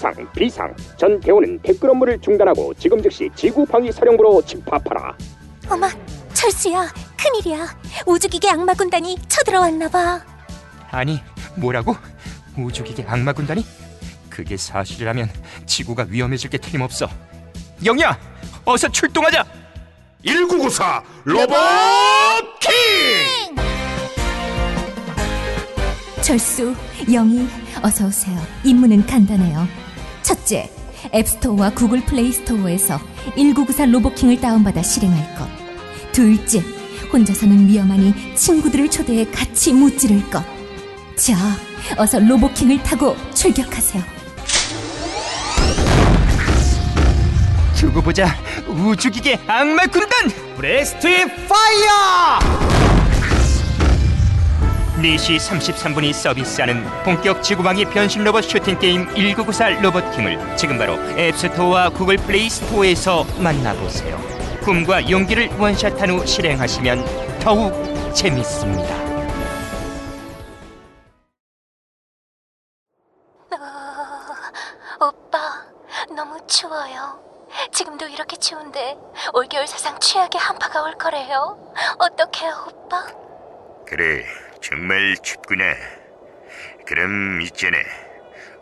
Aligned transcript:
비상 0.00 0.32
비상 0.32 0.74
전 0.96 1.20
대원은 1.20 1.60
댓글 1.60 1.90
업무를 1.90 2.18
중단하고 2.18 2.72
지금 2.74 3.02
즉시 3.02 3.28
지구 3.36 3.66
방위 3.66 3.92
사령부로 3.92 4.40
집합하라 4.42 5.14
어머, 5.68 5.86
철수야, 6.32 6.88
큰일이야. 7.16 7.76
우주기계 8.06 8.48
악마 8.50 8.72
군단이 8.74 9.16
쳐들어왔나 9.28 9.88
봐. 9.88 10.20
아니, 10.90 11.20
뭐라고? 11.54 11.94
우주기계 12.58 13.04
악마 13.06 13.32
군단이? 13.32 13.64
그게 14.28 14.56
사실이라면 14.56 15.30
지구가 15.66 16.06
위험해질 16.08 16.50
게 16.50 16.58
틀림없어. 16.58 17.08
영희야, 17.84 18.18
어서 18.64 18.88
출동하자. 18.88 19.44
1994 20.24 21.02
로봇 21.24 21.56
킹! 22.58 23.54
철수, 26.20 26.74
영희, 27.12 27.46
어서 27.82 28.06
오세요. 28.06 28.40
임무는 28.64 29.06
간단해요. 29.06 29.68
첫째, 30.30 30.70
App 31.12 31.29
Store와 31.29 31.70
Google 31.70 32.04
Play 32.04 32.30
Store에서 32.30 33.00
1994 33.34 33.86
로보킹을 33.86 34.40
다운받아 34.40 34.80
실행할 34.80 35.34
것. 35.34 35.48
둘째, 36.12 36.60
혼자서는 37.12 37.66
위험하니 37.66 38.36
친구들을 38.36 38.88
초대해 38.90 39.28
같이 39.28 39.72
무찌를 39.72 40.30
것. 40.30 40.44
자, 41.16 41.34
어서 41.98 42.20
로보킹을 42.20 42.80
타고 42.84 43.16
출격하세요. 43.34 44.04
두고 47.74 48.00
보자. 48.00 48.28
우주기계 48.68 49.40
악마 49.48 49.84
군단. 49.86 50.30
breast 50.56 51.08
Fire! 51.48 52.89
4시 55.02 55.36
33분이 55.36 56.12
서비스하는 56.12 56.84
본격 57.04 57.42
지구방위 57.42 57.84
변신 57.86 58.22
로봇 58.24 58.44
슈팅 58.44 58.78
게임 58.78 59.06
1994 59.14 59.80
로봇킹을 59.80 60.56
지금 60.56 60.78
바로 60.78 60.94
앱스토어와 61.18 61.90
구글 61.90 62.16
플레이 62.16 62.50
스토어에서 62.50 63.24
만나보세요. 63.38 64.18
꿈과 64.62 65.10
용기를 65.10 65.48
원샷한 65.58 66.10
후 66.10 66.26
실행하시면 66.26 67.38
더욱 67.40 67.72
재밌습니다. 68.14 68.94
오빠, 75.00 75.38
너무 76.14 76.38
추워요. 76.46 77.18
지금도 77.72 78.06
이렇게 78.06 78.36
추운데 78.36 78.96
올겨울 79.32 79.66
사상 79.66 79.98
최악의 79.98 80.38
한파가 80.38 80.82
올 80.82 80.92
거래요. 80.94 81.58
어떡해요, 81.98 82.66
오빠? 82.68 83.06
그래 83.86 84.24
정말 84.62 85.16
춥구나 85.22 85.74
그럼 86.86 87.40
있잖아 87.42 87.78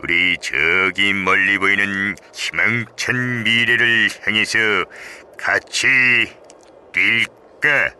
우리 0.03 0.37
저기 0.41 1.13
멀리 1.13 1.59
보이는 1.59 2.15
희망찬 2.33 3.43
미래를 3.45 4.09
향해서 4.25 4.59
같이 5.37 5.87
뛸까 6.93 7.95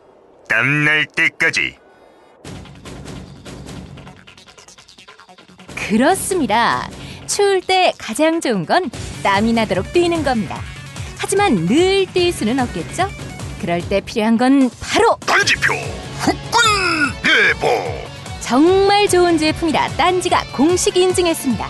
땀날 0.49 1.07
때까지 1.07 1.77
그렇습니다. 5.89 6.87
추울 7.27 7.63
때 7.63 7.93
가장 7.99 8.43
좋은 8.43 8.67
건 8.67 8.91
땀이 9.23 9.55
나도록 9.55 9.91
뛰는 9.95 10.23
겁니다. 10.23 10.61
하지만 11.19 11.55
늘 11.67 12.05
뛸 12.07 12.31
수는 12.31 12.59
없겠죠? 12.61 13.09
그럴 13.61 13.81
때 13.89 14.01
필요한 14.03 14.37
건 14.37 14.71
바로 14.83 15.17
단지표 15.27 15.73
후끈 16.21 17.13
내보. 17.23 17.69
정말 18.41 19.09
좋은 19.09 19.37
제품이라 19.39 19.89
딴지가 19.97 20.43
공식 20.53 20.97
인증했습니다. 20.97 21.69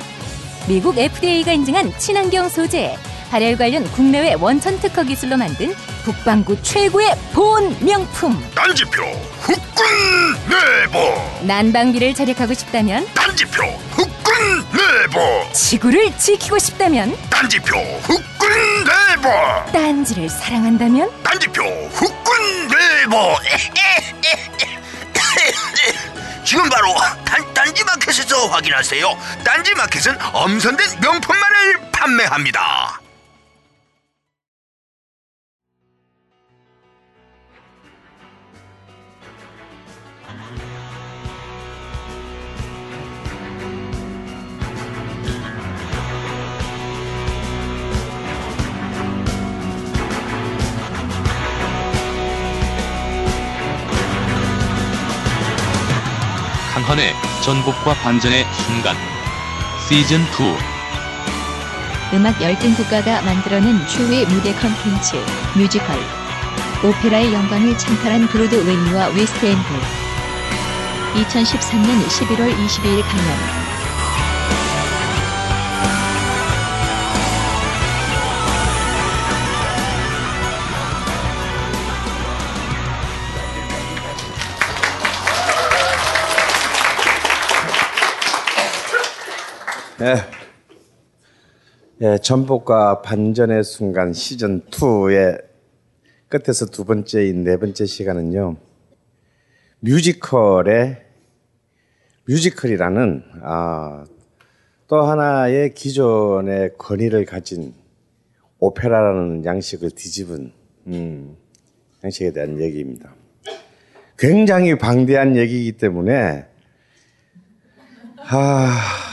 미국 0.69 0.99
FDA가 0.99 1.53
인증한 1.53 1.93
친환경 1.99 2.49
소재, 2.49 2.97
발열 3.31 3.57
관련 3.57 3.85
국내외 3.93 4.35
원천 4.35 4.79
특허 4.81 5.03
기술로 5.03 5.37
만든 5.37 5.75
북방구 6.05 6.63
최고의 6.63 7.15
보온 7.33 7.77
명품. 7.81 8.39
단지표 8.55 9.03
후끈 9.41 9.85
내보. 10.49 11.47
난방비를 11.47 12.15
절약하고 12.15 12.55
싶다면, 12.55 13.07
단지표 13.15 13.63
후끈 13.91 14.59
내보. 14.73 15.53
지구를 15.53 16.17
지키고 16.17 16.59
싶다면, 16.59 17.17
단지표 17.29 17.77
후끈 17.77 18.49
내보. 18.85 19.73
딴지를 19.73 20.29
사랑한다면, 20.29 21.11
단지표 21.23 21.63
후끈 21.63 22.28
내보 22.99 23.37
지금 26.45 26.69
바로 26.69 26.95
단, 27.25 27.55
딴지마켓에서 27.55 28.47
확인하세요. 28.47 29.19
딴지마켓은 29.45 30.19
엄선된 30.33 31.01
명품만을 31.01 31.91
판매합니다 31.93 33.01
강헌의 56.88 57.12
전복과 57.44 57.93
반전의 57.97 58.47
순간. 58.50 58.97
시즌 59.87 60.22
2 60.22 60.25
음악 62.15 62.41
열등 62.41 62.75
국가가 62.76 63.21
만들어낸 63.21 63.87
최후의 63.87 64.25
무대 64.25 64.54
컨텐츠 64.54 65.16
뮤지컬. 65.54 65.99
오페라의 66.82 67.34
영광을 67.34 67.76
찬탈한 67.76 68.28
브로드웨이와 68.28 69.09
웨스트엔드. 69.09 69.69
2013년 71.15 72.06
11월 72.09 72.56
22일 72.56 73.03
강연 73.03 73.58
예. 90.00 90.15
예, 92.00 92.19
전복과 92.19 93.03
반전의 93.03 93.65
순간 93.65 94.12
시즌 94.12 94.61
2의 94.67 95.43
끝에서 96.29 96.67
두 96.67 96.85
번째인 96.85 97.43
네 97.43 97.56
번째 97.56 97.85
시간은요. 97.85 98.59
뮤지컬의 99.81 101.05
뮤지컬이라는 102.29 103.25
아, 103.43 104.05
또 104.87 105.03
하나의 105.03 105.75
기존의 105.75 106.77
권위를 106.79 107.25
가진 107.25 107.75
오페라라는 108.61 109.44
양식을 109.44 109.91
뒤집은 109.91 110.53
음, 110.87 111.37
양식에 112.05 112.33
대한 112.33 112.61
얘기입니다. 112.61 113.12
굉장히 114.17 114.79
방대한 114.79 115.35
얘기이기 115.35 115.73
때문에 115.73 116.47
아, 118.31 119.07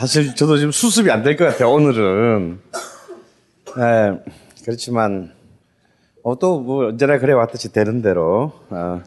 사실 0.00 0.34
저도 0.34 0.56
지금 0.56 0.72
수습이 0.72 1.10
안 1.10 1.22
될 1.22 1.36
것 1.36 1.44
같아요, 1.44 1.72
오늘은. 1.72 2.58
네, 3.76 4.24
그렇지만, 4.64 5.30
어, 6.22 6.38
또, 6.38 6.60
뭐, 6.60 6.86
언제나 6.88 7.18
그래 7.18 7.34
왔듯이 7.34 7.70
되는 7.70 8.00
대로, 8.00 8.52
어, 8.70 9.02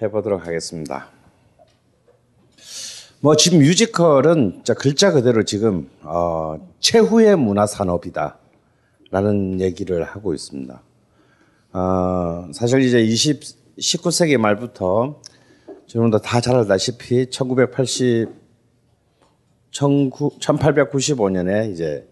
해보도록 0.00 0.46
하겠습니다. 0.46 1.08
뭐, 3.20 3.34
지금 3.34 3.58
뮤지컬은 3.58 4.60
자, 4.64 4.74
글자 4.74 5.10
그대로 5.10 5.42
지금, 5.44 5.88
어, 6.02 6.56
최후의 6.78 7.36
문화 7.36 7.66
산업이다. 7.66 8.38
라는 9.10 9.60
얘기를 9.60 10.04
하고 10.04 10.32
있습니다. 10.32 10.80
어, 11.72 12.48
사실 12.54 12.80
이제 12.82 13.00
20, 13.00 13.40
19세기 13.78 14.38
말부터 14.38 15.20
여러분도 15.94 16.18
다 16.20 16.40
잘 16.40 16.54
알다시피 16.56 17.28
1980, 17.30 18.28
19, 18.28 18.41
1895년에 19.72 21.72
이제 21.72 22.08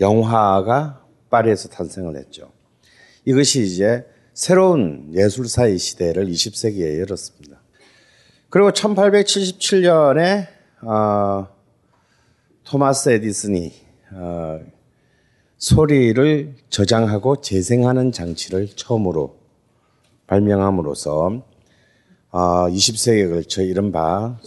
영화가 0.00 1.04
파리에서 1.30 1.68
탄생을 1.68 2.16
했죠. 2.16 2.50
이것이 3.24 3.62
이제 3.62 4.04
새로운 4.34 5.12
예술사의 5.14 5.78
시대를 5.78 6.26
20세기에 6.26 6.98
열었습니다. 7.00 7.62
그리고 8.50 8.70
1877년에 8.70 10.48
어, 10.82 11.48
토마스 12.64 13.08
에디슨이 13.10 13.72
어, 14.12 14.60
소리를 15.56 16.54
저장하고 16.68 17.40
재생하는 17.40 18.12
장치를 18.12 18.68
처음으로 18.76 19.38
발명함으로써 20.26 21.42
어, 22.30 22.68
20세기에 22.68 23.30
걸쳐 23.30 23.62
이른바 23.62 24.38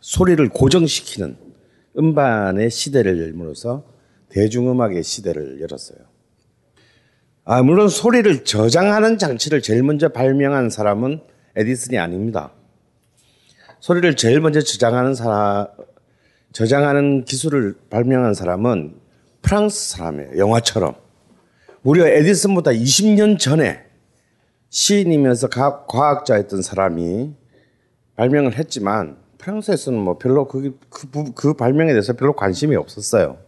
소리를 0.00 0.46
고정시키는 0.50 1.49
음반의 1.98 2.70
시대를 2.70 3.20
열므로써 3.20 3.84
대중음악의 4.30 5.02
시대를 5.02 5.60
열었어요. 5.60 5.98
아, 7.44 7.62
물론 7.62 7.88
소리를 7.88 8.44
저장하는 8.44 9.18
장치를 9.18 9.60
제일 9.60 9.82
먼저 9.82 10.08
발명한 10.08 10.70
사람은 10.70 11.20
에디슨이 11.56 11.98
아닙니다. 11.98 12.52
소리를 13.80 14.14
제일 14.16 14.40
먼저 14.40 14.60
저장하는 14.60 15.14
사람, 15.14 15.66
저장하는 16.52 17.24
기술을 17.24 17.74
발명한 17.90 18.34
사람은 18.34 18.94
프랑스 19.42 19.96
사람이에요. 19.96 20.36
영화처럼. 20.36 20.94
무려 21.82 22.06
에디슨보다 22.06 22.72
20년 22.72 23.38
전에 23.38 23.84
시인이면서 24.68 25.48
과학자였던 25.48 26.62
사람이 26.62 27.34
발명을 28.16 28.56
했지만 28.58 29.16
프랑스에서는 29.40 29.98
뭐 29.98 30.18
별로 30.18 30.46
그, 30.46 30.78
그, 30.90 31.32
그 31.34 31.54
발명에 31.54 31.92
대해서 31.92 32.12
별로 32.12 32.34
관심이 32.34 32.76
없었어요. 32.76 33.38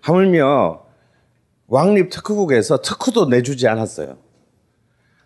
하물며 0.00 0.82
왕립 1.68 2.10
특허국에서 2.10 2.78
특허도 2.78 3.26
내주지 3.26 3.68
않았어요. 3.68 4.16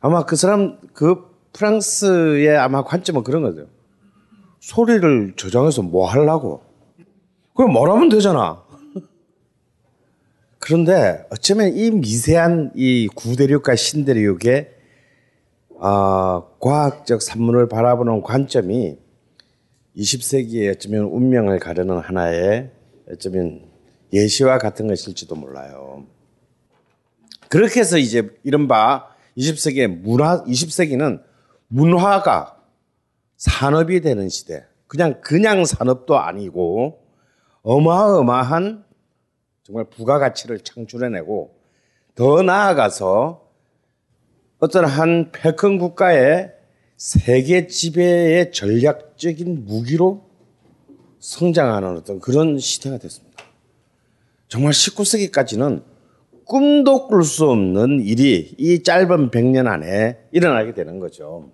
아마 0.01 0.25
그 0.25 0.37
사람 0.37 0.79
그 0.93 1.25
프랑스의 1.53 2.57
아마 2.59 2.85
관점은 2.85 3.23
그런 3.23 3.43
거죠. 3.43 3.67
소리를 4.61 5.35
저장해서 5.37 5.83
뭐 5.83 6.09
하려고? 6.09 6.63
그럼 7.55 7.73
뭐라면 7.73 8.09
되잖아. 8.09 8.63
그런데 10.59 11.25
어쩌면 11.31 11.75
이 11.75 11.91
미세한 11.91 12.73
이 12.75 13.09
구대륙과 13.15 13.77
신대륙의 13.77 14.71
어, 15.79 16.59
과학적 16.59 17.23
산문을 17.23 17.69
바라보는 17.69 18.23
관점이 18.23 19.06
20세기에 19.97 20.75
어쩌면 20.75 21.05
운명을 21.05 21.59
가르는 21.59 21.99
하나의 21.99 22.71
어쩌면 23.11 23.63
예시와 24.13 24.59
같은 24.59 24.87
것일지도 24.87 25.35
몰라요. 25.35 26.07
그렇게 27.49 27.81
해서 27.81 27.97
이제 27.99 28.29
이른바 28.43 29.09
20세기의 29.37 29.89
문화, 29.89 30.45
20세기는 30.45 31.23
문화가 31.69 32.63
산업이 33.37 34.01
되는 34.01 34.29
시대. 34.29 34.65
그냥, 34.87 35.21
그냥 35.21 35.65
산업도 35.65 36.19
아니고 36.19 37.03
어마어마한 37.63 38.85
정말 39.63 39.85
부가가치를 39.91 40.61
창출해내고 40.61 41.57
더 42.15 42.43
나아가서 42.43 43.47
어떤 44.59 44.85
한 44.85 45.33
패권 45.33 45.79
국가의 45.79 46.56
세계 46.97 47.67
지배의 47.67 48.53
전략적인 48.53 49.67
무기로 49.67 50.25
성장하는 51.19 51.97
어떤 51.97 52.21
그런 52.21 52.59
시대가 52.59 52.97
됐습니다. 52.99 53.45
정말 54.49 54.73
19세기까지는 54.73 55.83
꿈도 56.45 57.09
꿀 57.09 57.25
수 57.25 57.47
없는 57.51 58.01
일이 58.01 58.55
이 58.57 58.83
짧은 58.83 59.31
100년 59.31 59.67
안에 59.67 60.21
일어나게 60.33 60.73
되는 60.73 61.01
거죠. 61.01 61.51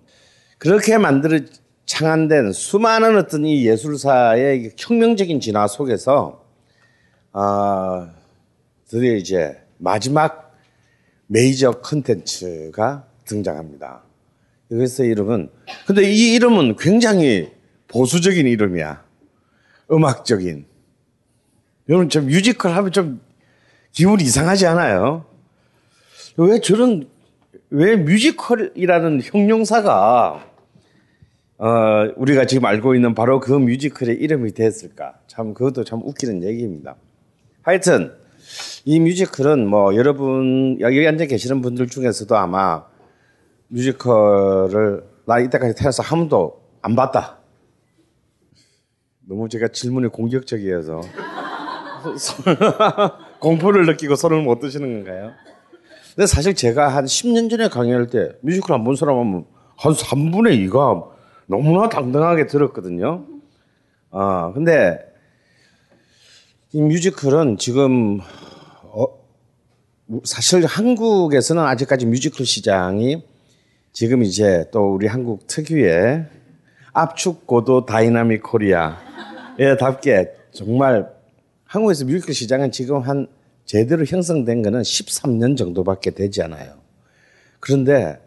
그렇게 0.59 0.97
만들어 0.97 1.39
창안된 1.85 2.53
수많은 2.53 3.17
어떤 3.17 3.45
이 3.45 3.67
예술사의 3.67 4.73
혁명적인 4.77 5.41
진화 5.41 5.67
속에서 5.67 6.45
아 7.33 8.13
드디어 8.87 9.15
이제 9.15 9.57
마지막 9.77 10.55
메이저 11.27 11.71
컨텐츠가 11.71 13.07
등장합니다. 13.25 14.03
그래서 14.69 15.03
이름은 15.03 15.49
근데 15.85 16.11
이 16.11 16.33
이름은 16.33 16.75
굉장히 16.77 17.51
보수적인 17.87 18.47
이름이야. 18.47 19.03
음악적인. 19.91 20.65
여러분 21.89 22.09
좀 22.09 22.25
뮤지컬 22.25 22.73
하면 22.73 22.91
좀 22.91 23.21
기분 23.91 24.19
이상하지 24.19 24.65
않아요? 24.67 25.25
왜 26.37 26.59
저런 26.59 27.07
왜 27.69 27.95
뮤지컬이라는 27.95 29.21
형용사가 29.23 30.49
어, 31.57 31.67
우리가 32.15 32.45
지금 32.45 32.65
알고 32.65 32.95
있는 32.95 33.13
바로 33.13 33.39
그 33.39 33.53
뮤지컬의 33.53 34.15
이름이 34.17 34.53
됐을까? 34.53 35.19
참 35.27 35.53
그것도 35.53 35.83
참 35.83 36.01
웃기는 36.03 36.43
얘기입니다. 36.43 36.95
하여튼 37.61 38.13
이 38.85 38.99
뮤지컬은 38.99 39.67
뭐 39.67 39.95
여러분 39.95 40.77
여기 40.81 41.07
앉아 41.07 41.25
계시는 41.25 41.61
분들 41.61 41.87
중에서도 41.87 42.35
아마 42.35 42.83
뮤지컬을 43.73 45.03
나 45.25 45.39
이때까지 45.39 45.73
태어나서 45.75 46.03
한 46.03 46.19
번도 46.19 46.61
안 46.83 46.95
봤다. 46.95 47.39
너무 49.27 49.49
제가 49.49 49.69
질문이 49.69 50.09
공격적이어서 50.09 51.01
공포를 53.39 53.85
느끼고 53.87 54.15
손을 54.15 54.41
못 54.43 54.59
드시는 54.59 55.03
건가요? 55.03 55.31
근데 56.15 56.27
사실 56.27 56.53
제가 56.53 56.89
한 56.89 57.05
10년 57.05 57.49
전에 57.49 57.67
강의할 57.69 58.07
때 58.07 58.33
뮤지컬 58.41 58.75
안 58.75 58.83
본 58.83 58.95
사람 58.95 59.17
하면 59.17 59.45
한 59.75 59.93
3분의 59.93 60.69
2가 60.69 61.09
너무나 61.47 61.89
당당하게 61.89 62.45
들었거든요. 62.45 63.25
아, 64.11 64.51
근데 64.53 64.99
이 66.73 66.81
뮤지컬은 66.81 67.57
지금 67.57 68.19
어, 68.83 69.05
사실 70.25 70.63
한국에서는 70.65 71.63
아직까지 71.63 72.05
뮤지컬 72.05 72.45
시장이 72.45 73.23
지금 73.93 74.23
이제 74.23 74.65
또 74.71 74.95
우리 74.95 75.05
한국 75.05 75.45
특유의 75.45 76.25
압축 76.93 77.45
고도 77.45 77.85
dynamic 77.85 78.41
Korea에 78.41 79.77
답게 79.79 80.33
정말 80.51 81.13
한국에서 81.65 82.05
뮤지컬 82.05 82.33
시장은 82.33 82.71
지금 82.71 83.01
한 83.01 83.27
제대로 83.65 84.03
형성된 84.03 84.63
거는 84.63 84.81
13년 84.81 85.55
정도밖에 85.55 86.09
되지 86.09 86.41
않아요. 86.41 86.73
그런데 87.59 88.19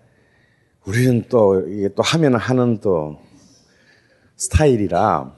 우리는 0.85 1.25
또 1.29 1.61
이게 1.69 1.89
또 1.89 2.03
하면 2.05 2.37
하는 2.37 2.79
또 2.79 3.19
스타일이라 4.37 5.35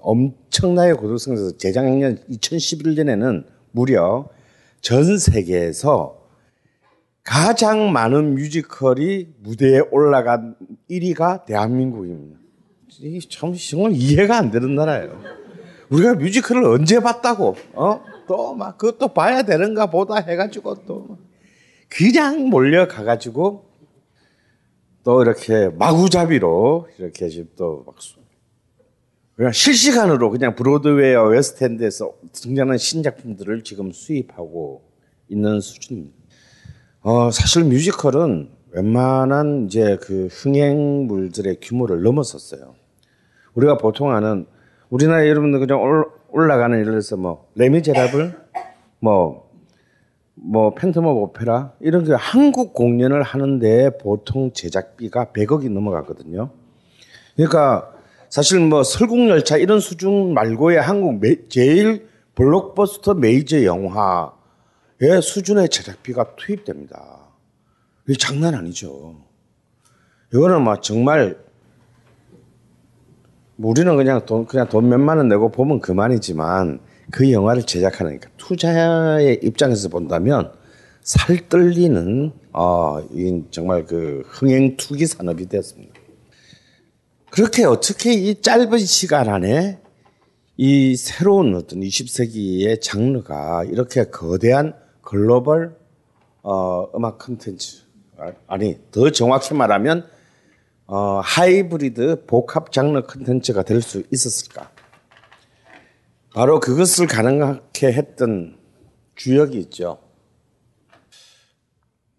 엄청나게 0.00 0.92
고도성에서 0.92 1.56
재작년 1.56 2.18
2011년에는 2.30 3.46
무려 3.72 4.28
전 4.82 5.18
세계에서 5.18 6.23
가장 7.24 7.90
많은 7.90 8.34
뮤지컬이 8.34 9.28
무대에 9.40 9.80
올라간 9.90 10.56
1위가 10.90 11.46
대한민국입니다. 11.46 12.38
참 13.30 13.54
정말 13.54 13.92
이해가 13.92 14.36
안 14.36 14.50
되는 14.50 14.74
나라예요. 14.74 15.20
우리가 15.90 16.14
뮤지컬을 16.14 16.64
언제 16.64 17.00
봤다고? 17.00 17.56
어? 17.72 18.04
또 18.26 18.54
막 18.54 18.78
그것도 18.78 19.08
봐야 19.08 19.42
되는가 19.42 19.86
보다 19.90 20.16
해가지고 20.16 20.84
또 20.86 21.18
그냥 21.88 22.48
몰려가가지고 22.48 23.64
또 25.02 25.22
이렇게 25.22 25.68
마구잡이로 25.68 26.88
이렇게 26.98 27.28
지금 27.28 27.48
또막 27.56 27.96
그냥 29.36 29.52
실시간으로 29.52 30.30
그냥 30.30 30.54
브로드웨이와 30.54 31.24
웨스트엔드에서 31.28 32.12
등장하는 32.32 32.78
신작품들을 32.78 33.64
지금 33.64 33.92
수입하고 33.92 34.82
있는 35.28 35.60
수준입니다. 35.60 36.23
어, 37.06 37.30
사실 37.30 37.64
뮤지컬은 37.64 38.48
웬만한 38.70 39.66
이제 39.66 39.98
그 40.00 40.28
흥행물들의 40.32 41.58
규모를 41.60 42.02
넘어섰어요. 42.02 42.76
우리가 43.52 43.76
보통 43.76 44.14
아는 44.14 44.46
우리나라 44.88 45.28
여러분들 45.28 45.58
그냥 45.58 45.82
올, 45.82 46.06
올라가는 46.30 46.74
예를 46.74 46.92
들어서 46.92 47.18
뭐 47.18 47.46
레미제라블 47.56 48.34
뭐뭐 49.00 50.74
팬텀 50.76 51.04
오페라 51.04 51.72
이런 51.80 52.04
게 52.04 52.14
한국 52.14 52.72
공연을 52.72 53.22
하는데 53.22 53.98
보통 53.98 54.52
제작비가 54.54 55.26
100억이 55.26 55.70
넘어가거든요. 55.70 56.52
그러니까 57.36 57.92
사실 58.30 58.60
뭐 58.60 58.82
설국열차 58.82 59.58
이런 59.58 59.78
수준 59.78 60.32
말고의 60.32 60.80
한국 60.80 61.20
매, 61.20 61.36
제일 61.50 62.08
블록버스터 62.34 63.12
메이저 63.12 63.62
영화의 63.62 64.30
수준의 65.22 65.68
제작비가 65.68 66.36
투입됩니다. 66.36 67.28
이게 68.06 68.16
장난 68.18 68.54
아니죠. 68.54 69.16
이거는 70.32 70.62
막 70.62 70.82
정말 70.82 71.38
뭐 73.56 73.70
우리는 73.70 73.96
그냥 73.96 74.24
돈 74.26 74.46
그냥 74.46 74.68
돈 74.68 74.88
몇만 74.88 75.18
원 75.18 75.28
내고 75.28 75.50
보면 75.50 75.80
그만이지만 75.80 76.80
그 77.10 77.30
영화를 77.30 77.62
제작하니까 77.62 78.30
투자의 78.36 79.40
입장에서 79.42 79.88
본다면 79.88 80.52
살 81.02 81.48
떨리는 81.48 82.32
어, 82.52 83.00
이 83.12 83.42
정말 83.50 83.84
그 83.84 84.22
흥행 84.26 84.76
투기 84.76 85.06
산업이 85.06 85.48
되었습니다. 85.48 85.94
그렇게 87.30 87.64
어떻게 87.64 88.12
이 88.14 88.40
짧은 88.40 88.78
시간 88.78 89.28
안에 89.28 89.80
이 90.56 90.96
새로운 90.96 91.54
어떤 91.54 91.80
20세기의 91.80 92.80
장르가 92.80 93.64
이렇게 93.64 94.04
거대한 94.04 94.74
글로벌 95.04 95.76
어, 96.42 96.88
음악 96.94 97.18
컨텐츠 97.18 97.84
아니 98.46 98.78
더 98.90 99.10
정확히 99.10 99.54
말하면 99.54 100.06
어, 100.86 101.20
하이브리드 101.22 102.26
복합 102.26 102.72
장르 102.72 103.00
컨텐츠가 103.02 103.62
될 103.62 103.80
수 103.80 104.02
있었을까? 104.10 104.70
바로 106.34 106.58
그것을 106.60 107.06
가능하게 107.06 107.92
했던 107.92 108.58
주역이 109.14 109.56
있죠. 109.58 109.98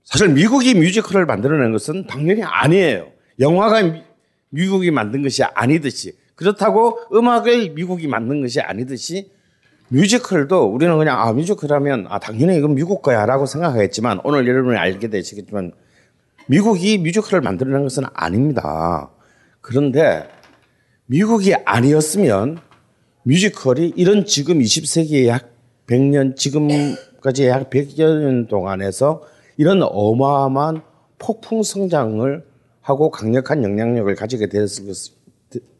사실 0.03 0.29
미국이 0.29 0.73
뮤지컬을 0.73 1.25
만들어낸 1.25 1.71
것은 1.71 2.07
당연히 2.07 2.41
아니에요. 2.43 3.11
영화가 3.39 3.83
미, 3.83 4.03
미국이 4.49 4.89
만든 4.91 5.21
것이 5.21 5.43
아니듯이 5.43 6.17
그렇다고 6.35 6.99
음악을 7.13 7.71
미국이 7.71 8.07
만든 8.07 8.41
것이 8.41 8.61
아니듯이 8.61 9.31
뮤지컬도 9.89 10.65
우리는 10.65 10.97
그냥 10.97 11.19
아 11.19 11.31
뮤지컬 11.31 11.71
하면 11.73 12.07
아 12.09 12.19
당연히 12.19 12.57
이건 12.57 12.73
미국 12.75 13.01
거야라고 13.01 13.45
생각하겠지만 13.45 14.21
오늘 14.23 14.47
여러분이 14.47 14.77
알게 14.77 15.09
되시겠지만 15.09 15.73
미국이 16.47 16.97
뮤지컬을 16.97 17.41
만들어낸 17.41 17.83
것은 17.83 18.03
아닙니다. 18.13 19.11
그런데 19.61 20.27
미국이 21.05 21.53
아니었으면 21.53 22.59
뮤지컬이 23.23 23.93
이런 23.95 24.25
지금 24.25 24.59
20세기의 24.59 25.27
약 25.27 25.51
100년 25.87 26.35
지금까지 26.35 27.47
약 27.47 27.69
100여 27.69 28.19
년 28.19 28.47
동안에서 28.47 29.21
이런 29.57 29.81
어마어마한 29.83 30.81
폭풍 31.19 31.63
성장을 31.63 32.43
하고 32.81 33.09
강력한 33.09 33.63
영향력을 33.63 34.13
가지게 34.15 34.49
됐을, 34.49 34.85
것, 34.85 34.95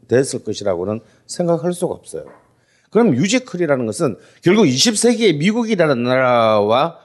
됐을 0.08 0.42
것이라고는 0.42 1.00
생각할 1.26 1.72
수가 1.72 1.94
없어요. 1.94 2.45
그럼 2.90 3.10
뮤지컬이라는 3.10 3.86
것은 3.86 4.16
결국 4.42 4.64
20세기의 4.64 5.36
미국이라는 5.36 6.02
나라와 6.02 6.98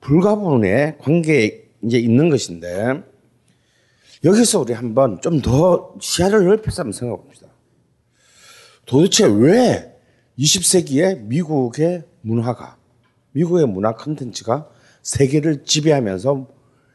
불가분의 0.00 0.98
관계에 0.98 1.64
이제 1.84 1.98
있는 1.98 2.28
것인데 2.28 3.02
여기서 4.24 4.60
우리 4.60 4.72
한번 4.72 5.20
좀 5.20 5.40
더 5.40 5.94
시야를 6.00 6.44
넓혀서 6.46 6.82
한번 6.82 6.92
생각해 6.92 7.22
봅시다. 7.22 7.48
도대체 8.84 9.26
왜 9.26 9.94
20세기에 10.38 11.22
미국의 11.22 12.04
문화가, 12.22 12.76
미국의 13.32 13.66
문화 13.66 13.94
컨텐츠가 13.94 14.68
세계를 15.02 15.64
지배하면서 15.64 16.48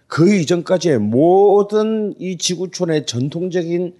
그 0.08 0.36
이전까지의 0.36 1.00
모든 1.00 2.14
이 2.20 2.38
지구촌의 2.38 3.06
전통적인 3.06 3.96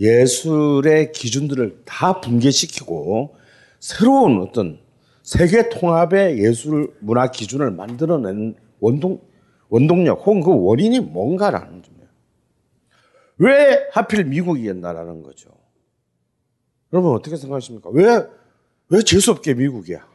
예술의 0.00 1.12
기준들을 1.12 1.82
다 1.84 2.20
붕괴시키고 2.20 3.36
새로운 3.82 4.40
어떤 4.40 4.78
세계 5.24 5.68
통합의 5.68 6.38
예술 6.38 6.94
문화 7.00 7.32
기준을 7.32 7.72
만들어낸 7.72 8.54
원동, 8.78 9.20
원동력 9.70 10.24
혹은 10.24 10.40
그 10.40 10.52
원인이 10.54 11.00
뭔가라는 11.00 11.82
점이에요. 11.82 12.06
왜 13.38 13.88
하필 13.90 14.24
미국이었나라는 14.26 15.24
거죠. 15.24 15.50
여러분 16.92 17.12
어떻게 17.12 17.34
생각하십니까? 17.36 17.90
왜, 17.90 18.24
왜 18.88 19.02
재수 19.02 19.32
없게 19.32 19.52
미국이야? 19.54 20.06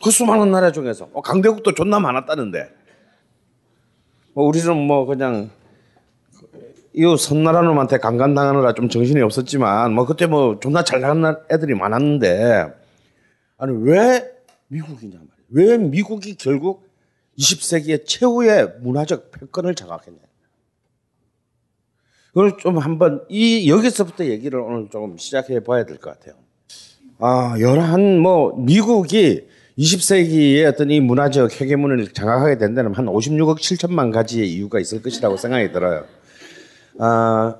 그 0.00 0.10
수많은 0.12 0.52
나라 0.52 0.70
중에서. 0.70 1.10
어, 1.12 1.22
강대국도 1.22 1.74
존나 1.74 1.98
많았다는데. 1.98 2.70
뭐 4.34 4.44
우리는 4.44 4.76
뭐 4.76 5.04
그냥 5.04 5.50
이웃 6.92 7.16
선나라 7.18 7.62
놈한테 7.62 7.98
강간당하느라 7.98 8.74
좀 8.74 8.88
정신이 8.88 9.20
없었지만 9.22 9.92
뭐 9.92 10.06
그때 10.06 10.26
뭐 10.26 10.58
존나 10.60 10.82
잘 10.82 11.00
나간 11.00 11.36
애들이 11.50 11.74
많았는데 11.74 12.66
아니 13.58 13.76
왜 13.82 14.28
미국이냐 14.68 15.16
말이야. 15.16 15.30
왜 15.50 15.78
미국이 15.78 16.36
결국 16.36 16.88
20세기의 17.38 18.06
최후의 18.06 18.74
문화적 18.82 19.30
패권을 19.32 19.74
장악했냐. 19.74 20.18
그걸 22.28 22.56
좀 22.58 22.78
한번 22.78 23.24
이 23.28 23.68
여기서부터 23.68 24.24
얘기를 24.26 24.60
오늘 24.60 24.88
조금 24.90 25.16
시작해 25.16 25.60
봐야 25.60 25.84
될 25.84 25.98
것 25.98 26.10
같아요. 26.18 26.34
아, 27.18 27.56
여러한 27.58 28.18
뭐 28.20 28.56
미국이 28.56 29.46
20세기의 29.76 30.66
어떤 30.66 30.90
이 30.90 31.00
문화적 31.00 31.60
해계문을 31.60 32.12
장악하게 32.12 32.58
된다면 32.58 32.94
한 32.94 33.06
56억 33.06 33.58
7천만 33.58 34.12
가지의 34.12 34.52
이유가 34.52 34.78
있을 34.78 35.02
것이라고 35.02 35.36
생각이 35.36 35.72
들어요. 35.72 36.04
아, 37.02 37.56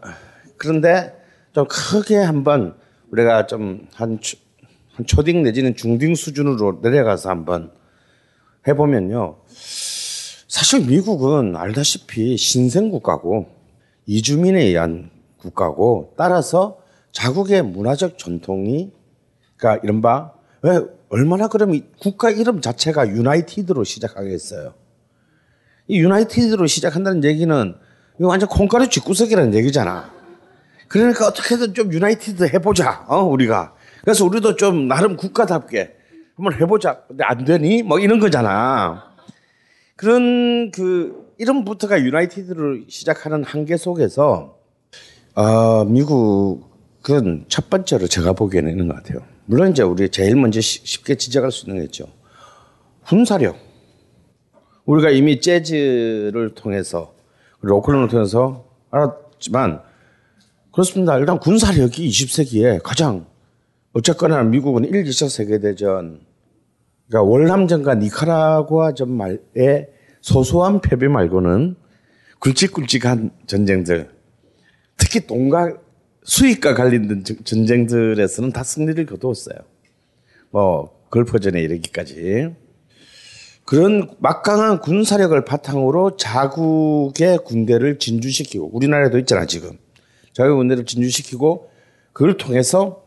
그런데 0.58 1.18
좀 1.54 1.66
크게 1.66 2.16
한번 2.16 2.76
우리가 3.10 3.46
좀한 3.46 3.88
한 3.94 4.18
초딩 5.06 5.42
내지는 5.42 5.74
중딩 5.74 6.14
수준으로 6.14 6.80
내려가서 6.82 7.30
한번 7.30 7.72
해보면요. 8.68 9.38
사실 9.48 10.86
미국은 10.86 11.56
알다시피 11.56 12.36
신생 12.36 12.90
국가고 12.90 13.48
이주민에 14.04 14.62
의한 14.62 15.10
국가고 15.38 16.12
따라서 16.18 16.78
자국의 17.12 17.62
문화적 17.62 18.18
전통이 18.18 18.92
그러니까 19.56 19.82
이른바 19.82 20.34
왜 20.60 20.80
얼마나 21.08 21.48
그러면 21.48 21.80
국가 21.98 22.30
이름 22.30 22.60
자체가 22.60 23.08
유나이티드로 23.08 23.84
시작하겠어요. 23.84 24.74
이 25.88 25.98
유나이티드로 25.98 26.66
시작한다는 26.66 27.24
얘기는 27.24 27.74
이거 28.20 28.28
완전 28.28 28.50
콩가루 28.50 28.86
쥐구석이라는 28.90 29.54
얘기잖아. 29.54 30.12
그러니까 30.88 31.26
어떻게든 31.26 31.72
좀 31.72 31.90
유나이티드 31.90 32.44
해보자, 32.52 33.06
어, 33.08 33.22
우리가. 33.22 33.72
그래서 34.02 34.26
우리도 34.26 34.56
좀 34.56 34.88
나름 34.88 35.16
국가답게 35.16 35.96
한번 36.36 36.52
해보자. 36.60 37.00
근데 37.08 37.24
안 37.24 37.46
되니? 37.46 37.82
뭐 37.82 37.98
이런 37.98 38.20
거잖아. 38.20 39.04
그런 39.96 40.70
그 40.70 41.32
이름부터가 41.38 41.98
유나이티드로 42.02 42.80
시작하는 42.88 43.42
한계 43.42 43.78
속에서 43.78 44.58
어, 45.34 45.84
미국은 45.86 47.46
첫 47.48 47.70
번째로 47.70 48.06
제가 48.06 48.34
보기에는 48.34 48.70
있는 48.70 48.88
것 48.88 48.96
같아요. 48.96 49.20
물론 49.46 49.70
이제 49.70 49.82
우리 49.82 50.10
제일 50.10 50.36
먼저 50.36 50.60
쉽게 50.60 51.14
지적할 51.14 51.50
수 51.50 51.64
있는 51.64 51.80
게 51.80 51.86
있죠. 51.86 52.04
군사력. 53.06 53.56
우리가 54.84 55.08
이미 55.08 55.40
재즈를 55.40 56.52
통해서 56.54 57.18
로컬론을 57.60 58.08
통해서 58.08 58.64
알았지만 58.90 59.82
그렇습니다. 60.72 61.18
일단 61.18 61.38
군사력이 61.38 62.08
20세기에 62.08 62.82
가장 62.82 63.26
어쨌거나 63.92 64.42
미국은 64.44 64.84
1, 64.84 65.04
2차 65.04 65.28
세계대전 65.28 66.20
그러니까 67.08 67.30
월남전과 67.30 67.96
니카라구아전 67.96 69.10
말에 69.10 69.88
소소한 70.20 70.80
패배 70.80 71.08
말고는 71.08 71.74
굵직굵직한 72.38 73.30
전쟁들 73.46 74.10
특히 74.96 75.26
돈과 75.26 75.76
수익과 76.22 76.74
관련된 76.74 77.24
전쟁들에서는 77.24 78.52
다 78.52 78.62
승리를 78.62 79.04
거두었어요. 79.06 79.56
뭐 80.50 81.04
걸퍼전에 81.10 81.60
이르기까지 81.60 82.54
그런 83.64 84.10
막강한 84.18 84.80
군사력을 84.80 85.44
바탕으로 85.44 86.16
자국의 86.16 87.38
군대를 87.44 87.98
진주시키고 87.98 88.70
우리나라에도 88.72 89.18
있잖아 89.18 89.46
지금 89.46 89.78
자국의 90.32 90.56
군대를 90.56 90.86
진주시키고 90.86 91.70
그걸 92.12 92.36
통해서 92.36 93.04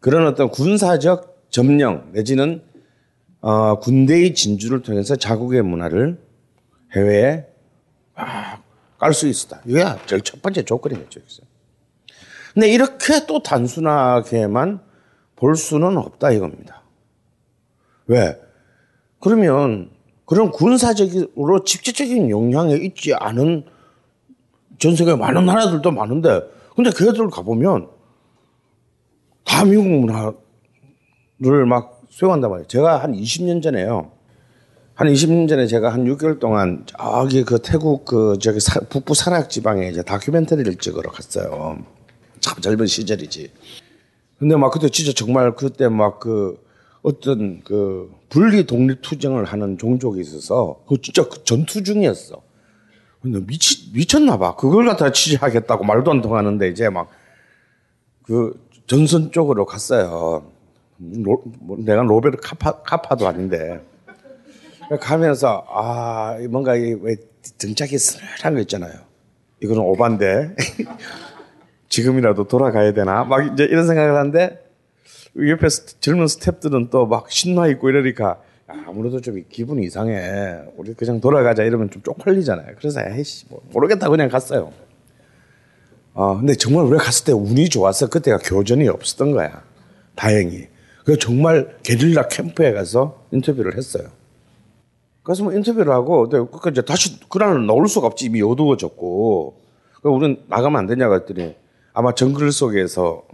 그런 0.00 0.26
어떤 0.26 0.50
군사적 0.50 1.46
점령 1.50 2.10
내지는 2.12 2.62
어, 3.40 3.78
군대의 3.80 4.34
진주를 4.34 4.82
통해서 4.82 5.16
자국의 5.16 5.62
문화를 5.62 6.20
해외에 6.94 7.46
깔 8.98 9.12
수 9.12 9.26
있었다. 9.28 9.60
이게 9.66 9.84
제일 10.06 10.22
첫 10.22 10.40
번째 10.42 10.62
조건이겠죠. 10.64 11.20
근데 12.54 12.70
이렇게 12.70 13.26
또 13.26 13.42
단순하게만 13.42 14.80
볼 15.36 15.56
수는 15.56 15.98
없다 15.98 16.30
이겁니다. 16.30 16.82
왜? 18.06 18.40
그러면 19.20 19.90
그런 20.24 20.50
군사적으로 20.50 21.64
직접적인 21.64 22.30
영향에 22.30 22.74
있지 22.74 23.14
않은 23.14 23.64
전 24.78 24.96
세계 24.96 25.14
많은 25.14 25.46
나라들도 25.46 25.90
많은데 25.90 26.42
근데 26.74 26.90
걔들 26.90 27.28
가보면 27.30 27.88
다 29.44 29.64
미국 29.64 29.88
문화를 29.88 31.66
막 31.66 32.02
수용한단 32.10 32.50
말이에요. 32.50 32.66
제가 32.66 33.02
한 33.02 33.12
20년 33.12 33.62
전에요. 33.62 34.10
한 34.94 35.08
20년 35.08 35.48
전에 35.48 35.66
제가 35.66 35.92
한 35.92 36.04
6개월 36.04 36.40
동안 36.40 36.84
저기 36.86 37.44
그 37.44 37.58
태국 37.60 38.04
그 38.04 38.38
저기 38.40 38.60
사, 38.60 38.80
북부 38.80 39.14
산악 39.14 39.48
지방에 39.48 39.88
이제 39.88 40.02
다큐멘터리를 40.02 40.76
찍으러 40.76 41.10
갔어요. 41.10 41.78
참 42.40 42.60
젊은 42.60 42.86
시절이지. 42.86 43.50
근데 44.38 44.56
막 44.56 44.70
그때 44.70 44.88
진짜 44.88 45.12
정말 45.12 45.54
그때 45.54 45.88
막 45.88 46.18
그 46.18 46.65
어떤 47.06 47.62
그 47.62 48.10
분리 48.28 48.66
독립 48.66 49.00
투쟁을 49.02 49.44
하는 49.44 49.78
종족이 49.78 50.20
있어서 50.20 50.82
그 50.88 51.00
진짜 51.00 51.28
그 51.28 51.44
전투 51.44 51.82
중이었어. 51.82 52.42
근데 53.22 53.40
미치 53.46 53.92
미쳤나 53.92 54.38
봐. 54.38 54.56
그걸 54.56 54.86
갖다 54.86 55.12
취재하겠다고 55.12 55.84
말도 55.84 56.10
안 56.10 56.20
통하는데 56.20 56.68
이제 56.68 56.88
막 56.88 57.08
그 58.26 58.52
전선 58.86 59.30
쪽으로 59.30 59.64
갔어요. 59.64 60.50
로, 60.98 61.42
뭐 61.60 61.76
내가 61.78 62.02
로베르 62.02 62.38
카파 62.42 62.82
카파도 62.82 63.28
아닌데 63.28 63.80
가면서 65.00 65.64
아 65.68 66.36
뭔가 66.50 66.72
왜 66.72 67.16
등짝이 67.58 67.98
서늘한 67.98 68.54
거 68.54 68.60
있잖아요. 68.60 68.94
이거는 69.62 69.82
오반데 69.82 70.56
지금이라도 71.88 72.44
돌아가야 72.48 72.92
되나 72.92 73.24
막 73.24 73.52
이제 73.52 73.64
이런 73.64 73.86
생각을 73.86 74.16
하는데 74.16 74.65
옆에 75.38 75.68
스- 75.68 76.00
젊은 76.00 76.26
스탭들은 76.26 76.90
또 76.90 77.06
막 77.06 77.30
신나 77.30 77.66
있고 77.68 77.90
이러니까 77.90 78.40
야, 78.70 78.84
아무래도 78.86 79.20
좀 79.20 79.42
기분이 79.48 79.84
이상해. 79.84 80.56
우리 80.76 80.94
그냥 80.94 81.20
돌아가자 81.20 81.62
이러면 81.62 81.90
좀 81.90 82.02
쪽팔리잖아요. 82.02 82.74
그래서 82.78 83.00
에이씨 83.00 83.46
뭐 83.48 83.60
모르겠다 83.72 84.08
그냥 84.08 84.28
갔어요. 84.28 84.72
아 86.14 86.36
근데 86.38 86.54
정말 86.54 86.84
우리가 86.86 87.04
갔을 87.04 87.26
때 87.26 87.32
운이 87.32 87.68
좋았어. 87.68 88.08
그때가 88.08 88.38
교전이 88.38 88.88
없었던 88.88 89.32
거야. 89.32 89.62
다행히. 90.14 90.66
그래서 91.04 91.18
정말 91.20 91.76
게릴라 91.82 92.28
캠프에 92.28 92.72
가서 92.72 93.26
인터뷰를 93.30 93.76
했어요. 93.76 94.08
그래서 95.22 95.44
뭐 95.44 95.52
인터뷰를 95.52 95.92
하고 95.92 96.28
근데 96.28 96.48
그 96.62 96.70
이제 96.70 96.82
다시 96.82 97.20
그날은 97.28 97.66
나올 97.66 97.86
수가 97.88 98.06
없지 98.06 98.26
이미 98.26 98.40
어두워졌고 98.42 99.60
그래서 100.00 100.14
우리는 100.14 100.40
나가면 100.48 100.78
안 100.78 100.86
되냐고 100.86 101.14
했더니 101.14 101.54
아마 101.92 102.14
정글 102.14 102.50
속에서 102.52 103.24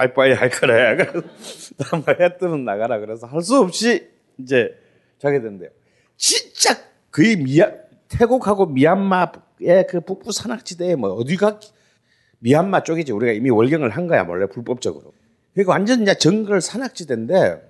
빠이빠이 0.00 0.32
할 0.32 0.48
거래. 0.48 0.96
그래서 1.76 2.38
뜨면 2.38 2.64
나가라. 2.64 2.98
그래서 3.00 3.26
할 3.26 3.42
수 3.42 3.58
없이 3.58 4.08
이제 4.38 4.74
자게 5.18 5.40
된대요. 5.42 5.68
진짜 6.16 6.74
거의 7.10 7.36
미얀 7.36 7.78
태국하고 8.08 8.66
미얀마의 8.66 9.86
그 9.88 10.00
북부 10.00 10.32
산악지대에 10.32 10.96
뭐 10.96 11.10
어디가 11.12 11.60
미얀마 12.38 12.82
쪽이지 12.84 13.12
우리가 13.12 13.32
이미 13.32 13.50
월경을 13.50 13.90
한 13.90 14.06
거야 14.06 14.24
원래 14.26 14.46
불법적으로. 14.46 15.12
그러니까 15.52 15.72
완전 15.72 16.06
정글 16.06 16.60
산악지대인데 16.62 17.60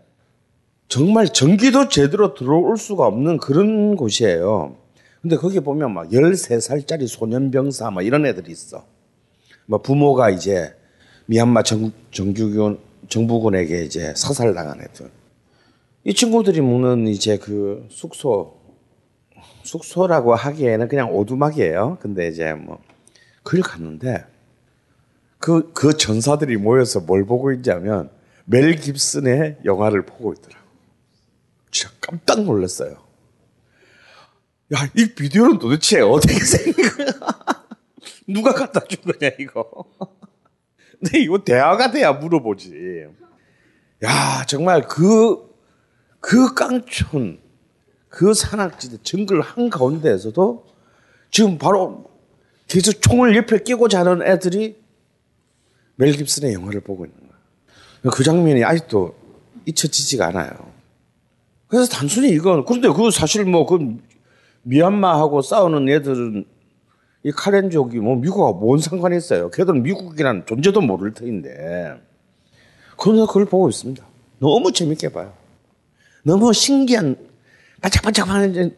정말 0.87 1.28
전기도 1.28 1.88
제대로 1.88 2.34
들어올 2.34 2.76
수가 2.76 3.06
없는 3.06 3.38
그런 3.38 3.96
곳이에요. 3.96 4.76
근데 5.22 5.37
거기 5.37 5.60
보면 5.60 5.92
막 5.92 6.08
13살짜리 6.10 7.06
소년병사 7.08 7.90
막 7.90 8.02
이런 8.02 8.25
애들이 8.26 8.52
있어. 8.52 8.87
뭐 9.66 9.80
부모가 9.82 10.30
이제 10.30 10.75
미얀마 11.30 11.62
정, 11.62 11.92
정규군, 12.10 12.80
정부군에게 13.08 13.84
이제 13.84 14.12
사살당한 14.16 14.80
애들. 14.80 15.08
이 16.02 16.12
친구들이 16.12 16.60
묵는 16.60 17.06
이제 17.06 17.38
그 17.38 17.87
숙소, 17.88 18.60
숙소라고 19.62 20.34
하기에는 20.34 20.88
그냥 20.88 21.14
오두막이에요. 21.14 21.99
근데 22.00 22.26
이제 22.26 22.52
뭐, 22.54 22.80
그걸 23.45 23.62
갔는데 23.62 24.25
그, 25.38 25.73
그 25.73 25.97
전사들이 25.97 26.56
모여서 26.56 26.99
뭘 26.99 27.25
보고 27.25 27.52
있냐면 27.52 28.10
멜 28.45 28.75
깁슨의 28.75 29.58
영화를 29.64 30.04
보고 30.04 30.32
있더라고. 30.32 30.66
진짜 31.71 31.95
깜짝 32.00 32.43
놀랐어요. 32.43 32.97
야, 34.75 34.78
이 34.97 35.14
비디오는 35.14 35.60
도대체 35.60 36.00
어떻게 36.00 36.34
생긴 36.34 36.75
거야? 36.75 37.06
누가 38.26 38.52
갖다 38.52 38.80
준 38.80 39.00
거냐, 39.04 39.30
이거. 39.38 39.84
근데 41.00 41.19
이거 41.19 41.39
대화가 41.39 41.91
돼야 41.91 42.13
물어보지. 42.13 43.06
야, 44.04 44.45
정말 44.47 44.82
그, 44.86 45.50
그 46.21 46.54
깡촌, 46.54 47.39
그 48.08 48.34
산악지대 48.34 48.99
정글 49.02 49.41
한가운데에서도 49.41 50.67
지금 51.30 51.58
바로 51.58 52.10
계속 52.69 53.00
총을 53.00 53.36
옆에 53.36 53.63
끼고 53.63 53.89
자는 53.89 54.23
애들이 54.23 54.76
멜 55.97 56.13
깁슨의 56.13 56.54
영화를 56.54 56.80
보고 56.80 57.04
있는 57.04 57.19
거야. 57.19 58.13
그 58.13 58.23
장면이 58.23 58.65
아직도 58.65 59.15
잊혀지지가 59.67 60.26
않아요. 60.28 60.71
그래서 61.67 61.91
단순히 61.91 62.30
이건 62.30 62.65
그런데 62.65 62.89
그 62.89 63.10
사실 63.10 63.45
뭐 63.45 63.67
그 63.67 63.99
미얀마하고 64.63 65.43
싸우는 65.43 65.89
애들은 65.89 66.45
이 67.23 67.30
카렌족이 67.33 67.99
뭐 67.99 68.17
미국하고 68.17 68.59
뭔 68.59 68.78
상관이 68.78 69.17
있어요. 69.17 69.50
걔들은 69.50 69.83
미국이라는 69.83 70.47
존재도 70.47 70.80
모를 70.80 71.13
터인데 71.13 71.95
그런데 72.97 73.23
그걸 73.26 73.45
보고 73.47 73.69
있습니다. 73.69 74.04
너무 74.39 74.73
재밌게 74.73 75.11
봐요. 75.11 75.33
너무 76.23 76.52
신기한 76.52 77.17
반짝반짝한 77.83 78.73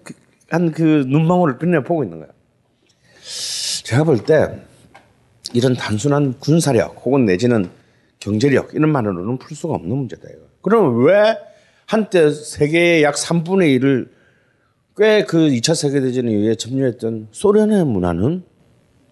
그 0.74 1.04
눈망울을 1.08 1.58
빛내 1.58 1.82
보고 1.84 2.02
있는 2.04 2.18
거예요. 2.18 2.32
제가 3.84 4.04
볼 4.04 4.18
때 4.24 4.60
이런 5.54 5.74
단순한 5.74 6.38
군사력 6.38 7.02
혹은 7.04 7.26
내지는 7.26 7.68
경제력 8.20 8.74
이런 8.74 8.90
말로는 8.90 9.38
풀 9.38 9.56
수가 9.56 9.74
없는 9.74 9.96
문제다 9.96 10.22
이거. 10.28 10.40
그러면 10.62 11.04
왜 11.04 11.36
한때 11.86 12.30
세계의 12.30 13.02
약 13.02 13.14
3분의 13.16 13.78
1을 13.80 14.08
꽤 14.96 15.24
그 15.26 15.48
2차 15.48 15.74
세계대전 15.74 16.28
이후에 16.28 16.54
점유했던 16.54 17.28
소련의 17.32 17.84
문화는 17.86 18.44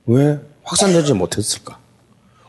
왜 0.07 0.39
확산되지 0.63 1.15
못했을까? 1.15 1.79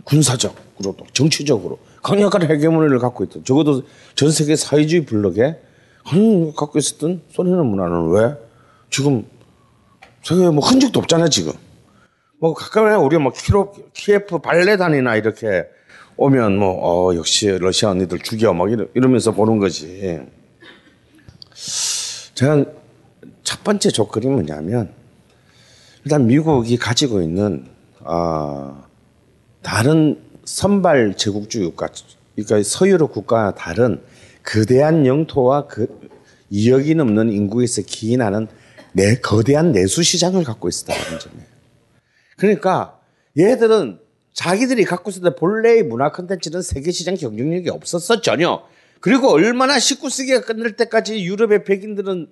군사적으로도 0.03 1.05
정치적으로 1.13 1.79
강력한 2.03 2.41
헤게모니를 2.43 2.99
갖고 2.99 3.23
있던 3.23 3.45
적어도 3.45 3.83
전 4.15 4.31
세계 4.31 4.55
사회주의 4.55 5.05
블록에 5.05 5.59
한 6.03 6.53
갖고 6.53 6.79
있었던 6.79 7.21
소련의 7.29 7.65
문화는 7.65 8.09
왜 8.09 8.35
지금 8.89 9.25
세계에 10.23 10.49
뭐 10.49 10.65
흔적도 10.65 10.99
없잖아 10.99 11.29
지금. 11.29 11.53
뭐 12.39 12.53
가끔에 12.53 12.95
우리가 12.95 13.21
뭐 13.21 13.31
키로, 13.31 13.71
키예프 13.93 14.39
발레단이나 14.39 15.15
이렇게 15.15 15.65
오면 16.17 16.57
뭐 16.57 17.11
어, 17.11 17.15
역시 17.15 17.47
러시아 17.47 17.91
언니들 17.91 18.19
죽여 18.19 18.51
막 18.53 18.71
이러, 18.71 18.87
이러면서 18.95 19.31
보는 19.31 19.59
거지. 19.59 20.19
제가 22.33 22.65
첫 23.51 23.65
번째 23.65 23.89
조건이 23.89 24.27
뭐냐면 24.27 24.93
일단 26.05 26.25
미국이 26.25 26.77
가지고 26.77 27.21
있는 27.21 27.67
어, 27.99 28.85
다른 29.61 30.21
선발 30.45 31.17
제국주의 31.17 31.65
국가, 31.65 31.89
그러니까 32.33 32.63
서유럽 32.63 33.11
국가와 33.11 33.53
다른 33.55 34.01
거대한 34.43 35.05
영토와 35.05 35.67
그 35.67 36.09
2억이 36.49 36.95
넘는 36.95 37.33
인구에서 37.33 37.81
기인하는 37.81 38.47
내 38.93 39.15
거대한 39.15 39.73
내수 39.73 40.01
시장을 40.01 40.45
갖고 40.45 40.69
있었다는 40.69 41.19
점이에요. 41.19 41.45
그러니까 42.37 43.01
얘들은 43.37 43.99
자기들이 44.31 44.85
갖고 44.85 45.09
있었던 45.09 45.35
본래의 45.35 45.83
문화 45.83 46.13
컨텐츠는 46.13 46.61
세계 46.61 46.91
시장 46.91 47.15
경쟁력이 47.15 47.69
없었어 47.69 48.21
전혀. 48.21 48.63
그리고 49.01 49.29
얼마나 49.29 49.75
19세기가 49.75 50.45
끝날 50.45 50.77
때까지 50.77 51.25
유럽의 51.25 51.65
백인들은 51.65 52.29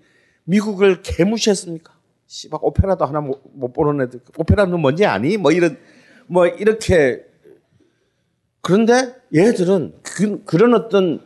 미국을 0.50 1.02
개무시했습니까? 1.04 1.94
씨발 2.26 2.60
오페라도 2.64 3.06
하나 3.06 3.22
못, 3.22 3.42
못 3.54 3.72
보는 3.72 4.06
애들 4.06 4.20
오페라는 4.38 4.80
뭔지 4.80 5.06
아니? 5.06 5.38
뭐 5.38 5.52
이런 5.52 5.78
뭐 6.28 6.48
이렇게 6.48 7.24
그런데 8.62 9.16
얘들은 9.34 9.94
그, 10.02 10.44
그런 10.44 10.74
어떤 10.74 11.22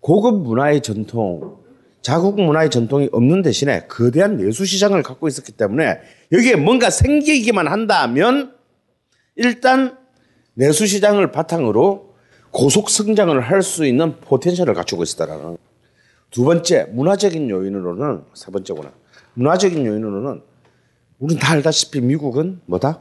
고급 0.00 0.42
문화의 0.42 0.80
전통, 0.80 1.58
자국 2.02 2.40
문화의 2.40 2.70
전통이 2.70 3.08
없는 3.12 3.42
대신에 3.42 3.86
거대한 3.88 4.36
내수 4.36 4.64
시장을 4.64 5.02
갖고 5.02 5.26
있었기 5.28 5.52
때문에 5.52 6.00
여기에 6.32 6.56
뭔가 6.56 6.90
생기기만 6.90 7.66
한다면 7.66 8.54
일단 9.34 9.96
내수 10.54 10.86
시장을 10.86 11.32
바탕으로 11.32 12.14
고속 12.50 12.90
성장을 12.90 13.38
할 13.40 13.62
수 13.62 13.84
있는 13.84 14.20
포텐셜을 14.20 14.74
갖추고 14.74 15.02
있었다라는 15.02 15.58
두 16.30 16.44
번째 16.44 16.84
문화적인 16.92 17.48
요인으로는 17.50 18.22
세 18.34 18.50
번째구나 18.50 18.92
문화적인 19.34 19.84
요인으로는 19.86 20.42
우리는 21.18 21.40
다 21.40 21.52
알다시피 21.52 22.00
미국은 22.00 22.60
뭐다 22.66 23.00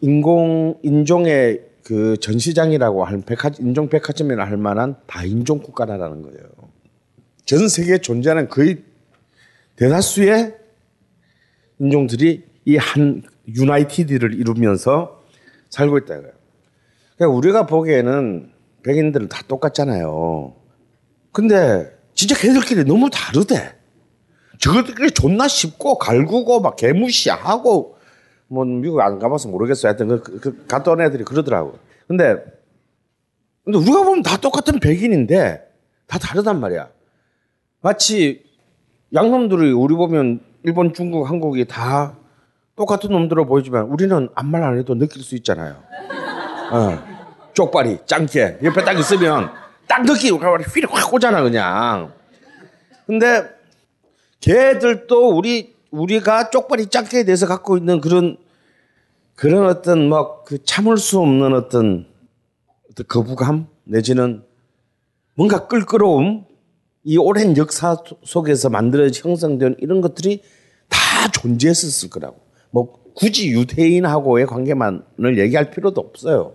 인공 0.00 0.78
인종의 0.82 1.62
그 1.84 2.16
전시장이라고 2.18 3.04
할 3.04 3.22
백화 3.24 3.50
인종 3.58 3.88
백화점이라 3.88 4.44
할 4.44 4.56
만한 4.56 4.96
다인종 5.06 5.60
국가라는 5.60 6.22
거예요. 6.22 6.38
전 7.46 7.66
세계에 7.66 7.98
존재하는 7.98 8.48
거의 8.48 8.84
대다수의 9.76 10.54
인종들이 11.78 12.44
이 12.66 12.76
한 12.76 13.22
유나이티드를 13.48 14.34
이루면서 14.34 15.22
살고 15.70 15.96
있다 15.98 16.16
이거예요. 16.16 16.32
그러니까 17.16 17.36
우리가 17.36 17.66
보기에는 17.66 18.52
백인들은 18.82 19.28
다 19.28 19.42
똑같잖아요. 19.48 20.54
근데 21.32 21.97
진짜 22.18 22.34
걔들끼리 22.34 22.82
너무 22.84 23.08
다르대. 23.10 23.76
저것들끼리 24.58 25.12
존나 25.12 25.46
쉽고 25.46 25.98
갈구고 25.98 26.60
막 26.60 26.74
개무시하고 26.74 27.96
뭐 28.48 28.64
미국 28.64 29.00
안 29.00 29.20
가봐서 29.20 29.48
모르겠어요. 29.48 29.90
하여튼 29.90 30.08
그, 30.08 30.22
그, 30.22 30.40
그 30.40 30.66
갔다 30.66 30.90
온 30.90 31.00
애들이 31.00 31.22
그러더라고. 31.22 31.78
근데 32.08 32.34
근데 33.64 33.78
우리가 33.78 34.02
보면 34.02 34.24
다 34.24 34.36
똑같은 34.36 34.80
백인인데 34.80 35.62
다 36.08 36.18
다르단 36.18 36.58
말이야. 36.58 36.88
마치 37.82 38.42
양놈들이 39.14 39.70
우리 39.70 39.94
보면 39.94 40.40
일본, 40.64 40.94
중국, 40.94 41.30
한국이 41.30 41.66
다 41.66 42.16
똑같은 42.74 43.10
놈들로 43.12 43.46
보이지만 43.46 43.84
우리는 43.84 44.28
아무 44.34 44.50
말 44.50 44.64
안 44.64 44.76
해도 44.76 44.96
느낄 44.96 45.22
수 45.22 45.36
있잖아요. 45.36 45.76
어. 46.72 46.98
쪽발이, 47.54 47.98
짱깨 48.06 48.58
옆에 48.64 48.84
딱 48.84 48.98
있으면 48.98 49.50
딱 49.98 50.04
느끼고 50.04 50.38
휠이 50.38 50.86
확 50.88 51.12
오잖아 51.12 51.42
그냥. 51.42 52.12
근데 53.06 53.42
걔들도 54.40 55.30
우리 55.30 55.74
우리가 55.90 56.50
쪽발이 56.50 56.86
짱깨에 56.86 57.24
대해서 57.24 57.46
갖고 57.46 57.76
있는 57.76 58.00
그런 58.00 58.36
그런 59.34 59.66
어떤 59.66 60.08
막 60.08 60.44
그 60.44 60.64
참을 60.64 60.96
수 60.98 61.18
없는 61.18 61.52
어떤, 61.52 62.06
어떤 62.90 63.06
거부감 63.06 63.66
내지는 63.84 64.42
뭔가 65.34 65.66
끌끄러움 65.66 66.46
이 67.04 67.18
오랜 67.18 67.56
역사 67.56 67.96
속에서 68.24 68.70
만들어 68.70 69.08
형성된 69.08 69.76
이런 69.78 70.00
것들이 70.00 70.42
다 70.88 70.98
존재했었을 71.32 72.10
거라고. 72.10 72.40
뭐 72.70 73.12
굳이 73.14 73.50
유대인하고의 73.50 74.46
관계만을 74.46 75.38
얘기할 75.38 75.70
필요도 75.70 76.00
없어요. 76.00 76.54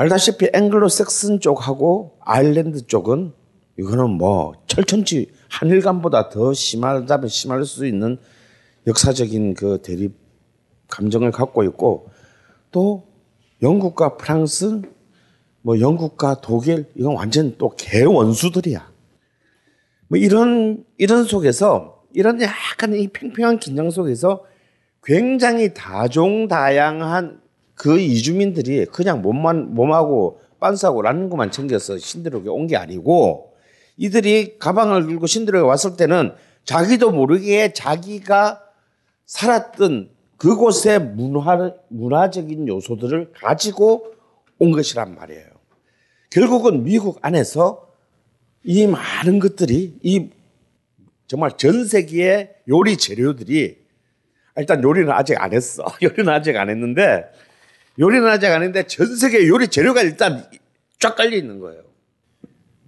알다시피 0.00 0.48
앵글로 0.54 0.88
섹슨 0.88 1.40
쪽하고 1.40 2.16
아일랜드 2.20 2.86
쪽은 2.86 3.34
이거는 3.78 4.08
뭐 4.08 4.54
철천지 4.66 5.30
한일간보다 5.50 6.30
더 6.30 6.54
심하다면 6.54 7.28
심할 7.28 7.66
수 7.66 7.84
있는 7.86 8.16
역사적인 8.86 9.52
그 9.52 9.82
대립 9.82 10.14
감정을 10.88 11.32
갖고 11.32 11.64
있고 11.64 12.08
또 12.70 13.08
영국과 13.60 14.16
프랑스 14.16 14.80
뭐 15.60 15.78
영국과 15.80 16.40
독일 16.40 16.86
이건 16.94 17.14
완전 17.14 17.56
또 17.58 17.68
개원수들이야. 17.76 18.90
뭐 20.08 20.18
이런 20.18 20.82
이런 20.96 21.24
속에서 21.24 22.04
이런 22.14 22.40
약간 22.40 22.94
이 22.94 23.06
팽팽한 23.08 23.58
긴장 23.58 23.90
속에서 23.90 24.46
굉장히 25.04 25.74
다종다양한 25.74 27.39
그 27.80 27.98
이주민들이 27.98 28.84
그냥 28.84 29.22
몸만 29.22 29.74
몸하고 29.74 30.42
빤스하고 30.60 31.00
라는 31.00 31.30
것만 31.30 31.50
챙겨서 31.50 31.96
신들에게 31.96 32.46
온게 32.50 32.76
아니고 32.76 33.54
이들이 33.96 34.58
가방을 34.58 35.06
들고 35.06 35.26
신들에게 35.26 35.64
왔을 35.64 35.96
때는 35.96 36.34
자기도 36.66 37.10
모르게 37.10 37.72
자기가 37.72 38.60
살았던 39.24 40.10
그곳의 40.36 41.00
문화 41.00 41.72
문화적인 41.88 42.68
요소들을 42.68 43.32
가지고 43.32 44.12
온 44.58 44.72
것이란 44.72 45.14
말이에요. 45.14 45.46
결국은 46.28 46.84
미국 46.84 47.18
안에서 47.22 47.88
이 48.62 48.86
많은 48.86 49.38
것들이 49.38 49.96
이 50.02 50.28
정말 51.26 51.56
전 51.56 51.86
세계의 51.86 52.56
요리 52.68 52.98
재료들이 52.98 53.78
일단 54.58 54.82
요리는 54.82 55.10
아직 55.10 55.40
안 55.40 55.54
했어. 55.54 55.86
요리는 56.02 56.28
아직 56.28 56.58
안 56.58 56.68
했는데 56.68 57.24
요리는 57.98 58.26
아직 58.28 58.46
안 58.46 58.62
했는데 58.62 58.86
전 58.86 59.14
세계 59.16 59.46
요리 59.48 59.68
재료가 59.68 60.02
일단 60.02 60.44
쫙 60.98 61.16
깔려 61.16 61.36
있는 61.36 61.58
거예요. 61.58 61.82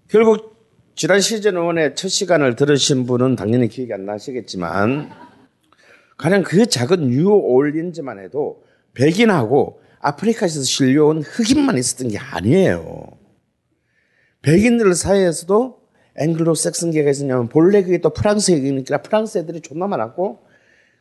결국 0.09 0.53
지난 0.95 1.21
시즌 1.21 1.55
1의 1.55 1.97
첫 1.97 2.09
시간을 2.09 2.55
들으신 2.57 3.07
분은 3.07 3.37
당연히 3.37 3.69
기억이 3.69 3.93
안 3.93 4.05
나시겠지만 4.05 5.11
가령 6.19 6.43
그 6.43 6.67
작은 6.67 7.09
뉴올리언즈만 7.09 8.19
해도 8.19 8.63
백인하고 8.95 9.81
아프리카에서 10.01 10.63
실려온 10.63 11.23
흑인만 11.23 11.79
있었던 11.79 12.09
게 12.09 12.19
아니에요. 12.19 13.07
백인들 14.43 14.95
사이에서도 14.95 15.81
앵글로 16.17 16.55
섹슨계가 16.55 17.11
있었냐면 17.11 17.49
본래 17.49 17.83
그게 17.83 17.99
또 17.99 18.11
프랑스이니까 18.11 18.99
프랑스 18.99 19.39
애들이 19.39 19.61
존나 19.61 19.87
많았고 19.87 20.45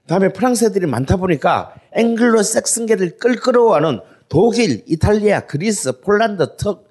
다음에 0.07 0.29
프랑스 0.29 0.65
애들이 0.65 0.85
많다 0.85 1.17
보니까 1.17 1.75
앵글로 1.93 2.43
섹슨계를 2.43 3.17
끌끌어와는 3.17 3.99
독일, 4.29 4.83
이탈리아, 4.87 5.41
그리스, 5.41 5.99
폴란드, 5.99 6.55
턱, 6.57 6.87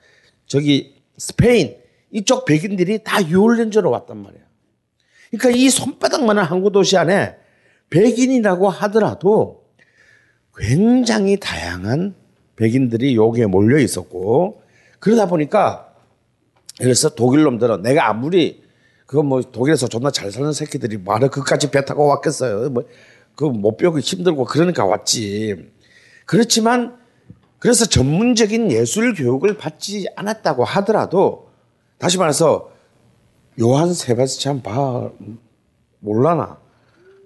저기 0.46 0.96
스페인 1.16 1.76
이쪽 2.10 2.44
백인들이 2.44 3.02
다 3.04 3.26
유올린즈로 3.26 3.90
왔단 3.90 4.18
말이야. 4.18 4.42
그러니까 5.30 5.50
이 5.58 5.70
손바닥만한 5.70 6.44
항구 6.44 6.72
도시 6.72 6.96
안에 6.96 7.36
백인이라고 7.88 8.68
하더라도 8.68 9.64
굉장히 10.56 11.38
다양한 11.38 12.14
백인들이 12.56 13.16
여기에 13.16 13.46
몰려 13.46 13.78
있었고 13.78 14.62
그러다 14.98 15.26
보니까 15.26 15.94
그래서 16.78 17.08
독일 17.10 17.44
놈들은 17.44 17.82
내가 17.82 18.08
아무리 18.08 18.62
그거 19.06 19.22
뭐 19.22 19.40
독일에서 19.40 19.88
존나 19.88 20.10
잘 20.10 20.30
사는 20.30 20.52
새끼들이 20.52 20.98
말을 20.98 21.30
그까지 21.30 21.70
배 21.70 21.84
타고 21.84 22.06
왔겠어요. 22.06 22.70
뭐 22.70 22.84
그못 23.40 23.78
배우기 23.78 24.00
힘들고 24.00 24.44
그러니까 24.44 24.84
왔지. 24.84 25.70
그렇지만 26.26 26.94
그래서 27.58 27.86
전문적인 27.86 28.70
예술 28.70 29.14
교육을 29.14 29.56
받지 29.56 30.06
않았다고 30.14 30.64
하더라도 30.64 31.48
다시 31.98 32.18
말해서 32.18 32.70
요한 33.60 33.94
세바스찬 33.94 34.62
바 34.62 35.10
몰라나 36.00 36.58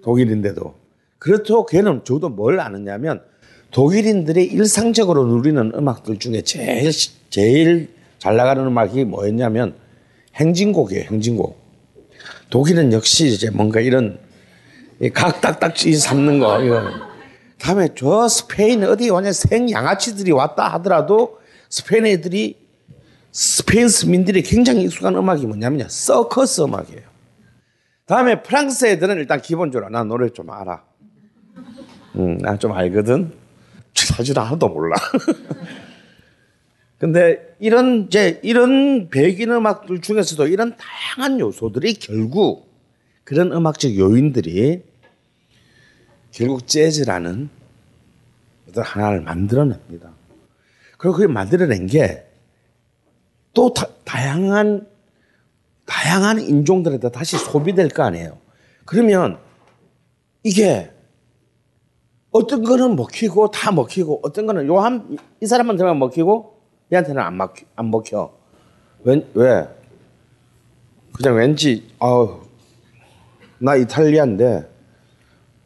독일인데도 0.03 0.73
그렇다고 1.19 1.65
걔는 1.65 2.03
저도 2.05 2.29
뭘 2.29 2.61
아느냐면 2.61 3.21
독일인들이 3.71 4.45
일상적으로 4.45 5.25
누리는 5.25 5.73
음악들 5.75 6.19
중에 6.19 6.41
제일 6.43 6.91
제일 7.29 7.93
잘 8.19 8.37
나가는 8.37 8.65
음악이 8.65 9.03
뭐였냐면 9.03 9.75
행진곡이에요. 10.35 11.05
행진곡. 11.11 11.59
독일은 12.49 12.93
역시 12.93 13.27
이제 13.27 13.49
뭔가 13.49 13.81
이런 13.81 14.24
각 15.13 15.41
딱딱지 15.41 15.93
삼는 15.93 16.39
거 16.39 16.61
이거. 16.63 16.81
다음에 17.59 17.89
저 17.95 18.27
스페인 18.27 18.83
어디 18.83 19.09
완전 19.09 19.33
생 19.33 19.69
양아치들이 19.69 20.31
왔다 20.31 20.67
하더라도 20.73 21.39
스페인 21.69 22.05
애들이 22.05 22.57
스페인 23.31 23.89
스민들이 23.89 24.41
굉장히 24.43 24.83
익숙한 24.83 25.15
음악이 25.15 25.45
뭐냐면요. 25.45 25.87
서커스 25.89 26.61
음악이에요. 26.61 27.01
다음에 28.05 28.41
프랑스 28.43 28.85
애들은 28.85 29.17
일단 29.17 29.41
기본적으로 29.41 29.89
나 29.89 30.03
노래 30.03 30.29
좀 30.29 30.49
알아. 30.51 30.83
음, 32.15 32.37
나 32.37 32.55
좀 32.57 32.71
알거든. 32.71 33.33
사실 33.93 34.37
하나도 34.37 34.69
몰라. 34.69 34.95
근데 36.97 37.39
이런 37.59 38.05
이제 38.07 38.39
이런 38.43 39.09
백인 39.09 39.51
음악들 39.51 39.99
중에서도 40.01 40.47
이런 40.47 40.75
다양한 40.77 41.39
요소들이 41.39 41.95
결국 41.95 42.64
그런 43.25 43.51
음악적 43.51 43.97
요인들이 43.97 44.83
결국 46.31 46.67
재즈라는 46.67 47.49
어떤 48.69 48.83
하나를 48.83 49.21
만들어냅니다. 49.21 50.13
그리고 50.97 51.13
그걸 51.13 51.27
만들어낸 51.27 51.87
게 51.87 52.25
또 53.55 53.73
다양한 54.03 54.85
다양한 55.85 56.41
인종들에다 56.41 57.09
다시 57.09 57.37
소비될 57.37 57.89
거 57.89 58.03
아니에요. 58.03 58.37
그러면 58.85 59.39
이게 60.43 60.91
어떤 62.31 62.63
거는 62.63 62.95
먹히고 62.95 63.49
다 63.49 63.71
먹히고 63.71 64.19
어떤 64.23 64.45
거는 64.45 64.67
요한이 64.67 65.17
들면 65.39 65.97
먹히고 65.97 66.59
얘한테는 66.91 67.21
안 67.21 67.37
먹혀. 67.37 67.65
안 67.75 67.89
먹혀. 67.89 68.31
왜? 69.03 69.25
왜? 69.33 69.67
그냥 71.13 71.35
왠지 71.37 71.87
아우 71.99 72.41
나 73.65 73.75
이탈리아인데 73.75 74.69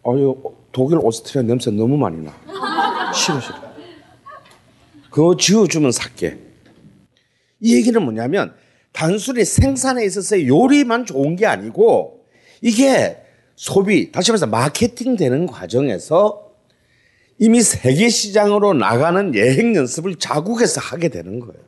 어유 0.07 0.41
독일 0.71 0.99
오스트리아 0.99 1.41
냄새 1.43 1.69
너무 1.69 1.97
많이 1.97 2.17
나. 2.23 2.33
싫어 3.13 3.41
싫어. 3.41 3.55
그거 5.09 5.35
지워주면 5.35 5.91
살게. 5.91 6.37
이 7.59 7.75
얘기는 7.75 8.01
뭐냐면 8.01 8.53
단순히 8.93 9.43
생산에 9.43 10.05
있어서의 10.05 10.47
요리만 10.47 11.05
좋은 11.05 11.35
게 11.35 11.45
아니고 11.45 12.25
이게 12.61 13.17
소비 13.57 14.13
다시 14.13 14.31
말해서 14.31 14.47
마케팅 14.47 15.17
되는 15.17 15.45
과정에서 15.45 16.53
이미 17.37 17.61
세계 17.61 18.07
시장으로 18.07 18.73
나가는 18.73 19.35
여행 19.35 19.75
연습을 19.75 20.15
자국에서 20.15 20.79
하게 20.79 21.09
되는 21.09 21.41
거예요. 21.41 21.61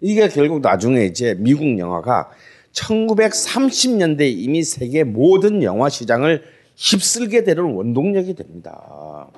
이게 0.00 0.28
결국 0.28 0.60
나중에 0.60 1.04
이제 1.06 1.34
미국 1.38 1.76
영화가 1.76 2.30
1930년대 2.72 4.32
이미 4.36 4.62
세계 4.62 5.04
모든 5.04 5.62
영화 5.62 5.88
시장을 5.88 6.42
휩쓸게 6.76 7.44
되는 7.44 7.64
원동력이 7.74 8.34
됩니다. 8.34 9.28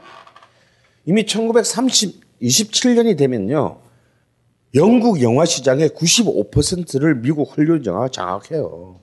이미 1.04 1.26
1930, 1.26 2.40
27년이 2.40 3.16
되면요. 3.16 3.80
영국 4.74 5.22
영화 5.22 5.44
시장의 5.44 5.90
95%를 5.90 7.16
미국 7.16 7.56
헐리우드 7.56 7.88
영화가 7.88 8.08
장악해요. 8.08 9.00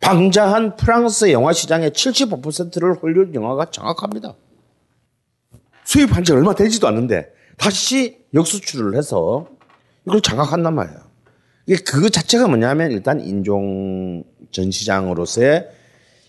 방자한 0.00 0.76
프랑스 0.76 1.32
영화 1.32 1.52
시장의 1.52 1.90
75%를 1.90 3.02
헐리우드 3.02 3.34
영화가 3.34 3.70
장악합니다. 3.70 4.34
수입한 5.84 6.24
지 6.24 6.32
얼마 6.32 6.54
되지도 6.54 6.86
않는데 6.88 7.32
다시 7.56 8.18
역수출을 8.34 8.96
해서 8.96 9.48
이걸 10.06 10.20
장악한단 10.20 10.74
말이에요. 10.74 11.00
이게 11.66 11.82
그 11.82 12.10
자체가 12.10 12.46
뭐냐면 12.46 12.92
일단 12.92 13.20
인종 13.20 14.22
전시장으로서의 14.52 15.68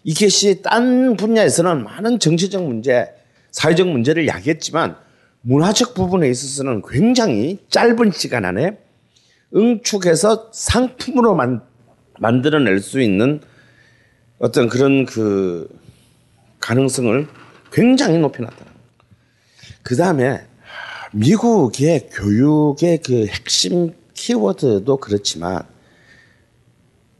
이것이 0.04 0.62
딴 0.62 1.16
분야에서는 1.16 1.84
많은 1.84 2.20
정치적 2.20 2.66
문제, 2.66 3.08
사회적 3.52 3.88
문제를 3.88 4.28
야기했지만 4.28 4.96
문화적 5.42 5.94
부분에 5.94 6.30
있어서는 6.30 6.82
굉장히 6.88 7.60
짧은 7.70 8.12
시간 8.12 8.46
안에 8.46 8.78
응축해서 9.56 10.50
상품으로 10.54 11.36
만, 11.36 11.62
만들어낼 12.20 12.80
수 12.80 13.00
있는 13.00 13.42
어떤 14.40 14.68
그런 14.68 15.06
그 15.06 15.68
가능성을 16.60 17.28
굉장히 17.72 18.18
높여놨다. 18.18 18.66
그 19.84 19.96
다음에 19.96 20.42
미국의 21.14 22.10
교육의 22.12 23.02
그 23.06 23.28
핵심 23.28 23.94
키워드도 24.18 24.98
그렇지만 24.98 25.64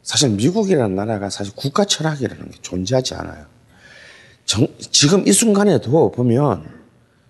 사실 0.02 0.30
미국이라는 0.32 0.96
나라가 0.96 1.30
사실 1.30 1.54
국가 1.56 1.86
철학이라는 1.86 2.52
게 2.52 2.58
존재하지 2.62 3.14
않아요. 3.16 3.46
정, 4.46 4.68
지금 4.80 5.28
이 5.28 5.32
순간에도 5.32 6.12
보면 6.12 6.66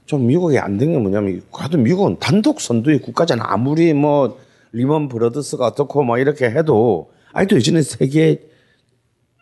좀 0.06 0.26
미국이 0.26 0.58
안 0.58 0.78
된 0.78 0.94
게 0.94 0.98
뭐냐면 0.98 1.42
가도 1.52 1.78
미국은 1.78 2.18
단독 2.20 2.62
선두의 2.62 3.02
국가잖아. 3.02 3.44
아무리 3.48 3.94
뭐 3.94 4.40
리먼 4.72 5.10
브러더스가 5.10 5.66
어떻고 5.66 6.04
뭐 6.04 6.18
이렇게 6.18 6.46
해도 6.50 7.12
아직도 7.34 7.58
여전히 7.58 7.82
세계 7.84 8.48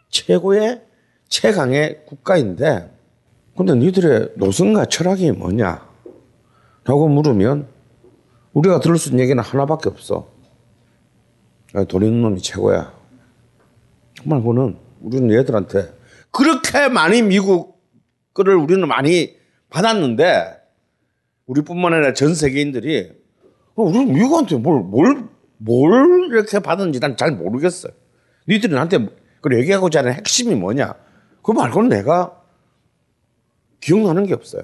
최고의 0.10 0.82
최강의 1.30 2.06
국가인데 2.08 2.92
근데 3.56 3.76
니들의 3.76 4.32
노선과 4.38 4.86
철학이 4.86 5.32
뭐냐? 5.32 5.88
라고 6.86 7.08
물으면 7.08 7.68
우리가 8.56 8.80
들을 8.80 8.98
수 8.98 9.10
있는 9.10 9.24
얘기는 9.24 9.42
하나밖에 9.42 9.90
없어. 9.90 10.30
돈 11.90 12.04
있는 12.04 12.22
놈이 12.22 12.42
최고야. 12.42 12.94
정말 14.16 14.40
그거는 14.40 14.78
우리는 15.02 15.30
얘들한테 15.38 15.94
그렇게 16.32 16.88
많이 16.88 17.22
미국 17.22 17.82
거를 18.34 18.56
우리는 18.56 18.88
많이 18.88 19.36
받았는데 19.70 20.56
우리뿐만 21.48 21.94
아니라 21.94 22.14
전 22.14 22.34
세계인들이 22.34 23.12
우리는 23.76 24.14
미국한테 24.14 24.56
뭘, 24.58 24.82
뭘, 24.84 25.28
뭘 25.58 26.30
이렇게 26.32 26.60
받았는지 26.60 27.02
난 27.02 27.18
잘 27.18 27.32
모르겠어요. 27.32 27.92
니들이 28.48 28.74
나한테 28.74 29.10
그 29.42 29.58
얘기하고자 29.58 30.00
하는 30.00 30.14
핵심이 30.14 30.56
뭐냐? 30.56 30.96
그거 31.42 31.54
말고는 31.54 31.90
내가 31.90 32.42
기억나는 33.82 34.26
게 34.26 34.34
없어요. 34.34 34.64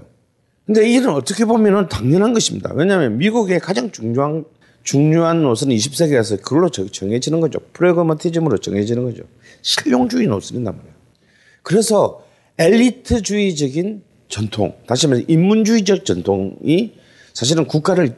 근데 0.66 0.88
이 0.88 0.96
일은 0.96 1.10
어떻게 1.10 1.46
보면 1.46 1.90
당연한 1.90 2.34
것입니다. 2.34 2.72
왜냐하면 2.74 3.18
미국의 3.18 3.60
가장 3.60 3.92
중요한 3.92 4.46
중요한 4.84 5.44
노선은 5.44 5.76
20세기에서 5.76 6.42
그걸로 6.42 6.70
정해지는 6.70 7.40
거죠. 7.40 7.60
프레그마티즘으로 7.74 8.58
정해지는 8.58 9.04
거죠. 9.04 9.24
실용주의 9.62 10.28
노선이란 10.28 10.76
말이에요. 10.76 10.96
그래서 11.62 12.24
엘리트주의적인 12.58 14.04
전통, 14.28 14.74
다시 14.88 15.08
말해서 15.08 15.26
인문주의적 15.28 16.06
전통이 16.06 16.94
사실은 17.34 17.66
국가를 17.66 18.16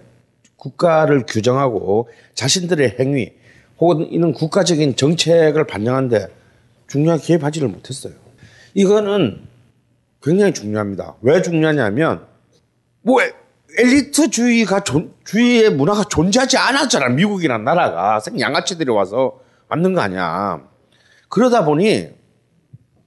국가를 0.55 1.25
규정하고 1.25 2.07
자신들의 2.35 2.95
행위 2.99 3.33
혹은 3.79 4.09
이는 4.11 4.31
국가적인 4.31 4.95
정책을 4.95 5.67
반영하는데 5.67 6.27
중요하게 6.87 7.23
개입하지를 7.25 7.67
못했어요. 7.67 8.13
이거는 8.73 9.41
굉장히 10.21 10.53
중요합니다. 10.53 11.15
왜 11.21 11.41
중요하냐면 11.41 12.25
뭐 13.03 13.21
엘리트주의가 13.77 14.83
존, 14.83 15.13
주의의 15.25 15.71
문화가 15.71 16.03
존재하지 16.03 16.57
않았잖아. 16.57 17.09
미국이란 17.09 17.63
나라가 17.63 18.19
양아치들이 18.39 18.89
와서 18.91 19.39
만든 19.67 19.93
거 19.93 20.01
아니야. 20.01 20.61
그러다 21.29 21.65
보니 21.65 22.09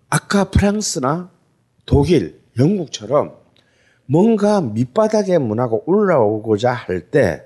아까 0.09 0.45
프랑스나 0.45 1.31
독일, 1.85 2.41
영국처럼 2.59 3.37
뭔가 4.07 4.61
밑바닥의 4.61 5.39
문화가 5.39 5.79
올라오고자 5.87 6.73
할 6.73 7.11
때 7.11 7.43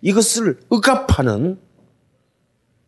이것을 0.00 0.58
억압하는 0.68 1.58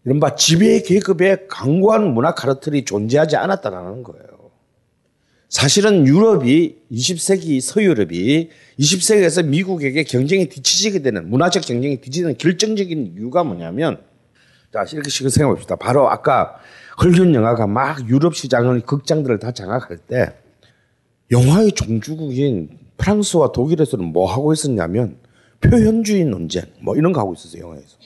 이른바 0.05 0.35
지배 0.35 0.83
계급의 0.83 1.46
강고한 1.48 2.12
문화 2.12 2.35
카르텔이 2.35 2.85
존재하지 2.85 3.37
않았다는 3.37 4.03
거예요. 4.03 4.34
사실은 5.55 6.05
유럽이 6.05 6.79
20세기 6.90 7.61
서유럽이 7.61 8.51
20세기에서 8.81 9.47
미국에게 9.47 10.03
경쟁이 10.03 10.49
뒤처지게 10.49 10.99
되는 11.03 11.31
문화적 11.31 11.64
경쟁이 11.64 12.01
뒤처지는 12.01 12.38
결정적인 12.38 13.14
이유가 13.17 13.45
뭐냐면 13.45 14.03
자 14.73 14.85
이렇게 14.93 15.09
생각해 15.11 15.55
봅시다. 15.55 15.77
바로 15.77 16.11
아까 16.11 16.57
헐리우드 17.01 17.33
영화가 17.33 17.69
막 17.69 18.09
유럽 18.09 18.35
시장을 18.35 18.81
극장들을 18.81 19.38
다 19.38 19.53
장악할 19.53 19.99
때 20.09 20.33
영화의 21.31 21.71
종주국인 21.71 22.71
프랑스와 22.97 23.53
독일에서는 23.53 24.05
뭐 24.07 24.29
하고 24.29 24.53
있었냐면 24.53 25.19
표현주의 25.61 26.25
논쟁 26.25 26.64
뭐 26.83 26.97
이런 26.97 27.12
거 27.12 27.21
하고 27.21 27.33
있었어요 27.33 27.62
영화에서. 27.62 27.97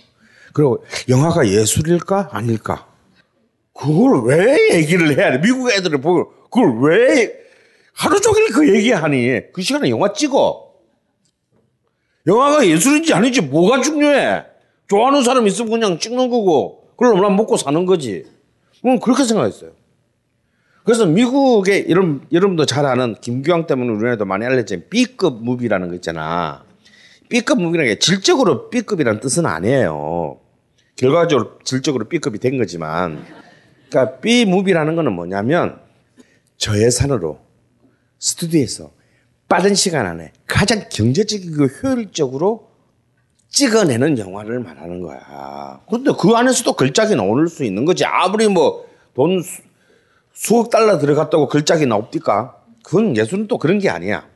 그리고 0.52 0.84
영화가 1.08 1.48
예술일까 1.48 2.28
아닐까 2.30 2.88
그걸 3.72 4.24
왜 4.26 4.74
얘기를 4.74 5.16
해야 5.16 5.32
돼? 5.32 5.40
미국 5.40 5.72
애들을 5.72 5.98
보고 6.02 6.38
그걸 6.50 6.80
왜 6.80 7.38
하루 7.92 8.20
종일 8.20 8.50
그 8.52 8.74
얘기하니? 8.74 9.52
그 9.52 9.62
시간에 9.62 9.90
영화 9.90 10.12
찍어. 10.12 10.68
영화가 12.26 12.66
예술인지 12.66 13.12
아닌지 13.14 13.40
뭐가 13.40 13.80
중요해? 13.80 14.44
좋아하는 14.88 15.22
사람 15.22 15.46
있으면 15.46 15.70
그냥 15.70 15.98
찍는 15.98 16.28
거고, 16.28 16.88
그걸로 16.96 17.20
난 17.20 17.37
먹고 17.37 17.56
사는 17.56 17.84
거지. 17.87 18.24
음, 18.84 19.00
그렇게 19.00 19.24
생각했어요. 19.24 19.72
그래서 20.84 21.04
미국의 21.06 21.87
여러분, 21.90 22.26
여러분도 22.32 22.64
잘 22.64 22.87
아는 22.87 23.14
김규왕 23.20 23.66
때문에 23.66 23.90
우리나라도 23.90 24.24
많이 24.24 24.46
알려진 24.46 24.84
B급 24.88 25.42
무비라는 25.42 25.88
거 25.88 25.94
있잖아. 25.94 26.64
B급 27.28 27.61
무비라는 27.61 27.92
게 27.92 27.98
질적으로 27.98 28.70
B급이라는 28.70 29.20
뜻은 29.20 29.44
아니에요. 29.44 30.38
결과적으로 30.96 31.58
질적으로 31.64 32.08
B급이 32.08 32.38
된 32.38 32.56
거지만, 32.56 33.24
그러니까 33.90 34.18
B 34.20 34.44
무비라는 34.46 34.96
거는 34.96 35.12
뭐냐면 35.12 35.78
저예산으로 36.58 37.40
스튜디오에서 38.18 38.90
빠른 39.48 39.74
시간 39.74 40.06
안에 40.06 40.32
가장 40.46 40.84
경제적이고 40.90 41.64
효율적으로 41.64 42.68
찍어내는 43.48 44.18
영화를 44.18 44.60
말하는 44.60 45.00
거야. 45.00 45.80
그런데 45.88 46.10
그 46.20 46.32
안에서도 46.34 46.74
걸작이 46.74 47.16
나올 47.16 47.48
수 47.48 47.64
있는 47.64 47.84
거지. 47.84 48.04
아무리 48.04 48.46
뭐 48.48 48.88
돈 49.18 49.42
수억 50.32 50.70
달러 50.70 50.96
들어갔다고 50.98 51.48
걸작이 51.48 51.86
나옵니까? 51.86 52.62
그건 52.84 53.16
예술은 53.16 53.48
또 53.48 53.58
그런 53.58 53.80
게 53.80 53.90
아니야. 53.90 54.28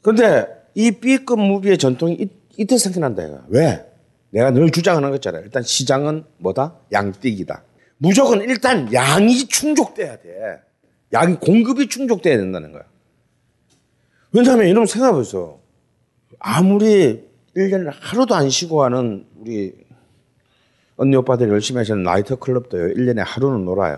그런데 0.00 0.46
이 0.74 0.90
B급 0.90 1.38
무비의 1.38 1.76
전통이 1.76 2.14
이, 2.14 2.28
이때 2.56 2.78
생겨난다. 2.78 3.24
이거. 3.24 3.42
왜? 3.48 3.84
내가 4.30 4.50
늘 4.52 4.70
주장하는 4.70 5.10
거잖아. 5.10 5.40
일단 5.40 5.62
시장은 5.62 6.24
뭐다? 6.38 6.76
양띠기다. 6.90 7.62
무조건 7.98 8.40
일단 8.40 8.90
양이 8.94 9.46
충족돼야 9.46 10.16
돼. 10.16 10.62
양 11.12 11.38
공급이 11.38 11.88
충족돼야 11.88 12.36
된다는 12.36 12.72
거야. 12.72 12.82
왜냐하면 14.32 14.66
이런 14.66 14.86
생각해보세요. 14.86 15.58
아무리 16.38 17.24
1년을 17.56 17.92
하루도 17.98 18.34
안 18.34 18.50
쉬고 18.50 18.84
하는 18.84 19.26
우리 19.36 19.72
언니 20.96 21.16
오빠들 21.16 21.48
열심히 21.48 21.78
하시는 21.78 22.02
나이트 22.02 22.36
클럽도요. 22.36 22.94
1년에 22.94 23.22
하루는 23.24 23.64
놀아요. 23.64 23.96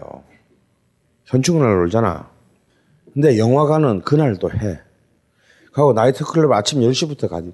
현충날 1.25 1.75
놀잖아. 1.77 2.31
근데 3.13 3.39
영화관은 3.39 4.03
그날도 4.03 4.51
해. 4.53 4.81
하고 5.73 5.93
나이트 5.93 6.25
클럽 6.25 6.53
아침 6.53 6.81
10시부터 6.81 7.29
가지. 7.29 7.53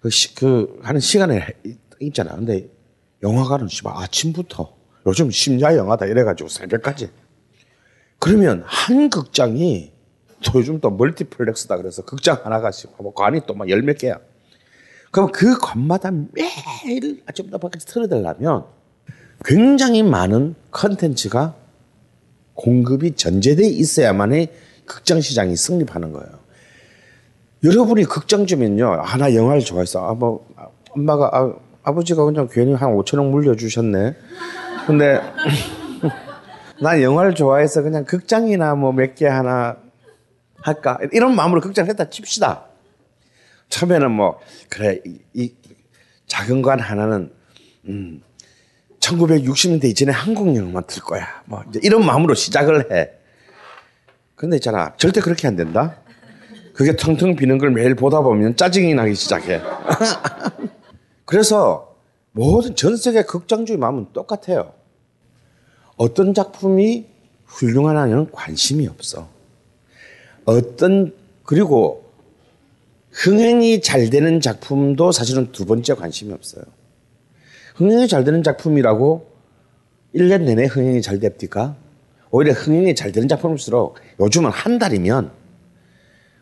그, 0.00 0.10
시, 0.10 0.34
그 0.34 0.78
하는 0.82 1.00
시간에 1.00 1.46
있잖아. 2.00 2.34
근데 2.34 2.68
영화관은 3.22 3.68
아침부터 3.84 4.76
요즘 5.06 5.30
심야 5.30 5.76
영화다 5.76 6.06
이래 6.06 6.24
가지고 6.24 6.48
새벽까지. 6.48 7.10
그러면 8.18 8.62
한 8.66 9.10
극장이 9.10 9.92
또 10.44 10.58
요즘 10.58 10.80
또 10.80 10.90
멀티플렉스다 10.90 11.76
그래서 11.76 12.02
극장 12.04 12.38
하나가 12.44 12.70
뭐 12.98 13.12
관이 13.14 13.40
또 13.46 13.54
막 13.54 13.68
열 13.68 13.82
몇 13.82 13.98
개야. 13.98 14.18
그럼 15.10 15.32
그 15.32 15.58
관마다 15.58 16.10
매일 16.32 17.22
아침부터 17.26 17.58
밖에 17.58 17.78
틀어달라면 17.78 18.64
굉장히 19.44 20.02
많은 20.02 20.54
컨텐츠가 20.70 21.54
공급이 22.54 23.14
전제돼 23.14 23.66
있어야만이 23.68 24.48
극장 24.84 25.20
시장이 25.20 25.56
승립하는 25.56 26.12
거예요. 26.12 26.28
여러분이 27.64 28.04
극장 28.04 28.46
주면요. 28.46 29.00
아, 29.00 29.16
나 29.16 29.34
영화를 29.34 29.60
좋아했어. 29.62 30.08
아, 30.08 30.14
뭐, 30.14 30.46
아, 30.56 30.66
엄마가, 30.90 31.30
아, 31.32 31.54
아버지가 31.82 32.24
그냥 32.24 32.48
괜히 32.50 32.72
한 32.74 32.90
5천원 32.94 33.30
물려주셨네. 33.30 34.14
근데, 34.86 35.20
난 36.80 37.02
영화를 37.02 37.34
좋아해서 37.34 37.82
그냥 37.82 38.04
극장이나 38.04 38.74
뭐 38.74 38.92
몇 38.92 39.14
개 39.14 39.26
하나 39.26 39.76
할까. 40.62 40.98
이런 41.12 41.34
마음으로 41.34 41.60
극장을 41.60 41.88
했다 41.88 42.10
칩시다. 42.10 42.64
처음에는 43.68 44.10
뭐, 44.10 44.38
그래, 44.68 45.00
이, 45.04 45.18
이 45.34 45.52
작은 46.26 46.62
관 46.62 46.80
하나는, 46.80 47.32
음, 47.86 48.22
1960년대 49.00 49.84
이전에 49.84 50.12
한국 50.12 50.54
영화만 50.56 50.84
틀 50.86 51.02
거야. 51.02 51.26
뭐, 51.44 51.62
이런 51.82 52.04
마음으로 52.04 52.34
시작을 52.34 52.90
해. 52.92 53.10
근데 54.34 54.56
있잖아. 54.56 54.94
절대 54.96 55.20
그렇게 55.20 55.46
안 55.48 55.56
된다. 55.56 55.96
그게 56.74 56.94
텅텅 56.96 57.34
비는 57.36 57.58
걸 57.58 57.70
매일 57.70 57.94
보다 57.94 58.20
보면 58.20 58.56
짜증이 58.56 58.94
나기 58.94 59.14
시작해. 59.14 59.60
그래서 61.24 61.96
모든 62.32 62.74
전 62.76 62.96
세계 62.96 63.22
극장주의 63.22 63.78
마음은 63.78 64.12
똑같아요. 64.12 64.74
어떤 65.98 66.32
작품이 66.32 67.06
훌륭하냐는 67.44 68.30
관심이 68.30 68.86
없어. 68.86 69.28
어떤 70.44 71.12
그리고 71.42 72.10
흥행이 73.10 73.80
잘 73.82 74.08
되는 74.08 74.40
작품도 74.40 75.12
사실은 75.12 75.50
두 75.52 75.66
번째 75.66 75.94
관심이 75.94 76.32
없어요. 76.32 76.64
흥행이 77.74 78.08
잘 78.08 78.24
되는 78.24 78.42
작품이라고 78.42 79.30
1년 80.14 80.42
내내 80.42 80.66
흥행이 80.66 81.02
잘 81.02 81.18
됩니까? 81.18 81.76
오히려 82.30 82.52
흥행이 82.52 82.94
잘 82.94 83.12
되는 83.12 83.28
작품일수록 83.28 83.96
요즘은 84.20 84.50
한 84.50 84.78
달이면 84.78 85.32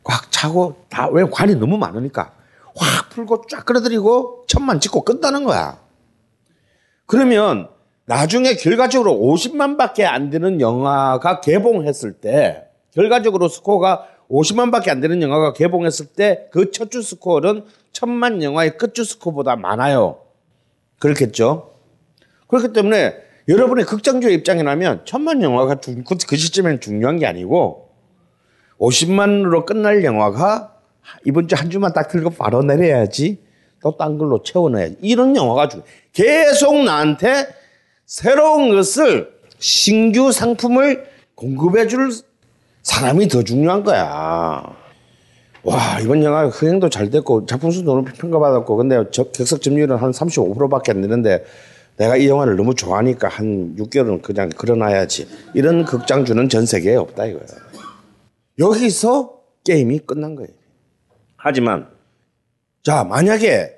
꽉 0.05 0.31
차고 0.31 0.85
다 0.89 1.09
왜 1.09 1.25
관이 1.25 1.55
너무 1.55 1.79
많으니까 1.79 2.35
확 2.75 3.11
풀고 3.11 3.45
쫙 3.49 3.65
끌어들이고 3.65 4.45
천만 4.49 4.81
찍고 4.81 5.03
끝나는 5.05 5.45
거야. 5.45 5.81
그러면 7.07 7.69
나중에 8.07 8.55
결과적으로 8.55 9.13
50만 9.13 9.77
밖에 9.77 10.05
안 10.05 10.31
되는 10.31 10.61
영화가 10.61 11.41
개봉했을 11.41 12.15
때 12.15 12.65
결과적으로 12.95 13.49
스코어가 13.49 14.07
50만 14.31 14.71
밖에 14.73 14.91
안 14.91 15.01
되는 15.01 15.21
영화가 15.23 15.53
개봉했을 15.53 16.07
때 16.07 16.49
그 16.51 16.71
첫 16.71 16.91
주 16.91 17.03
스코어는 17.03 17.65
천만 17.93 18.43
영화의 18.43 18.79
끝 18.79 18.95
주 18.95 19.05
스코어보다 19.05 19.57
많아요. 19.57 20.21
그렇겠죠? 20.99 21.73
그렇기 22.49 22.73
때문에 22.73 23.15
여러분의 23.49 23.85
극장주의 23.85 24.35
입장이라면 24.37 25.03
천만 25.05 25.43
영화가 25.43 25.77
그, 25.77 26.03
그 26.29 26.37
시점에는 26.37 26.81
중요한 26.81 27.19
게 27.19 27.27
아니고 27.27 27.91
50만으로 28.79 29.65
끝날 29.67 30.05
영화가 30.05 30.75
이번 31.25 31.49
주 31.49 31.55
한 31.57 31.71
주만 31.71 31.93
딱 31.93 32.09
틀고 32.09 32.31
바로 32.31 32.63
내려야지 32.63 33.45
또 33.81 33.97
딴 33.97 34.19
걸로 34.19 34.43
채워넣어야지 34.43 34.97
이런 35.01 35.37
영화가 35.37 35.69
중 35.69 35.83
계속 36.13 36.83
나한테 36.83 37.47
새로운 38.07 38.71
것을 38.71 39.33
신규 39.59 40.31
상품을 40.31 41.07
공급해 41.35 41.89
줄 41.89 42.11
사람이 42.83 43.29
더 43.29 43.43
중요한 43.43 43.83
거야. 43.83 44.63
와 45.65 46.01
이번 46.01 46.23
영화 46.23 46.47
흥행도 46.47 46.89
잘 46.89 47.11
됐고 47.11 47.47
작품 47.47 47.73
수도 47.73 47.97
높이 47.97 48.13
평가받았고 48.13 48.77
근데 48.77 49.03
저, 49.11 49.25
객석 49.25 49.61
점유율은 49.61 49.97
한 49.97 50.13
35%밖에 50.13 50.93
안 50.93 51.03
되는데 51.03 51.45
내가 51.97 52.17
이 52.17 52.29
영화를 52.29 52.55
너무 52.55 52.77
좋아하니까 52.77 53.27
한 53.27 53.75
6개월은 53.77 54.23
그냥 54.23 54.51
걸어놔야지 54.51 55.27
이런 55.55 55.85
극장주는 55.85 56.49
전 56.49 56.65
세계에 56.65 56.95
없다 56.95 57.27
이거예요. 57.27 57.47
여기서 58.61 59.41
게임이 59.65 60.01
끝난 60.01 60.37
거예요. 60.37 60.51
하지만 61.37 61.89
자 62.85 63.03
만약에 63.03 63.76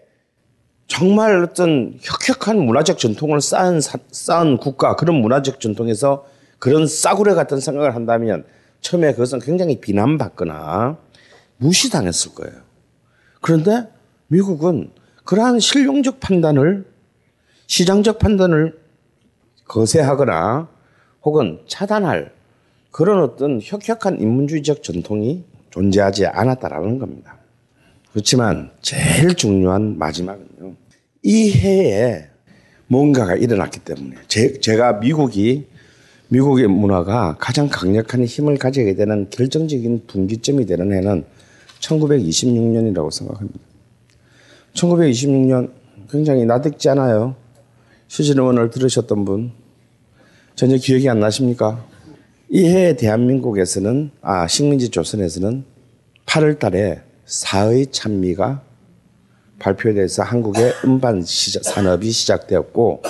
정말 0.88 1.44
어떤 1.44 1.96
혁혁한 2.00 2.58
문화적 2.58 2.98
전통을 2.98 3.40
쌓은 3.40 3.80
쌓은 4.10 4.56
국가 4.56 4.96
그런 4.96 5.16
문화적 5.16 5.60
전통에서 5.60 6.26
그런 6.58 6.86
싸구려 6.86 7.34
같은 7.34 7.60
생각을 7.60 7.94
한다면 7.94 8.44
처음에 8.80 9.12
그것은 9.12 9.38
굉장히 9.38 9.80
비난받거나 9.80 10.96
무시당했을 11.58 12.34
거예요. 12.34 12.54
그런데 13.40 13.88
미국은 14.28 14.90
그러한 15.24 15.60
실용적 15.60 16.20
판단을 16.20 16.86
시장적 17.66 18.18
판단을 18.18 18.80
거세하거나 19.66 20.68
혹은 21.22 21.60
차단할 21.68 22.32
그런 22.90 23.22
어떤 23.22 23.60
혁혁한 23.62 24.20
인문주의적 24.20 24.82
전통이 24.82 25.44
존재하지 25.70 26.26
않았다라는 26.26 26.98
겁니다. 26.98 27.36
그렇지만 28.10 28.70
제일 28.80 29.34
중요한 29.34 29.98
마지막은요. 29.98 30.74
이 31.22 31.50
해에 31.50 32.26
뭔가가 32.86 33.34
일어났기 33.34 33.80
때문에 33.80 34.16
제, 34.28 34.58
제가 34.60 34.94
미국이 34.94 35.66
미국의 36.28 36.68
문화가 36.68 37.36
가장 37.38 37.68
강력한 37.68 38.24
힘을 38.24 38.58
가지게 38.58 38.94
되는 38.94 39.28
결정적인 39.30 40.04
분기점이 40.06 40.66
되는 40.66 40.92
해는 40.92 41.24
1926년이라고 41.80 43.10
생각합니다. 43.10 43.58
1926년 44.74 45.72
굉장히 46.10 46.44
나득지 46.44 46.88
않아요. 46.90 47.34
시즌원을 48.08 48.70
들으셨던 48.70 49.24
분 49.24 49.52
전혀 50.54 50.76
기억이 50.76 51.08
안 51.08 51.20
나십니까? 51.20 51.84
이 52.50 52.64
해에 52.64 52.96
대한민국에서는 52.96 54.10
아 54.22 54.46
식민지 54.46 54.88
조선에서는 54.90 55.64
8월 56.26 56.58
달에 56.58 57.00
사의 57.26 57.86
찬미가 57.88 58.67
발표돼서 59.58 60.22
한국의 60.22 60.72
음반 60.84 61.22
시작, 61.22 61.64
산업이 61.64 62.10
시작되었고 62.10 63.02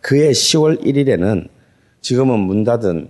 그해 0.00 0.30
10월 0.30 0.84
1일에는 0.84 1.48
지금은 2.00 2.40
문 2.40 2.64
닫은 2.64 3.08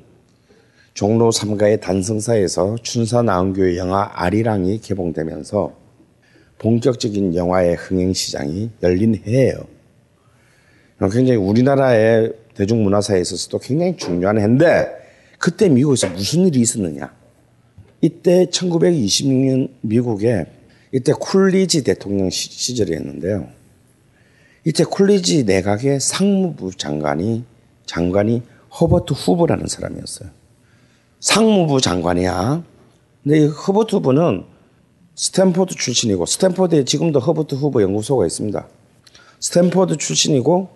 종로 0.94 1.30
3가의 1.30 1.80
단성사에서 1.80 2.76
춘사 2.82 3.22
나은교회 3.22 3.76
영화 3.78 4.10
아리랑이 4.12 4.80
개봉되면서 4.80 5.72
본격적인 6.58 7.34
영화의 7.34 7.76
흥행 7.76 8.12
시장이 8.12 8.70
열린 8.82 9.20
해예요. 9.26 9.64
굉장히 11.10 11.36
우리나라의 11.36 12.32
대중문화사에 12.54 13.20
있어서도 13.20 13.58
굉장히 13.58 13.96
중요한 13.96 14.38
해인데 14.38 14.86
그때 15.38 15.68
미국에서 15.68 16.08
무슨 16.08 16.46
일이 16.46 16.60
있었느냐? 16.60 17.12
이때 18.00 18.46
1926년 18.46 19.70
미국에 19.80 20.46
이때 20.92 21.12
쿨리지 21.14 21.84
대통령 21.84 22.28
시, 22.28 22.76
절이었는데요. 22.76 23.48
이때 24.64 24.84
쿨리지 24.84 25.44
내각의 25.44 25.98
상무부 25.98 26.72
장관이 26.76 27.44
장관이 27.86 28.42
허버트 28.78 29.14
후보라는 29.14 29.66
사람이었어요. 29.66 30.28
상무부 31.20 31.80
장관이야. 31.80 32.62
근데 33.22 33.38
이 33.38 33.46
허버트 33.46 33.96
후버는 33.96 34.44
스탠포드 35.14 35.74
출신이고 35.74 36.26
스탠포드에 36.26 36.84
지금도 36.84 37.20
허버트 37.20 37.54
후버 37.54 37.82
연구소가 37.82 38.26
있습니다. 38.26 38.68
스탠포드 39.40 39.96
출신이고 39.96 40.68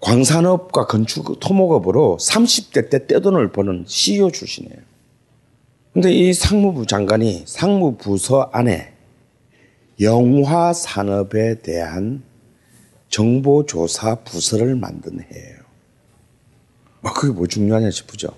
광산업과 0.00 0.86
건축 0.86 1.40
토목업으로 1.40 2.18
30대 2.20 2.90
때 2.90 3.06
떼돈을 3.06 3.52
버는 3.52 3.84
CEO 3.88 4.30
출신이에요. 4.30 4.76
근데 5.92 6.12
이 6.12 6.32
상무부 6.32 6.86
장관이 6.86 7.44
상무부서 7.46 8.50
안에 8.52 8.95
영화 10.00 10.72
산업에 10.72 11.60
대한 11.60 12.22
정보조사 13.08 14.16
부서를 14.16 14.74
만든 14.74 15.20
해예요. 15.20 15.56
아, 17.02 17.12
그게 17.12 17.32
뭐 17.32 17.46
중요하냐 17.46 17.90
싶으죠. 17.90 18.28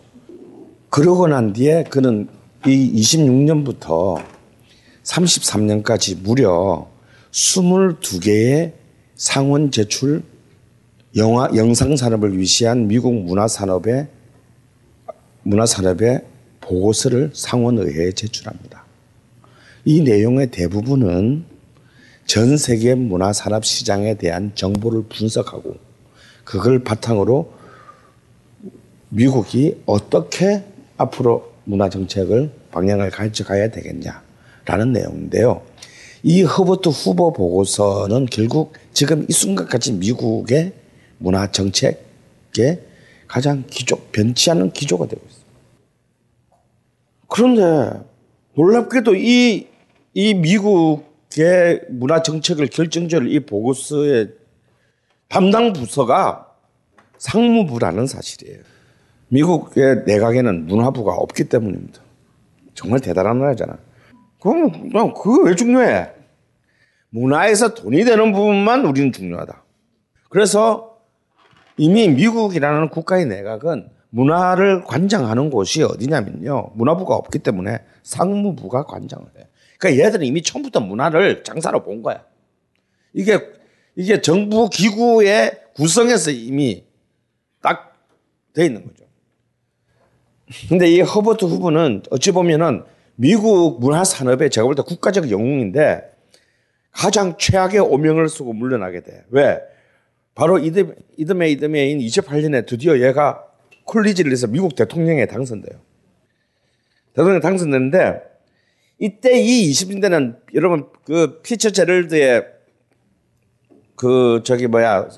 그러고 0.90 1.26
난 1.26 1.52
뒤에 1.52 1.84
그는 1.84 2.28
이 2.66 2.92
26년부터 3.00 4.22
33년까지 5.02 6.20
무려 6.20 6.88
22개의 7.30 8.72
상원 9.14 9.70
제출 9.70 10.22
영화 11.16 11.48
영상 11.56 11.96
산업을 11.96 12.38
위시한 12.38 12.86
미국 12.86 13.14
문화 13.14 13.48
산업의 13.48 14.08
문화 15.42 15.66
산업의 15.66 16.24
보고서를 16.60 17.30
상원의회에 17.32 18.12
제출합니다. 18.12 18.77
이 19.88 20.02
내용의 20.02 20.50
대부분은 20.50 21.46
전 22.26 22.58
세계 22.58 22.94
문화 22.94 23.32
산업 23.32 23.64
시장에 23.64 24.18
대한 24.18 24.52
정보를 24.54 25.04
분석하고 25.08 25.76
그걸 26.44 26.84
바탕으로 26.84 27.54
미국이 29.08 29.80
어떻게 29.86 30.62
앞으로 30.98 31.54
문화 31.64 31.88
정책을 31.88 32.50
방향을 32.70 33.08
가져가야 33.08 33.70
되겠냐라는 33.70 34.92
내용인데요. 34.92 35.62
이 36.22 36.42
허버트 36.42 36.90
후보 36.90 37.32
보고서는 37.32 38.26
결국 38.26 38.74
지금 38.92 39.24
이 39.26 39.32
순간까지 39.32 39.92
미국의 39.92 40.74
문화 41.16 41.50
정책의 41.50 42.82
가장 43.26 43.64
기조, 43.70 43.96
변치 44.12 44.50
않는 44.50 44.72
기조가 44.72 45.06
되고 45.06 45.22
있습니다. 45.24 45.48
그런데 47.26 48.06
놀랍게도 48.54 49.14
이, 49.14 49.67
이 50.20 50.34
미국의 50.34 51.82
문화 51.90 52.22
정책을 52.24 52.66
결정적으로 52.66 53.30
이 53.30 53.38
보고서의 53.38 54.30
담당 55.28 55.72
부서가 55.72 56.48
상무부라는 57.18 58.08
사실이에요. 58.08 58.58
미국의 59.28 60.02
내각에는 60.06 60.66
문화부가 60.66 61.12
없기 61.12 61.44
때문입니다. 61.44 62.00
정말 62.74 62.98
대단한 62.98 63.38
나라잖아. 63.38 63.78
그럼 64.40 65.12
그거 65.14 65.44
왜 65.44 65.54
중요해? 65.54 66.10
문화에서 67.10 67.74
돈이 67.74 68.04
되는 68.04 68.32
부분만 68.32 68.86
우리는 68.86 69.12
중요하다. 69.12 69.62
그래서 70.30 70.98
이미 71.76 72.08
미국이라는 72.08 72.88
국가의 72.88 73.26
내각은 73.26 73.88
문화를 74.10 74.82
관장하는 74.82 75.48
곳이 75.48 75.84
어디냐면요. 75.84 76.72
문화부가 76.74 77.14
없기 77.14 77.38
때문에 77.38 77.78
상무부가 78.02 78.82
관장을 78.82 79.24
해. 79.38 79.47
그러니까 79.78 80.04
얘들은 80.04 80.26
이미 80.26 80.42
처음부터 80.42 80.80
문화를 80.80 81.42
장사로 81.44 81.82
본 81.82 82.02
거야. 82.02 82.24
이게 83.14 83.38
이게 83.96 84.20
정부 84.20 84.68
기구의 84.68 85.58
구성에서 85.74 86.30
이미 86.30 86.84
딱 87.62 87.88
돼 88.58 88.66
있는 88.66 88.84
거죠. 88.84 89.04
근데 90.68 90.90
이 90.90 91.00
허버트 91.00 91.44
후보는 91.44 92.02
어찌 92.10 92.32
보면은 92.32 92.82
미국 93.14 93.78
문화 93.80 94.02
산업의 94.02 94.50
제가 94.50 94.64
볼 94.66 94.74
때 94.74 94.82
국가적 94.82 95.30
영웅인데 95.30 96.02
가장 96.90 97.36
최악의 97.38 97.78
오명을 97.78 98.28
쓰고 98.28 98.52
물러나게 98.52 99.02
돼. 99.02 99.24
왜? 99.30 99.60
바로 100.34 100.58
이듬, 100.58 100.94
이듬해 101.16 101.50
이듬해인 101.50 101.98
28년에 101.98 102.66
드디어 102.66 102.98
얘가 103.00 103.44
콜리지를 103.84 104.32
해서 104.32 104.48
미국 104.48 104.74
대통령에 104.74 105.26
당선돼요. 105.26 105.80
대통령 107.14 107.40
당선됐는데 107.40 108.22
이때 108.98 109.40
이 109.40 109.70
20년대는 109.70 110.40
여러분 110.54 110.88
그 111.04 111.40
피츠제럴드의 111.42 112.46
그 113.94 114.42
저기 114.44 114.66
뭐야 114.66 115.08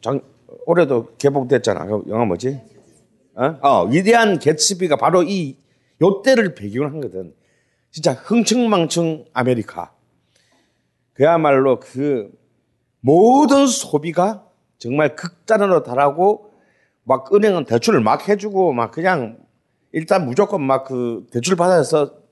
장, 0.00 0.20
올해도 0.66 1.16
개봉됐잖아. 1.18 1.86
그 1.86 2.04
영화 2.08 2.24
뭐지? 2.24 2.60
어? 3.34 3.58
어 3.62 3.84
위대한 3.86 4.38
개츠비가 4.38 4.96
바로 4.96 5.22
이 5.22 5.56
요때를 6.00 6.54
배경으로 6.54 6.90
한 6.90 7.00
거든. 7.00 7.34
진짜 7.90 8.12
흥청망청 8.12 9.24
아메리카. 9.32 9.92
그야말로 11.12 11.80
그 11.80 12.30
모든 13.00 13.66
소비가 13.66 14.46
정말 14.78 15.16
극단으로 15.16 15.82
달하고 15.82 16.52
막 17.02 17.34
은행은 17.34 17.64
대출을 17.64 18.00
막 18.00 18.28
해주고 18.28 18.72
막 18.72 18.92
그냥 18.92 19.38
일단 19.92 20.26
무조건 20.26 20.62
막 20.62 20.84
그 20.84 21.26
대출 21.32 21.56
받아서 21.56 22.27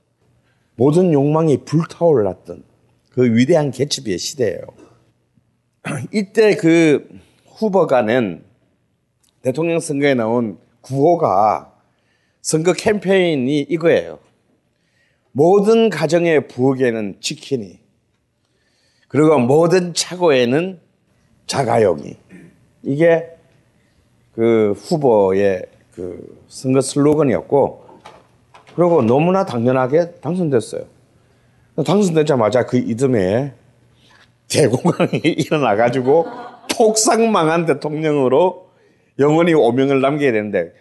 모든 0.76 1.12
욕망이 1.12 1.64
불타올랐던 1.64 2.62
그 3.10 3.34
위대한 3.34 3.70
개츠비의 3.70 4.18
시대예요. 4.18 4.60
이때 6.12 6.54
그 6.56 7.08
후보가 7.46 8.02
낸 8.02 8.44
대통령 9.42 9.80
선거에 9.80 10.14
나온 10.14 10.58
구호가 10.82 11.72
선거 12.42 12.72
캠페인이 12.72 13.60
이거예요. 13.60 14.18
모든 15.32 15.90
가정의 15.90 16.46
부엌에는 16.48 17.16
치킨이 17.20 17.78
그리고 19.08 19.38
모든 19.38 19.94
차고에는 19.94 20.80
자가용이 21.46 22.16
이게 22.82 23.30
그 24.32 24.72
후보의 24.76 25.64
그 25.92 26.42
선거 26.48 26.80
슬로건이었고 26.80 27.85
그리고 28.76 29.02
너무나 29.02 29.44
당연하게 29.46 30.12
당선됐어요. 30.20 30.82
당선되자마자 31.84 32.66
그 32.66 32.76
이듬해에 32.76 33.52
대공황이 34.48 35.18
일어나가지고 35.24 36.26
폭삭망한 36.76 37.66
대통령으로 37.66 38.68
영원히 39.18 39.54
오명을 39.54 40.00
남겨야 40.00 40.30
되는데 40.32 40.72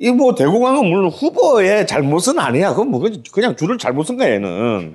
이 0.00 0.10
뭐 0.10 0.34
대공황은 0.34 0.86
물론 0.86 1.08
후보의 1.10 1.86
잘못은 1.86 2.38
아니야. 2.38 2.70
그건 2.70 2.88
뭐 2.90 3.02
그냥 3.32 3.56
줄을 3.56 3.78
잘못 3.78 4.04
쓴 4.04 4.16
거야 4.16 4.30
얘는. 4.32 4.94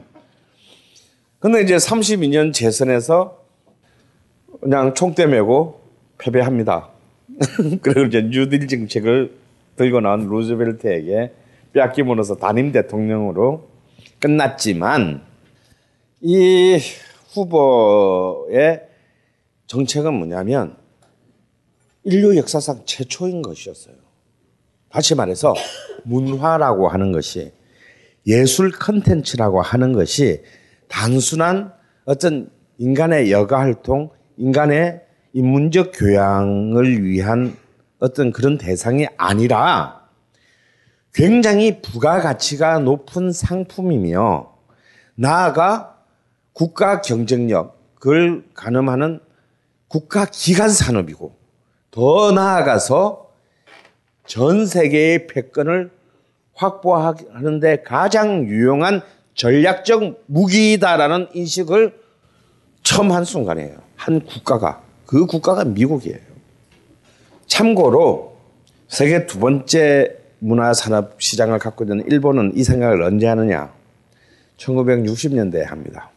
근데 1.40 1.62
이제 1.62 1.76
32년 1.76 2.54
재선에서 2.54 3.38
그냥 4.62 4.94
총대 4.94 5.26
메고 5.26 5.82
패배합니다. 6.18 6.90
그리고 7.82 8.04
이제 8.04 8.22
뉴딜 8.22 8.68
정책을 8.68 9.34
들고 9.76 10.00
나온 10.00 10.30
루즈벨트에게 10.30 11.32
뺏기면서 11.74 12.36
단임 12.38 12.72
대통령으로 12.72 13.70
끝났지만 14.20 15.24
이 16.22 16.80
후보의 17.34 18.84
정책은 19.68 20.14
뭐냐면 20.14 20.78
인류 22.04 22.38
역사상 22.38 22.84
최초인 22.86 23.42
것이었어요. 23.42 23.96
다시 24.90 25.16
말해서 25.16 25.54
문화라고 26.04 26.88
하는 26.88 27.12
것이 27.12 27.52
예술 28.28 28.72
컨텐츠라고 28.72 29.62
하는 29.62 29.94
것이 29.94 30.44
단순한 30.88 31.74
어떤 32.06 32.50
인간의 32.78 33.32
여가 33.32 33.60
활동, 33.60 34.12
인간의 34.38 35.02
인문적 35.34 35.92
교양을 35.96 37.04
위한 37.04 37.56
어떤 38.00 38.32
그런 38.32 38.58
대상이 38.58 39.08
아니라 39.18 40.03
굉장히 41.14 41.82
부가가치가 41.82 42.80
높은 42.80 43.32
상품이며 43.32 44.52
나아가 45.16 45.98
국가 46.54 47.02
경쟁력을 47.02 48.46
가늠하는 48.54 49.20
국가 49.88 50.26
기관 50.26 50.70
산업이고 50.70 51.36
더 51.92 52.32
나아가서 52.32 53.30
전 54.26 54.66
세계의 54.66 55.28
패권을 55.28 55.92
확보하는데 56.56 57.84
가장 57.84 58.46
유용한 58.46 59.02
전략적 59.36 60.24
무기다라는 60.26 61.28
인식을 61.34 62.02
처음 62.82 63.12
한 63.12 63.24
순간이에요. 63.24 63.78
한 63.96 64.22
국가가. 64.22 64.82
그 65.06 65.26
국가가 65.26 65.64
미국이에요. 65.64 66.18
참고로 67.46 68.36
세계 68.88 69.26
두 69.28 69.40
번째 69.40 70.23
문화산업 70.44 71.22
시장을 71.22 71.58
갖고 71.58 71.86
있는 71.86 72.06
일본은 72.06 72.52
이 72.56 72.64
생각을 72.64 73.02
언제 73.02 73.28
하느냐? 73.28 73.74
1960년대에 74.58 75.64
합니다. 75.64 76.10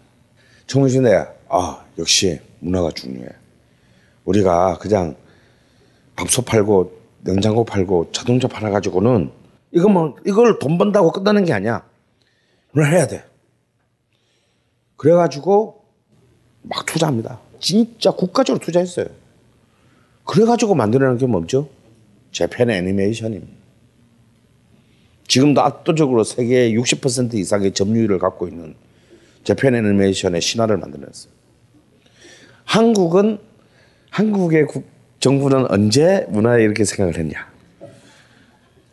1960년대에 0.66 1.29
아 1.49 1.85
역시 1.97 2.41
문화가 2.59 2.91
중요해. 2.91 3.29
우리가 4.24 4.79
그냥 4.79 5.14
밥솥 6.16 6.45
팔고 6.45 6.93
냉장고 7.20 7.64
팔고 7.64 8.11
자동차 8.11 8.49
팔아가지고는 8.49 9.31
이거 9.70 9.89
뭐 9.89 10.16
이걸 10.27 10.59
돈 10.59 10.77
번다고 10.77 11.12
끝나는 11.12 11.45
게 11.45 11.53
아니야. 11.53 11.85
오늘 12.74 12.93
해야 12.93 13.07
돼. 13.07 13.24
그래가지고 14.97 15.85
막 16.62 16.85
투자합니다. 16.85 17.39
진짜 17.61 18.11
국가적으로 18.11 18.64
투자했어요. 18.64 19.07
그래가지고 20.24 20.74
만들어낸 20.74 21.16
게 21.16 21.27
뭐죠? 21.27 21.68
재팬 22.33 22.70
애니메이션입니다. 22.70 23.65
지금도 25.27 25.61
압도적으로 25.61 26.24
세계의 26.24 26.77
60% 26.77 27.35
이상의 27.35 27.72
점유율을 27.72 28.18
갖고 28.18 28.49
있는 28.49 28.74
재팬 29.45 29.74
애니메이션의 29.74 30.41
신화를 30.41 30.77
만들어냈어요. 30.77 31.33
한국은 32.64 33.39
한국의 34.11 34.66
국, 34.66 34.85
정부는 35.20 35.70
언제 35.70 36.27
문화에 36.31 36.62
이렇게 36.62 36.85
생각을 36.85 37.18
했냐? 37.18 37.51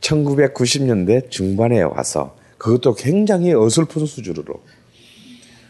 1990년대 0.01 1.29
중반에 1.29 1.81
와서 1.81 2.35
그것도 2.57 2.95
굉장히 2.95 3.53
어설픈 3.53 4.05
수준으로 4.05 4.61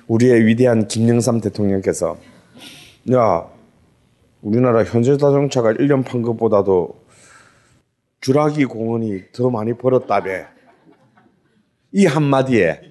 우리의 0.07 0.45
위대한 0.45 0.87
김영삼 0.87 1.41
대통령께서 1.41 2.17
야 3.13 3.47
우리나라 4.41 4.83
현대 4.83 5.17
자동차가 5.17 5.73
1년 5.73 6.05
판 6.05 6.21
것보다도 6.21 7.03
주라기 8.21 8.65
공원이 8.65 9.31
더 9.33 9.49
많이 9.49 9.73
벌었다며 9.73 10.52
이 11.93 12.05
한마디에 12.05 12.81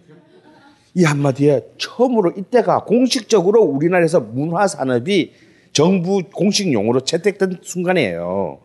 이 0.94 1.04
한마디에 1.04 1.62
처음으로 1.78 2.32
이때가 2.36 2.84
공식적으로 2.84 3.62
우리나라에서 3.62 4.20
문화 4.20 4.66
산업이 4.66 5.32
정부 5.72 6.22
공식 6.34 6.70
용어로 6.72 7.00
채택된 7.00 7.58
순간이에요. 7.62 8.60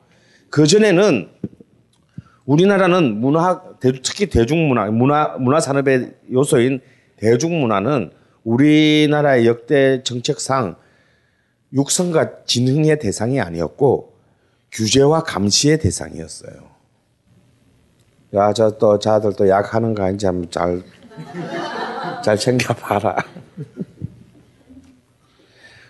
그 0.49 0.67
전에는 0.67 1.29
우리나라는 2.45 3.17
문화 3.19 3.61
대- 3.79 3.93
특히 4.03 4.27
대중문화 4.27 4.91
문화 4.91 5.37
문화 5.39 5.59
산업의 5.59 6.13
요소인 6.31 6.81
대중문화는 7.17 8.11
우리나라의 8.43 9.45
역대 9.47 10.03
정책상 10.03 10.75
육성과 11.73 12.43
진흥의 12.45 12.99
대상이 12.99 13.39
아니었고 13.41 14.13
규제와 14.71 15.23
감시의 15.23 15.79
대상이었어요. 15.79 16.76
야, 18.33 18.51
저 18.53 18.77
또 18.77 18.99
자들 18.99 19.33
또 19.37 19.47
약하는 19.47 19.93
거 19.93 20.03
아닌지 20.03 20.25
한번 20.25 20.49
잘, 20.51 20.83
잘 22.23 22.37
챙겨봐라. 22.37 23.15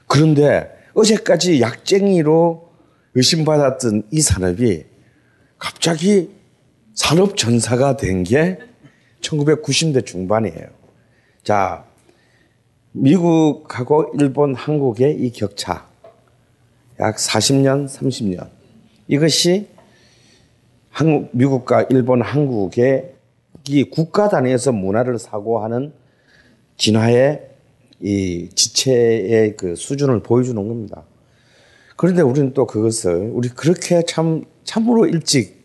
그런데 0.08 0.72
어제까지 0.94 1.62
약쟁이로 1.62 2.70
의심받았던 3.16 4.04
이 4.12 4.22
산업이 4.22 4.86
갑자기 5.58 6.30
산업 6.94 7.36
전사가 7.38 7.98
된 7.98 8.24
게 8.24 8.60
1990대 9.22 10.06
중반이에요. 10.06 10.68
자, 11.44 11.86
미국하고 12.92 14.12
일본, 14.20 14.54
한국의 14.56 15.20
이 15.20 15.32
격차 15.32 15.88
약 17.00 17.16
40년, 17.16 17.88
30년 17.88 18.50
이것이 19.08 19.70
한국, 20.98 21.30
미국과 21.32 21.84
일본, 21.92 22.24
한국의 22.24 23.14
이 23.70 23.84
국가 23.84 24.30
단위에서 24.30 24.72
문화를 24.72 25.20
사고하는 25.20 25.94
진화의 26.78 27.50
이 28.00 28.50
지체의 28.56 29.56
그 29.58 29.76
수준을 29.76 30.24
보여주는 30.24 30.68
겁니다. 30.68 31.04
그런데 31.98 32.24
우리는 32.24 32.52
또 32.56 32.66
그것을 32.66 33.30
우리 33.32 33.50
그렇게 33.50 34.02
참 34.08 34.46
참으로 34.64 35.06
일찍 35.06 35.64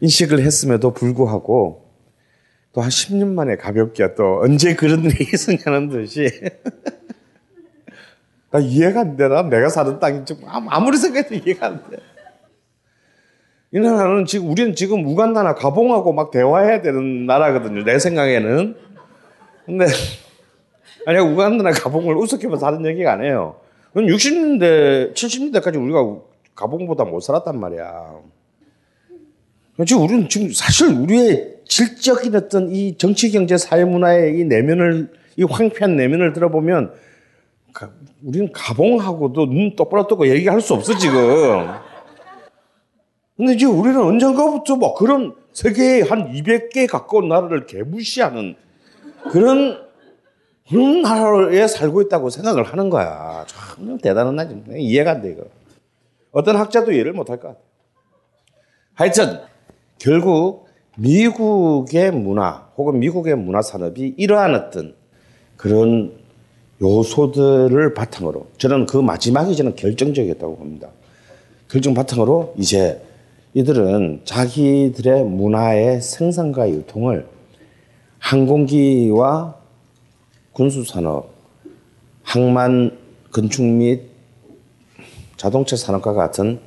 인식을 0.00 0.40
했음에도 0.40 0.92
불구하고 0.92 1.84
또 2.72 2.80
한 2.80 2.90
10년 2.90 3.28
만에 3.34 3.56
가볍게 3.56 4.16
또 4.16 4.40
언제 4.42 4.74
그런 4.74 5.04
일이 5.06 5.28
있었냐는 5.32 5.90
듯이 5.90 6.28
나 8.50 8.58
이해가 8.58 9.00
안 9.02 9.16
돼. 9.16 9.28
나 9.28 9.42
내가 9.42 9.68
사는 9.68 9.96
땅이 10.00 10.24
좀 10.24 10.38
아무- 10.46 10.70
아무리 10.70 10.96
생각해도 10.96 11.36
이해가 11.36 11.66
안 11.68 11.88
돼. 11.88 11.98
이 13.74 13.80
나라는 13.80 14.24
지금 14.24 14.50
우리는 14.50 14.74
지금 14.76 15.04
우간다나 15.04 15.54
가봉하고 15.54 16.12
막 16.12 16.30
대화해야 16.30 16.80
되는 16.80 17.26
나라거든요. 17.26 17.82
내 17.84 17.98
생각에는. 17.98 18.76
근데 19.66 19.86
아니 21.06 21.18
우간다나 21.18 21.72
가봉을 21.72 22.14
우습게만 22.16 22.62
하는 22.62 22.86
얘기가 22.86 23.12
아니에요. 23.14 23.56
60년대, 23.96 25.14
70년대까지 25.14 25.82
우리가 25.82 26.06
가봉보다 26.54 27.04
못 27.04 27.20
살았단 27.20 27.58
말이야. 27.58 28.14
지금 29.86 30.02
우리는 30.02 30.28
지금 30.28 30.52
사실 30.52 30.88
우리의 30.88 31.54
질적인 31.66 32.34
어떤 32.36 32.70
이 32.70 32.96
정치, 32.96 33.32
경제, 33.32 33.56
사회, 33.56 33.84
문화의 33.84 34.38
이 34.38 34.44
내면을 34.44 35.10
이 35.36 35.42
황폐한 35.42 35.96
내면을 35.96 36.32
들어보면 36.32 36.92
가- 37.72 37.90
우리는 38.24 38.52
가봉하고도 38.52 39.46
눈 39.46 39.74
똑바로 39.74 40.06
뜨고 40.06 40.28
얘기할 40.28 40.60
수 40.60 40.74
없어 40.74 40.96
지금. 40.96 41.66
근데 43.36 43.54
이제 43.54 43.66
우리는 43.66 44.00
언젠가부터 44.00 44.76
뭐 44.76 44.94
그런 44.94 45.34
세계에 45.52 46.02
한 46.02 46.32
200개 46.32 46.88
가까운 46.88 47.28
나라를 47.28 47.66
개무시하는 47.66 48.54
그런 49.30 49.82
그런 50.68 51.02
나라에 51.02 51.66
살고 51.66 52.02
있다고 52.02 52.30
생각을 52.30 52.64
하는 52.64 52.90
거야. 52.90 53.44
참 53.46 53.98
대단한 53.98 54.36
나지. 54.36 54.62
이해가 54.76 55.12
안 55.12 55.22
돼 55.22 55.32
이거. 55.32 55.44
어떤 56.32 56.56
학자도 56.56 56.92
이해를 56.92 57.12
못할 57.12 57.38
것 57.38 57.48
같아. 57.48 57.60
하여튼 58.94 59.40
결국 59.98 60.66
미국의 60.96 62.12
문화 62.12 62.68
혹은 62.76 62.98
미국의 63.00 63.36
문화 63.36 63.62
산업이 63.62 64.14
이러한 64.16 64.54
어떤 64.54 64.94
그런 65.56 66.12
요소들을 66.80 67.94
바탕으로 67.94 68.46
저는 68.58 68.86
그 68.86 68.96
마지막이 68.96 69.56
저는 69.56 69.74
결정적이었다고 69.74 70.56
봅니다. 70.56 70.88
결정 71.68 71.94
바탕으로 71.94 72.54
이제 72.56 73.00
이들은 73.54 74.22
자기들의 74.24 75.24
문화의 75.24 76.02
생산과 76.02 76.70
유통을 76.70 77.28
항공기와 78.18 79.56
군수산업, 80.52 81.32
항만 82.22 82.98
건축 83.30 83.62
및 83.62 84.02
자동차 85.36 85.76
산업과 85.76 86.14
같은 86.14 86.60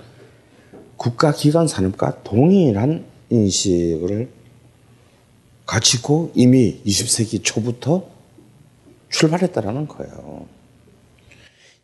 국가기관 0.95 1.67
산업과 1.67 2.23
동일한 2.23 3.05
인식을 3.29 4.29
가지고 5.65 6.31
이미 6.35 6.81
20세기 6.85 7.43
초부터 7.43 8.07
출발했다라는 9.09 9.87
거예요. 9.87 10.45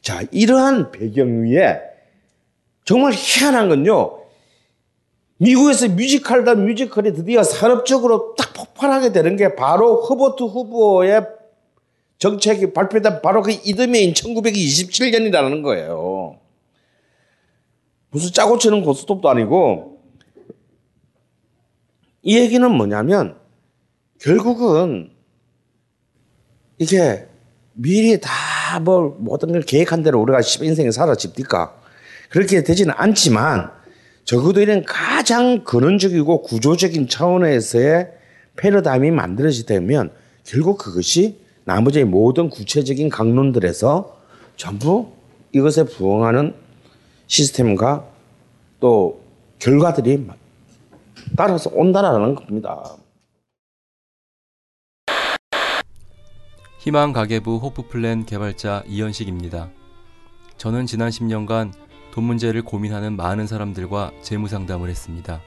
자, 0.01 0.23
이러한 0.31 0.91
배경 0.91 1.43
위에 1.43 1.79
정말 2.85 3.13
희한한 3.13 3.69
건요. 3.69 4.22
미국에서 5.43 5.89
뮤지컬다 5.89 6.55
뮤지컬이 6.55 7.13
드디어 7.13 7.43
산업적으로 7.43 8.33
딱 8.37 8.53
폭발하게 8.53 9.11
되는 9.11 9.35
게 9.35 9.55
바로 9.55 10.01
허버트 10.01 10.43
후보의 10.43 11.25
정책이 12.17 12.71
발표된 12.71 13.21
바로 13.21 13.41
그 13.41 13.51
이듬해인 13.51 14.13
1927년이라는 14.13 15.61
거예요. 15.61 16.39
무슨 18.09 18.31
짜고 18.31 18.57
치는 18.57 18.83
고스톱도 18.83 19.27
아니고 19.27 19.99
이 22.21 22.37
얘기는 22.37 22.71
뭐냐면 22.71 23.35
결국은 24.21 25.11
이게 26.77 27.27
미리 27.73 28.21
다뭐 28.21 29.17
모든 29.19 29.51
걸 29.51 29.61
계획한 29.61 30.03
대로 30.03 30.21
우리가 30.21 30.39
인생에 30.61 30.91
살아집니까? 30.91 31.75
그렇게 32.29 32.63
되지는 32.63 32.93
않지만 32.95 33.82
적어도 34.25 34.61
이런 34.61 34.83
가장 34.83 35.63
근원적이고 35.63 36.43
구조적인 36.43 37.07
차원에서의 37.07 38.11
패러다임이 38.55 39.11
만들어지다면 39.11 40.11
결국 40.43 40.77
그것이 40.77 41.39
나머지 41.65 42.03
모든 42.03 42.49
구체적인 42.49 43.09
강론들에서 43.09 44.17
전부 44.55 45.11
이것에 45.51 45.85
부응하는 45.85 46.55
시스템과 47.27 48.07
또 48.79 49.21
결과들이 49.59 50.27
따라서 51.37 51.69
온다라는 51.73 52.35
겁니다. 52.35 52.95
희망 56.79 57.13
가계부 57.13 57.57
호프플랜 57.57 58.25
개발자 58.25 58.83
이현식입니다. 58.87 59.69
저는 60.57 60.85
지난 60.85 61.09
10년간 61.09 61.71
돈 62.13 62.25
문제를 62.25 62.61
고민하는 62.61 63.15
많은 63.15 63.47
사람들과 63.47 64.11
재무 64.21 64.47
상담을 64.47 64.87
했습니다. 64.87 65.41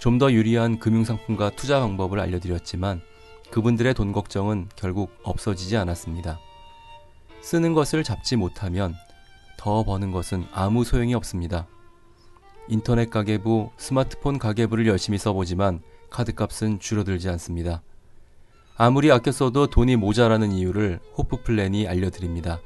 좀 0.00 0.18
더 0.18 0.32
유리한 0.32 0.80
금융상품과 0.80 1.50
투자 1.50 1.78
방법을 1.78 2.18
알려드렸지만 2.18 3.00
그분들의 3.52 3.94
돈 3.94 4.10
걱정은 4.10 4.68
결국 4.74 5.12
없어지지 5.22 5.76
않았습니다. 5.76 6.40
쓰는 7.42 7.74
것을 7.74 8.02
잡지 8.02 8.34
못하면 8.34 8.92
더 9.56 9.84
버는 9.84 10.10
것은 10.10 10.46
아무 10.52 10.82
소용이 10.82 11.14
없습니다. 11.14 11.68
인터넷 12.66 13.08
가계부, 13.08 13.70
스마트폰 13.76 14.40
가계부를 14.40 14.88
열심히 14.88 15.16
써보지만 15.16 15.80
카드값은 16.10 16.80
줄어들지 16.80 17.28
않습니다. 17.28 17.82
아무리 18.76 19.12
아껴 19.12 19.30
써도 19.30 19.68
돈이 19.68 19.94
모자라는 19.94 20.50
이유를 20.50 20.98
호프 21.16 21.44
플랜이 21.44 21.86
알려드립니다. 21.86 22.60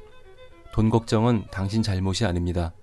돈 0.73 0.89
걱정은 0.89 1.43
당신 1.51 1.83
잘못이 1.83 2.25
아닙니다. 2.25 2.73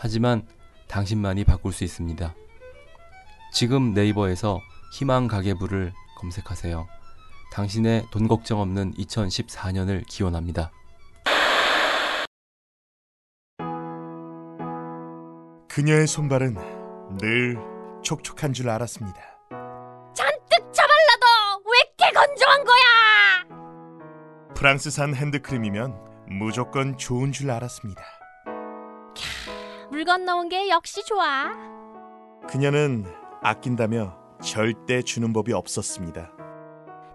하지만 0.00 0.46
당신만이 0.88 1.44
바꿀 1.44 1.74
수 1.74 1.84
있습니다. 1.84 2.34
지금 3.52 3.92
네이버에서 3.92 4.58
희망 4.94 5.28
가계부를 5.28 5.92
검색하세요. 6.18 6.88
당신의 7.52 8.06
돈 8.10 8.26
걱정 8.26 8.60
없는 8.60 8.94
2014년을 8.94 10.06
기원합니다. 10.06 10.72
그녀의 15.68 16.06
손발은 16.06 16.56
늘 17.18 17.58
촉촉한 18.02 18.54
줄 18.54 18.70
알았습니다. 18.70 19.20
잔뜩 20.14 20.72
쳐발라도 20.72 21.62
왜 21.66 21.78
이렇게 21.98 22.12
건조한 22.14 22.64
거야? 22.64 24.54
프랑스산 24.54 25.14
핸드크림이면 25.14 25.94
무조건 26.26 26.96
좋은 26.96 27.32
줄 27.32 27.50
알았습니다. 27.50 28.19
물 30.00 30.06
건너온 30.06 30.48
게 30.48 30.70
역시 30.70 31.04
좋아. 31.04 31.50
그녀는 32.48 33.04
아낀다며 33.42 34.16
절대 34.42 35.02
주는 35.02 35.30
법이 35.34 35.52
없었습니다. 35.52 36.32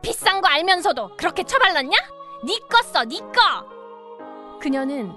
비싼 0.03 0.39
거 0.39 0.47
알면서도 0.47 1.17
그렇게 1.17 1.41
쳐발랐냐? 1.41 1.97
니꺼 2.45 2.83
써, 2.83 3.03
니꺼. 3.03 3.41
그녀는 4.61 5.11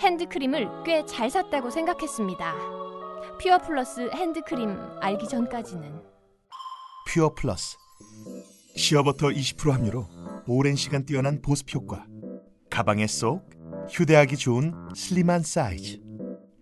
핸드크림을 0.00 0.82
꽤 0.82 1.06
잘 1.06 1.30
샀다고 1.30 1.70
생각했습니다. 1.70 2.54
퓨어 3.40 3.58
플러스 3.58 4.10
핸드크림 4.12 4.76
알기 5.00 5.28
전까지는. 5.28 6.02
퓨어 7.06 7.34
플러스 7.36 7.76
시어버터 8.74 9.28
20% 9.28 9.70
함유로 9.70 10.08
오랜 10.48 10.74
시간 10.74 11.06
뛰어난 11.06 11.40
보습 11.40 11.72
효과 11.72 12.04
가방에 12.68 13.06
쏙 13.06 13.48
휴대하기 13.90 14.36
좋은 14.38 14.74
슬림한 14.96 15.42
사이즈 15.42 16.00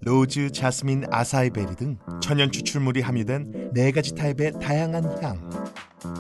로즈, 0.03 0.51
자스민, 0.51 1.05
아사이베리 1.11 1.77
등 1.77 1.99
천연 2.23 2.51
추출물이 2.51 3.03
함유된 3.03 3.71
네 3.75 3.91
가지 3.93 4.15
타입의 4.15 4.53
다양한 4.61 5.23
향 5.23 5.51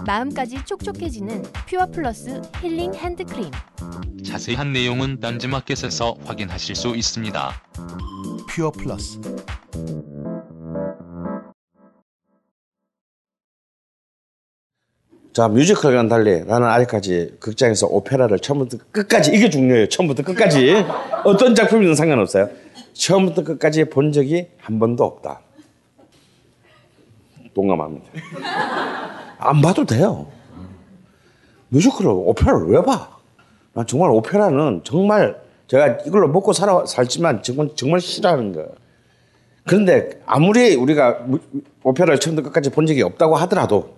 마음까지 0.07 0.65
촉촉해지는 0.67 1.43
퓨어 1.67 1.87
플러스 1.87 2.43
힐링 2.61 2.93
핸드크림. 2.93 3.51
자세한 4.25 4.73
내용은 4.75 5.19
딴지마켓에서 5.21 6.17
확인하실 6.25 6.75
수 6.75 6.95
있습니다. 6.95 7.63
퓨어 8.51 8.71
플러스 8.71 9.19
자 15.33 15.49
뮤지컬과는 15.49 16.09
달리 16.11 16.45
나는 16.45 16.67
아직까지 16.67 17.37
극장에서 17.41 17.87
오페라를 17.87 18.41
처음부터 18.41 18.79
끝까지 18.91 19.33
이게 19.33 19.49
중요해요. 19.49 19.89
처음부터 19.89 20.23
끝까지 20.25 20.85
어떤 21.25 21.55
작품이든 21.55 21.95
상관없어요. 21.95 22.51
처음부터 22.93 23.45
끝까지 23.45 23.85
본 23.91 24.13
적이 24.13 24.49
한 24.59 24.79
번도 24.79 25.05
없다. 25.05 25.41
동감합니다. 27.55 28.07
안 29.39 29.61
봐도 29.61 29.85
돼요. 29.85 30.27
뮤지컬을 31.69 32.11
오페라를 32.11 32.67
왜 32.69 32.83
봐? 32.83 33.19
난 33.73 33.87
정말 33.87 34.11
오페라는 34.11 34.83
정말 34.85 35.41
제가 35.69 35.99
이걸로 36.07 36.29
먹고 36.29 36.53
살아 36.53 36.85
살지만 36.85 37.43
정말 37.43 37.71
정말 37.77 38.01
싫어하는 38.01 38.53
거예요. 38.53 38.69
그런데 39.67 40.21
아무리 40.27 40.75
우리가 40.75 41.21
무- 41.27 41.39
오페라를 41.85 42.19
처음부터 42.19 42.49
끝까지 42.49 42.71
본 42.71 42.87
적이 42.87 43.03
없다고 43.03 43.37
하더라도 43.37 43.95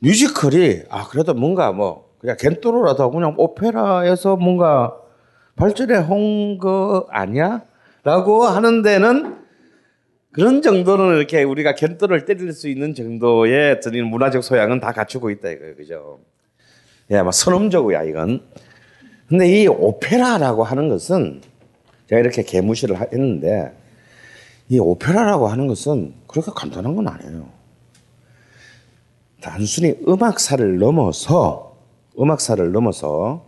뮤지컬이 0.00 0.82
아 0.88 1.06
그래도 1.08 1.34
뭔가 1.34 1.72
뭐 1.72 2.10
그냥 2.18 2.36
겐토로라도 2.38 3.10
그냥 3.10 3.34
오페라에서 3.36 4.36
뭔가 4.36 4.96
발전해 5.56 5.98
온거 6.08 7.06
아니야? 7.10 7.62
라고 8.04 8.44
하는 8.44 8.82
데는 8.82 9.36
그런 10.32 10.62
정도는 10.62 11.16
이렇게 11.18 11.42
우리가 11.42 11.74
겐토를 11.74 12.24
때릴 12.24 12.52
수 12.52 12.68
있는 12.68 12.94
정도의 12.94 13.72
어떤 13.72 13.92
문화적 14.04 14.42
소양은 14.42 14.80
다 14.80 14.92
갖추고 14.92 15.30
있다 15.30 15.50
이거예요. 15.50 15.76
그죠? 15.76 16.20
예, 17.10 17.20
막 17.22 17.32
선험적이야 17.32 18.04
이건. 18.04 18.42
근데 19.28 19.46
이 19.62 19.66
오페라라고 19.68 20.64
하는 20.64 20.88
것은 20.88 21.42
제가 22.08 22.20
이렇게 22.20 22.42
개무시를 22.42 22.98
하- 22.98 23.06
했는데 23.12 23.72
이 24.68 24.78
오페라라고 24.78 25.48
하는 25.48 25.66
것은 25.66 26.14
그렇게 26.26 26.50
간단한 26.54 26.96
건 26.96 27.08
아니에요. 27.08 27.48
단순히 29.40 29.96
음악사를 30.08 30.78
넘어서 30.78 31.76
음악사를 32.18 32.72
넘어서 32.72 33.44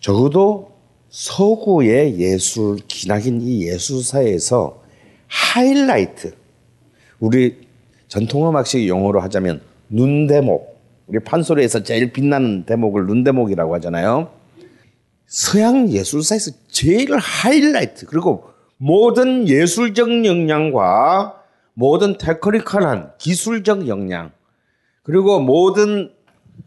적어도 0.00 0.76
서구의 1.08 2.18
예술 2.18 2.76
기나긴 2.86 3.40
이 3.40 3.66
예술사에서 3.66 4.82
하이라이트 5.28 6.34
우리 7.18 7.66
전통음악식 8.08 8.86
용어로 8.86 9.20
하자면 9.20 9.62
눈대목 9.88 10.76
우리 11.06 11.20
판소리에서 11.20 11.82
제일 11.82 12.12
빛나는 12.12 12.64
대목을 12.64 13.06
눈대목이라고 13.06 13.74
하잖아요. 13.76 14.30
서양 15.26 15.88
예술사에서 15.88 16.52
제일 16.68 17.16
하이라이트 17.16 18.06
그리고 18.06 18.50
모든 18.76 19.48
예술적 19.48 20.24
역량과 20.24 21.42
모든 21.74 22.16
테크니컬한 22.18 23.12
기술적 23.18 23.88
역량 23.88 24.32
그리고 25.02 25.40
모든 25.40 26.12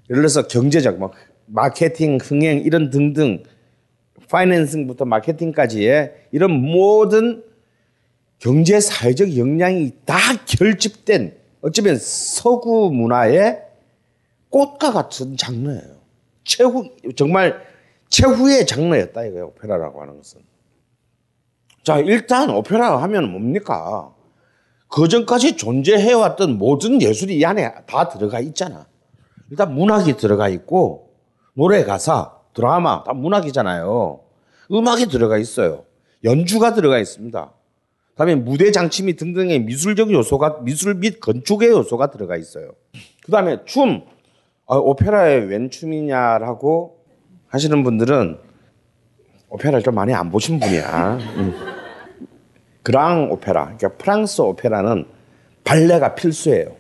예를 0.09 0.21
들어서 0.21 0.47
경제적 0.47 0.97
뭐 0.97 1.11
마케팅 1.52 2.18
흥행 2.22 2.60
이런 2.60 2.89
등등 2.89 3.43
파이낸싱부터 4.30 5.06
마케팅까지의 5.06 6.14
이런 6.32 6.52
모든 6.52 7.43
경제 8.38 8.80
사회적 8.80 9.38
역량이 9.38 9.93
다 10.06 10.18
결집된 10.45 11.36
어쩌면 11.62 11.97
서구 11.97 12.91
문화의 12.91 13.62
꽃과 14.50 14.93
같은 14.93 15.36
장르예요. 15.36 16.00
최후 16.43 16.89
정말 17.16 17.62
최후의 18.10 18.66
장르였다 18.66 19.26
이거예요. 19.26 19.47
오페라라고 19.47 20.02
하는 20.02 20.18
것은. 20.18 20.41
자 21.84 22.00
일단 22.00 22.50
오페라 22.50 23.02
하면 23.02 23.32
뭡니까? 23.32 24.14
그 24.88 25.08
전까지 25.08 25.58
존재해왔던 25.58 26.58
모든 26.58 27.02
예술이 27.02 27.38
이 27.38 27.45
안에 27.45 27.72
다 27.86 28.10
들어가 28.10 28.39
있잖아. 28.39 28.88
일단 29.52 29.74
문학이 29.74 30.18
들어가 30.18 30.50
있고 30.50 31.09
노래 31.54 31.84
가사, 31.84 32.32
드라마 32.54 33.04
다 33.04 33.14
문학이잖아요. 33.14 34.20
음악이 34.72 35.08
들어가 35.08 35.38
있어요. 35.38 35.86
연주가 36.24 36.74
들어가 36.74 37.00
있습니다. 37.00 37.52
그다음에 38.12 38.36
무대 38.36 38.72
장치 38.72 39.04
및 39.04 39.16
등등의 39.16 39.60
미술적 39.64 40.12
요소가 40.12 40.60
미술 40.64 40.95
및 40.95 41.20
건축의 41.20 41.70
요소가 41.70 42.12
들어가 42.12 42.36
있어요. 42.36 42.72
그 43.24 43.32
다음에 43.32 43.60
춤 43.66 44.04
아, 44.68 44.76
오페라에 44.76 45.38
웬 45.38 45.70
춤이냐라고 45.70 47.00
하시는 47.47 47.84
분들은 47.84 48.38
오페라를 49.50 49.82
좀 49.82 49.95
많이 49.95 50.14
안 50.14 50.30
보신 50.30 50.60
분이야. 50.60 51.18
음. 51.38 51.54
그랑 52.84 53.32
오페라, 53.32 53.64
그러니까 53.64 53.89
프랑스 53.97 54.41
오페라는 54.41 55.06
발레가 55.64 56.14
필수예요. 56.16 56.76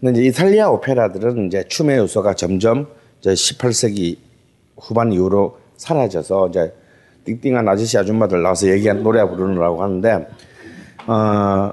근데 0.00 0.20
이제 0.20 0.28
이탈리아 0.28 0.68
오페라들은 0.68 1.46
이제 1.46 1.64
춤의 1.68 1.98
요소가 1.98 2.34
점점 2.34 2.88
이제 3.22 3.32
18세기 3.34 4.18
후반 4.76 5.12
이후로 5.12 5.58
사라져서 5.76 6.48
이제 6.48 6.74
띵띵한 7.24 7.68
아저씨 7.68 7.96
아줌마들 7.96 8.42
나와서 8.42 8.68
얘기한 8.68 9.04
노래 9.04 9.24
부르느라고 9.24 9.80
하는데 9.80 10.28
어, 11.06 11.72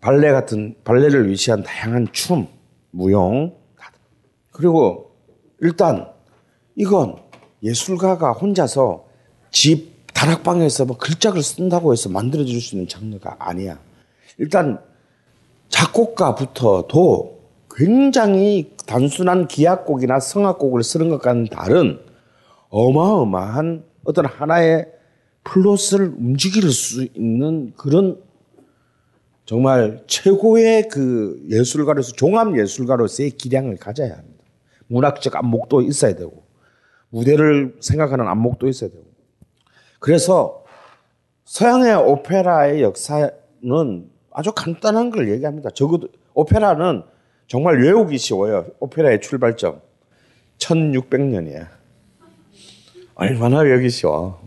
발레 0.00 0.32
같은 0.32 0.74
발레를 0.82 1.28
위시한 1.28 1.62
다양한 1.62 2.08
춤, 2.12 2.46
무용 2.90 3.54
그리고 4.50 5.12
일단 5.60 6.08
이건 6.74 7.16
예술가가 7.62 8.32
혼자서 8.32 9.04
집 9.50 9.92
다락방에서 10.14 10.86
뭐 10.86 10.96
글자를 10.96 11.42
쓴다고 11.42 11.92
해서 11.92 12.08
만들어줄 12.08 12.60
수 12.60 12.74
있는 12.74 12.88
장르가 12.88 13.36
아니야. 13.38 13.78
일단 14.38 14.80
작곡가부터도 15.68 17.37
굉장히 17.78 18.74
단순한 18.86 19.46
기악곡이나 19.46 20.18
성악곡을 20.18 20.82
쓰는 20.82 21.10
것과는 21.10 21.44
다른 21.44 22.00
어마어마한 22.70 23.84
어떤 24.02 24.26
하나의 24.26 24.88
플롯을 25.44 26.14
움직일 26.18 26.72
수 26.72 27.04
있는 27.14 27.72
그런 27.76 28.20
정말 29.44 30.02
최고의 30.08 30.88
그 30.88 31.40
예술가로서 31.48 32.12
종합 32.14 32.58
예술가로서의 32.58 33.30
기량을 33.30 33.76
가져야 33.76 34.10
합니다. 34.10 34.44
문학적 34.88 35.36
안목도 35.36 35.82
있어야 35.82 36.16
되고 36.16 36.42
무대를 37.10 37.76
생각하는 37.80 38.26
안목도 38.26 38.66
있어야 38.66 38.90
되고 38.90 39.04
그래서 40.00 40.64
서양의 41.44 41.94
오페라의 41.94 42.82
역사는 42.82 44.10
아주 44.32 44.52
간단한 44.52 45.10
걸 45.10 45.30
얘기합니다. 45.30 45.70
적어도 45.70 46.08
오페라는 46.34 47.04
정말 47.48 47.82
외우기 47.82 48.18
쉬워요. 48.18 48.66
오페라의 48.78 49.22
출발점 49.22 49.80
1600년이야. 50.58 51.66
얼마나 53.14 53.60
외우기 53.60 53.88
쉬워. 53.88 54.40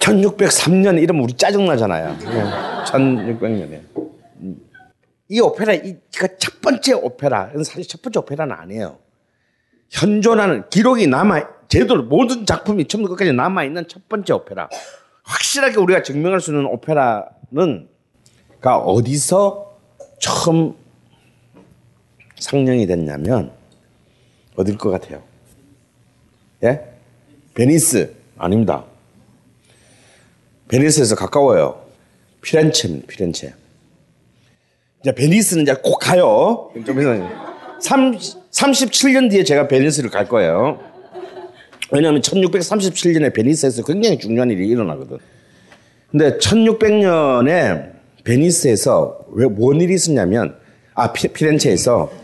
1603년 0.00 1.00
이러면 1.00 1.22
우리 1.22 1.32
짜증나잖아요. 1.34 2.18
1600년에. 2.86 3.80
이 5.28 5.40
오페라, 5.40 5.72
이가 5.72 6.28
첫 6.38 6.60
번째 6.60 6.94
오페라. 6.94 7.50
사실 7.64 7.86
첫 7.86 8.02
번째 8.02 8.18
오페라는 8.18 8.54
아니에요. 8.54 8.98
현존하는 9.90 10.68
기록이 10.70 11.06
남아, 11.06 11.68
제대로 11.68 12.02
모든 12.02 12.44
작품이 12.44 12.86
처음부터 12.86 13.14
끝까지 13.14 13.32
남아있는 13.32 13.86
첫 13.86 14.08
번째 14.08 14.32
오페라. 14.34 14.68
확실하게 15.22 15.78
우리가 15.78 16.02
증명할 16.02 16.40
수 16.40 16.50
있는 16.50 16.66
오페라는 16.66 17.88
가 18.60 18.78
어디서 18.78 19.78
처음 20.18 20.74
상영이 22.44 22.86
됐냐면 22.86 23.52
어딜 24.54 24.76
것 24.76 24.90
같아요? 24.90 25.22
예? 26.62 26.80
베니스 27.54 28.14
아닙니다. 28.36 28.84
베니스에서 30.68 31.16
가까워요. 31.16 31.80
피렌체입니다. 32.42 33.06
피렌체. 33.08 33.54
이제 35.00 35.14
베니스는 35.14 35.62
이제 35.62 35.74
꼭 35.82 35.98
가요. 35.98 36.70
좀 36.84 36.98
있으면 36.98 37.30
37년 38.50 39.30
뒤에 39.30 39.44
제가 39.44 39.66
베니스를 39.68 40.10
갈 40.10 40.28
거예요. 40.28 40.80
왜냐하면 41.92 42.20
1637년에 42.20 43.32
베니스에서 43.34 43.84
굉장히 43.84 44.18
중요한 44.18 44.50
일이 44.50 44.68
일어나거든. 44.68 45.18
근데 46.10 46.36
1600년에 46.38 47.92
베니스에서 48.24 49.26
왜 49.32 49.46
뭔 49.48 49.80
일이 49.80 49.94
있었냐면 49.94 50.56
아 50.94 51.12
피, 51.12 51.28
피렌체에서 51.28 52.23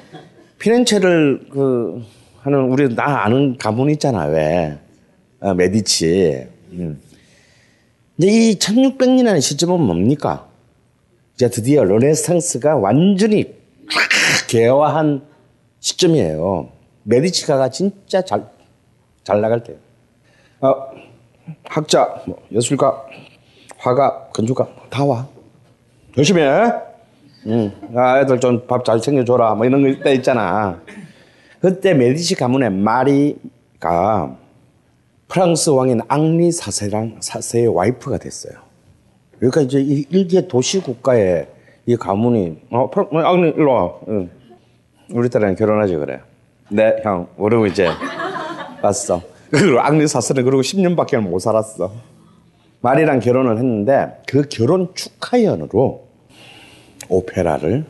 피렌체를 0.61 1.49
그 1.51 2.05
하는 2.41 2.71
우리 2.71 2.95
나 2.95 3.25
아는 3.25 3.57
가문 3.59 3.91
있잖아 3.91 4.27
왜 4.27 4.79
아, 5.41 5.55
메디치. 5.55 6.47
음. 6.73 7.01
이제 8.19 8.29
이 8.29 8.59
1600년이라는 8.59 9.41
시점은 9.41 9.81
뭡니까? 9.81 10.47
이제 11.35 11.49
드디어 11.49 11.83
르네상스가 11.83 12.77
완전히 12.77 13.55
개화한 14.49 15.23
시점이에요. 15.81 16.69
메디치가가 17.05 17.71
진짜 17.71 18.23
잘, 18.23 18.47
잘 19.25 19.41
나갈 19.41 19.65
때요. 19.65 19.79
어, 20.61 20.75
학자, 21.65 22.23
뭐 22.27 22.39
예술가, 22.53 23.03
화가, 23.79 24.29
건축가 24.35 24.69
다 24.91 25.05
와. 25.07 25.27
열심히 26.19 26.43
해. 26.43 26.90
응. 27.47 27.73
아, 27.97 28.21
애들 28.21 28.39
좀 28.41 28.67
밥 28.67 28.85
잘 28.85 29.01
챙겨줘라. 29.01 29.55
뭐 29.55 29.67
이런 29.67 29.83
거 29.83 30.03
때 30.03 30.15
있잖아. 30.15 30.81
그때 31.61 31.95
메디치 31.95 32.35
가문의 32.37 32.71
마리가 32.71 34.37
프랑스 35.29 35.71
왕인 35.71 36.01
앙리 36.09 36.51
사세랑 36.53 37.19
사세의 37.21 37.69
와이프가 37.69 38.19
됐어요. 38.19 38.55
그러니까 39.39 39.61
이제 39.63 39.81
이 39.81 40.05
일개 40.11 40.49
도시 40.49 40.81
국가의 40.83 41.49
이 41.87 41.97
가문이 41.97 42.63
어, 42.71 42.91
프랑, 42.91 43.09
앙리 43.13 43.49
일로 43.51 43.73
와. 43.73 43.93
응. 44.09 44.31
우리 45.13 45.29
딸이랑 45.29 45.55
결혼하지 45.57 45.97
그래. 45.97 46.21
네, 46.71 46.97
형. 47.03 47.27
그러고 47.37 47.67
이제 47.67 47.89
왔어. 48.83 49.23
그리고 49.51 49.81
앙리 49.81 50.07
사세는 50.07 50.45
그러고 50.45 50.63
10년밖에 50.63 51.19
못 51.21 51.39
살았어. 51.41 51.93
말이랑 52.83 53.21
결혼을 53.21 53.57
했는데 53.59 54.23
그 54.27 54.43
결혼 54.49 54.95
축하연으로 54.95 56.09
오페라를 57.11 57.85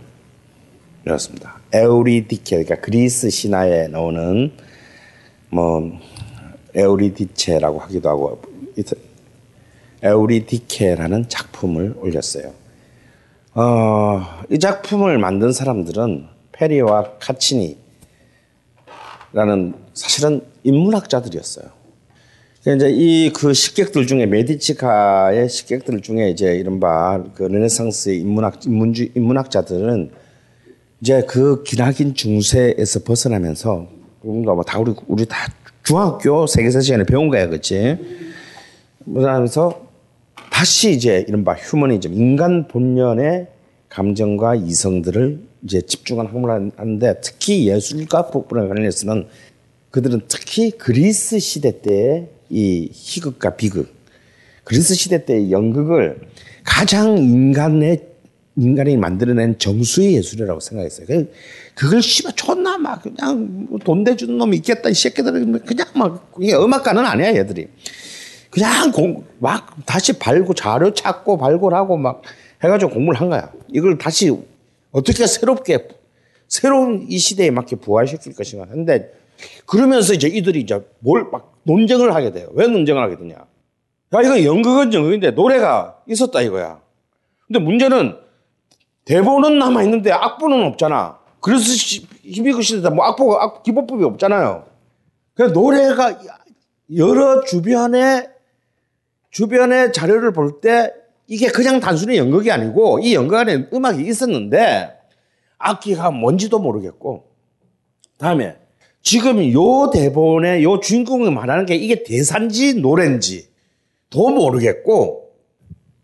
열었습니다. 1.06 1.60
에우리디케, 1.72 2.64
그러니까 2.64 2.80
그리스 2.80 3.30
신화에 3.30 3.86
나오는 3.88 4.52
뭐 5.50 5.92
에우리디체라고 6.74 7.78
하기도 7.78 8.08
하고 8.08 8.42
에우리디케라는 10.02 11.28
작품을 11.28 11.94
올렸어요. 11.98 12.52
어, 13.54 14.22
이 14.48 14.58
작품을 14.58 15.18
만든 15.18 15.52
사람들은 15.52 16.26
페리와 16.52 17.18
카치니라는 17.18 17.76
사실은 19.94 20.42
인문학자들이었어요. 20.62 21.80
이제 22.66 22.90
이 22.90 23.30
그 23.32 23.54
식객들 23.54 24.06
중에 24.06 24.26
메디치카의 24.26 25.48
식객들 25.48 26.02
중에 26.02 26.28
이제 26.28 26.56
이른바 26.56 27.24
그 27.34 27.44
르네상스의 27.44 28.18
인문학 28.20 28.66
인문주 28.66 29.08
인문학자들은 29.14 30.11
이제 31.00 31.22
그 31.26 31.62
기나긴 31.62 32.12
중세에서 32.12 33.00
벗어나면서 33.04 33.88
뭔가 34.20 34.52
뭐다 34.52 34.78
우리 34.78 34.94
우리 35.08 35.24
다 35.24 35.50
중학교 35.84 36.46
세계사 36.46 36.82
시간에 36.82 37.04
배운 37.04 37.30
거야, 37.30 37.46
그렇지? 37.48 37.96
그러면서 39.06 39.86
다시 40.52 40.92
이제 40.92 41.24
이른바 41.26 41.54
휴머니즘 41.54 42.12
인간 42.12 42.68
본연의 42.68 43.46
감정과 43.88 44.56
이성들을 44.56 45.40
이제 45.64 45.80
집중한 45.80 46.26
학문을 46.26 46.72
하는데 46.76 47.20
특히 47.22 47.68
예술가 47.68 48.30
부분에 48.30 48.68
관련해서는 48.68 49.28
그들은 49.90 50.20
특히 50.28 50.72
그리스 50.72 51.38
시대 51.38 51.80
때의 51.80 52.28
이 52.51 52.90
희극과 52.92 53.57
비극, 53.57 53.94
그리스 54.64 54.94
시대 54.94 55.24
때의 55.24 55.51
연극을 55.51 56.20
가장 56.64 57.16
인간의 57.16 58.11
인간이 58.57 58.96
만들어낸 58.96 59.59
정수의 59.59 60.16
예술이라고 60.16 60.61
생각했어요. 60.61 61.24
그걸 61.74 62.03
씨발 62.03 62.34
존나 62.34 62.76
막 62.76 63.03
그냥 63.03 63.68
돈 63.84 64.05
대주는 64.05 64.36
놈이 64.36 64.59
있겠다 64.59 64.90
이 64.90 64.94
새끼들은 64.94 65.61
그냥 65.61 65.86
막 65.94 66.30
음악가는 66.38 67.03
아니야 67.05 67.34
얘들이 67.34 67.68
그냥 68.51 68.90
공, 68.90 69.24
막 69.38 69.74
다시 69.86 70.18
발굴 70.18 70.55
자료 70.57 70.92
찾고 70.92 71.38
발굴하고 71.38 71.96
막 71.96 72.22
해가지고 72.62 72.90
공부를 72.92 73.20
한 73.20 73.30
거야. 73.30 73.51
이걸 73.68 73.96
다시 73.96 74.36
어떻게 74.90 75.26
새롭게 75.26 75.88
새로운 76.48 77.07
이 77.09 77.16
시대에 77.16 77.51
맞게 77.51 77.76
부활시킬 77.76 78.34
것인가 78.34 78.66
했는데 78.66 79.12
그러면서 79.66 80.12
이제 80.14 80.28
이들이 80.28 80.61
이제 80.61 80.80
뭘 81.01 81.30
막 81.30 81.61
논쟁을 81.64 82.14
하게 82.14 82.32
돼요. 82.32 82.49
왜 82.55 82.66
논쟁을 82.66 83.03
하게 83.03 83.16
되냐? 83.16 83.34
야 83.34 84.20
이거 84.22 84.43
연극은 84.45 84.93
연극인데 84.93 85.32
노래가 85.32 85.99
있었다 86.09 86.41
이거야. 86.41 86.80
근데 87.47 87.61
문제는 87.61 88.16
대본은 89.05 89.59
남아 89.59 89.82
있는데 89.84 90.11
악보는 90.12 90.64
없잖아. 90.66 91.18
그래서 91.41 91.64
히비그 92.22 92.62
시대다 92.62 92.91
뭐 92.91 93.05
악보가 93.07 93.43
악, 93.43 93.62
기본법이 93.62 94.05
없잖아요. 94.05 94.66
그래서 95.34 95.53
노래가 95.55 96.18
여러 96.97 97.43
주변에 97.45 98.28
주변의 99.30 99.93
자료를 99.93 100.32
볼 100.32 100.61
때 100.61 100.93
이게 101.26 101.47
그냥 101.49 101.78
단순히 101.78 102.16
연극이 102.18 102.51
아니고 102.51 102.99
이 103.01 103.14
연극 103.14 103.36
안에 103.36 103.68
음악이 103.72 104.03
있었는데 104.03 104.99
악기가 105.59 106.11
뭔지도 106.11 106.59
모르겠고 106.59 107.30
다음에 108.18 108.57
지금 109.03 109.53
요 109.53 109.90
대본에 109.90 110.62
요 110.62 110.80
주인공이 110.80 111.30
말하는 111.30 111.66
게 111.66 111.74
이게 111.74 112.03
대사인지 112.03 112.74
노래인지 112.74 113.48
도 114.11 114.30
모르겠고 114.30 115.30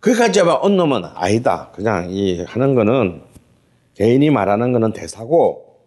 그러니까 0.00 0.26
이제 0.28 0.40
어느 0.40 0.74
놈은 0.74 1.04
아니다. 1.04 1.70
그냥 1.74 2.10
이 2.10 2.42
하는 2.42 2.74
거는 2.74 3.22
개인이 3.94 4.30
말하는 4.30 4.72
거는 4.72 4.92
대사고 4.92 5.80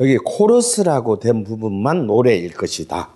여기 0.00 0.16
코러스라고 0.18 1.18
된 1.18 1.42
부분만 1.42 2.06
노래일 2.06 2.52
것이다. 2.52 3.10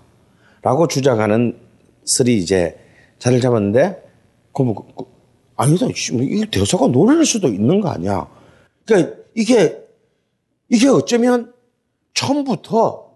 라고 0.62 0.88
주장하는 0.88 1.58
슬이 2.04 2.36
이제 2.36 2.78
자리를 3.18 3.40
잡았는데 3.40 4.02
그럼 4.52 4.74
그, 4.74 5.04
아니다. 5.56 5.86
이 5.86 6.46
대사가 6.50 6.88
노래일 6.88 7.24
수도 7.24 7.48
있는 7.48 7.80
거 7.80 7.90
아니야. 7.90 8.26
그러니까 8.84 9.16
이게 9.34 9.78
이게 10.68 10.88
어쩌면 10.88 11.52
처음부터 12.14 13.09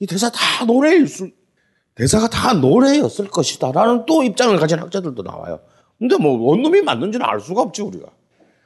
이 0.00 0.06
대사 0.06 0.30
다 0.30 0.64
노래일 0.64 1.06
수 1.06 1.30
대사가 1.94 2.28
다 2.28 2.52
노래였을 2.54 3.28
것이다 3.28 3.72
라는 3.72 4.04
또 4.06 4.22
입장을 4.22 4.56
가진 4.58 4.78
학자들도 4.78 5.22
나와요. 5.22 5.60
근데 5.98 6.16
뭐 6.16 6.36
원놈이 6.36 6.82
맞는지는 6.82 7.24
알 7.24 7.40
수가 7.40 7.62
없지 7.62 7.82
우리가. 7.82 8.08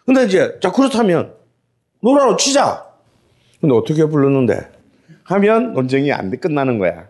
근데 0.06 0.24
이제 0.24 0.58
자 0.62 0.72
그렇다면 0.72 1.34
노래로 2.00 2.36
치자. 2.36 2.86
근데 3.60 3.74
어떻게 3.74 4.06
불렀는데 4.06 4.70
하면 5.24 5.74
논쟁이 5.74 6.10
안돼 6.10 6.38
끝나는 6.38 6.78
거야. 6.78 7.08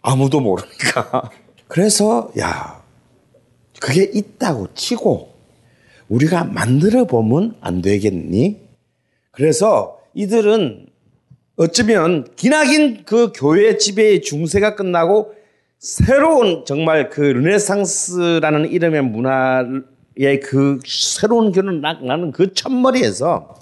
아무도 0.00 0.40
모르니까. 0.40 1.30
그래서 1.68 2.30
야 2.38 2.82
그게 3.80 4.04
있다고 4.04 4.72
치고 4.72 5.34
우리가 6.08 6.44
만들어 6.44 7.04
보면 7.04 7.56
안 7.60 7.82
되겠니? 7.82 8.66
그래서 9.30 10.00
이들은 10.14 10.87
어쩌면 11.58 12.24
기나긴 12.36 13.02
그 13.04 13.32
교회 13.34 13.76
지배의 13.76 14.22
중세가 14.22 14.76
끝나고 14.76 15.34
새로운 15.80 16.64
정말 16.64 17.10
그 17.10 17.20
르네상스라는 17.20 18.70
이름의 18.70 19.02
문화의 19.02 20.38
그 20.40 20.78
새로운 20.86 21.50
결혼 21.50 21.80
나는 21.80 22.30
그 22.30 22.54
첫머리에서 22.54 23.56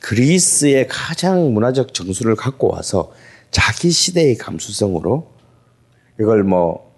그리스의 0.00 0.86
가장 0.86 1.54
문화적 1.54 1.94
정수를 1.94 2.36
갖고 2.36 2.70
와서 2.70 3.10
자기 3.50 3.90
시대의 3.90 4.36
감수성으로 4.36 5.30
이걸 6.20 6.42
뭐, 6.44 6.92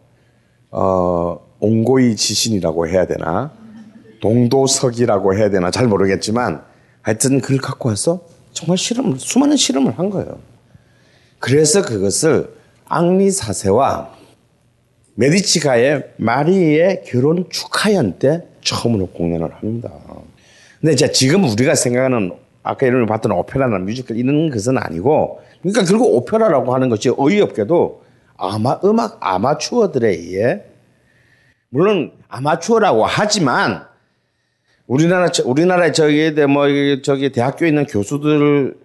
어, 0.73 1.39
옹고이 1.61 2.17
지신이라고 2.17 2.89
해야 2.89 3.07
되나, 3.07 3.53
동도석이라고 4.21 5.37
해야 5.37 5.51
되나 5.51 5.71
잘 5.71 5.87
모르겠지만 5.87 6.65
하여튼 7.01 7.41
그걸 7.41 7.59
갖고 7.59 7.91
와서 7.91 8.34
정말 8.55 8.79
실험, 8.79 9.19
수많은 9.19 9.57
실험을 9.57 9.99
한 9.99 10.09
거예요. 10.09 10.39
그래서 11.41 11.83
그것을 11.83 12.55
앙리 12.87 13.31
사세와 13.31 14.15
메디치가의 15.17 16.15
마리의 16.17 17.03
결혼 17.05 17.49
축하연 17.51 18.19
때 18.19 18.47
처음으로 18.63 19.09
공연을 19.09 19.53
합니다. 19.55 19.91
근데 20.81 20.93
이제 20.93 21.11
지금 21.13 21.45
우리가 21.45 21.75
생각하는 21.75 22.33
아까 22.63 22.87
이름을 22.87 23.07
봤던 23.07 23.33
오페라나 23.33 23.79
뮤지컬 23.79 24.17
이런 24.17 24.51
것은 24.51 24.79
아니고 24.79 25.41
그러니까 25.61 25.85
결국 25.85 26.15
오페라라고 26.15 26.75
하는 26.75 26.89
것이 26.89 27.11
어이없게도 27.17 28.03
아마 28.37 28.81
음악 28.85 29.19
아마추어들에 29.21 30.09
의해 30.09 30.63
물론 31.69 32.13
아마추어라고 32.29 33.05
하지만 33.05 33.87
우리나라 34.87 35.29
우리나라에 35.45 35.93
저기 35.93 36.31
뭐 36.47 36.67
저기 37.03 37.33
대학교에 37.33 37.69
있는 37.69 37.87
교수들 37.87 38.77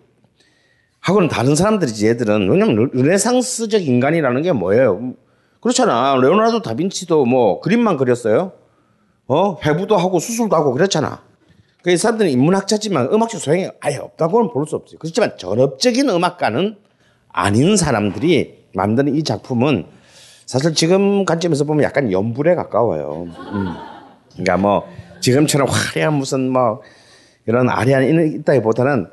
하고는 1.02 1.28
다른 1.28 1.56
사람들이지 1.56 2.08
얘들은 2.08 2.50
왜냐면 2.50 2.90
르네상스적 2.94 3.82
인간이라는 3.86 4.42
게 4.42 4.52
뭐예요? 4.52 5.14
그렇잖아. 5.62 6.16
레오나르도 6.16 6.62
다빈치도 6.62 7.26
뭐 7.26 7.60
그림만 7.60 7.98
그렸어요. 7.98 8.54
어? 9.28 9.58
해부도 9.66 9.98
하고 9.98 10.20
수술도 10.20 10.56
하고 10.56 10.74
그랬잖아. 10.74 11.22
그 11.84 11.96
사람들은 11.96 12.32
인문학자지만 12.32 13.10
음악적 13.12 13.40
소양이 13.40 13.70
아예 13.80 13.98
없다고는 13.98 14.52
볼 14.52 14.66
수 14.66 14.76
없어요. 14.76 14.98
그렇지만 15.00 15.38
전업적인 15.38 16.10
음악가는 16.10 16.76
아닌 17.30 17.78
사람들이 17.78 18.66
만드는 18.74 19.16
이 19.16 19.24
작품은 19.24 19.86
사실 20.46 20.74
지금 20.74 21.26
관점에서 21.26 21.64
보면 21.64 21.84
약간 21.84 22.12
연불에 22.12 22.56
가까워요. 22.56 23.28
음. 23.28 23.74
그러니까 24.34 24.58
뭐 24.58 24.88
지금처럼 25.22 25.68
화려한 25.68 26.14
무슨 26.14 26.50
뭐 26.50 26.82
이런 27.46 27.70
아리한 27.70 28.04
이런 28.04 28.34
있다기보다는 28.40 29.08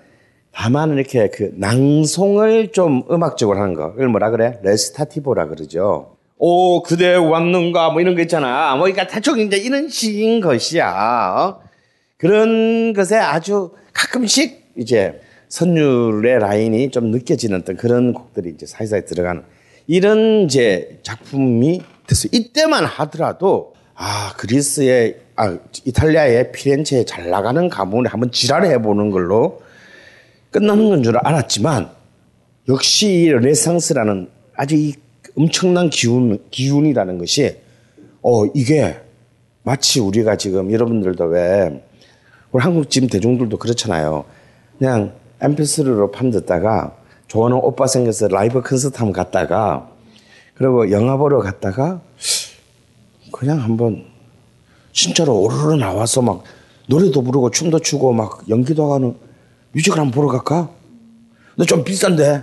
다만 0.53 0.95
이렇게 0.95 1.29
그 1.29 1.53
낭송을 1.57 2.73
좀 2.73 3.03
음악적으로 3.11 3.61
하는 3.61 3.75
거. 3.75 3.93
그걸 3.93 4.09
뭐라 4.09 4.31
그래? 4.31 4.59
레스타티보라 4.63 5.49
그러죠. 5.49 6.17
오 6.39 6.83
그대 6.83 7.15
왔는가 7.15 7.91
뭐 7.91 8.01
이런 8.01 8.15
거 8.15 8.23
있잖아. 8.23 8.75
뭐 8.77 8.85
그러니까 8.85 9.07
대충 9.07 9.39
이제 9.39 9.57
이런 9.57 9.89
식인 9.89 10.41
것이야. 10.41 10.89
어? 10.91 11.61
그런 12.19 12.93
것에 12.95 13.17
아주 13.17 13.73
가끔씩 13.93 14.73
이제 14.77 15.21
선율의 15.49 16.39
라인이 16.39 16.91
좀 16.91 17.11
느껴지는 17.11 17.61
어떤 17.61 17.77
그런 17.77 18.13
곡들이 18.13 18.51
이제 18.51 18.67
사이사이 18.67 19.05
들어가는 19.05 19.43
이런 19.87 20.45
이제 20.45 21.01
작품이 21.03 21.83
됐어요. 22.07 22.31
이때만 22.33 22.85
하더라도 22.85 23.75
아 23.95 24.33
그리스의 24.37 25.26
아 25.37 25.57
이탈리아의 25.85 26.53
피렌체에 26.53 27.05
잘 27.05 27.29
나가는 27.31 27.69
가문에 27.69 28.09
한번 28.09 28.31
지랄해 28.33 28.81
보는 28.83 29.11
걸로 29.11 29.61
끝나는 30.51 30.89
건 30.89 31.03
줄 31.03 31.17
알았지만 31.19 31.91
역시 32.69 33.09
이 33.13 33.29
레상스라는 33.29 34.29
아주 34.57 34.75
이 34.77 34.95
엄청난 35.37 35.91
기운 35.91 36.43
기운이라는 36.51 37.19
것이 37.19 37.57
어 38.23 38.47
이게 38.55 38.99
마치 39.63 40.01
우리가 40.01 40.37
지금 40.37 40.73
여러분들도 40.73 41.25
왜 41.27 41.85
우리 42.51 42.63
한국 42.63 42.89
지금 42.89 43.09
대중들도 43.09 43.59
그렇잖아요. 43.59 44.25
그냥 44.79 45.13
MP3로 45.41 46.11
판 46.11 46.31
듣다가 46.31 46.97
좋아하는 47.27 47.59
오빠 47.59 47.87
생겨서 47.87 48.29
라이브 48.29 48.63
콘서트 48.63 48.97
한번 48.97 49.13
갔다가 49.13 49.91
그리고 50.55 50.91
영화 50.91 51.17
보러 51.19 51.41
갔다가 51.41 52.01
그냥 53.33 53.61
한번 53.63 54.05
진짜로 55.01 55.39
오르르 55.43 55.75
나와서 55.75 56.23
막 56.23 56.43
노래도 56.89 57.23
부르고 57.23 57.51
춤도 57.51 57.81
추고 57.81 58.13
막 58.15 58.41
연기도 58.49 58.95
하는 58.95 59.15
뮤지컬 59.73 59.99
한번 60.01 60.13
보러 60.13 60.29
갈까? 60.29 60.71
근데 61.55 61.67
좀 61.67 61.85
비싼데. 61.85 62.43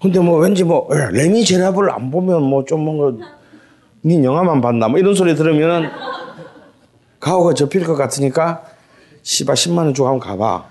근데 0.00 0.20
뭐 0.20 0.38
왠지 0.38 0.62
뭐 0.64 0.88
레미제라블 0.90 1.90
안 1.90 2.10
보면 2.12 2.42
뭐 2.44 2.64
좀 2.64 2.84
뭔가 2.84 3.26
네 4.02 4.22
영화만 4.22 4.60
봤나 4.60 4.88
뭐 4.88 4.98
이런 4.98 5.14
소리 5.14 5.34
들으면 5.34 5.90
가오가 7.18 7.52
접힐 7.52 7.84
것 7.84 7.96
같으니까 7.96 8.62
씨발 9.22 9.56
10만 9.56 9.78
원 9.78 9.92
주고 9.92 10.08
한번 10.08 10.20
가봐. 10.26 10.64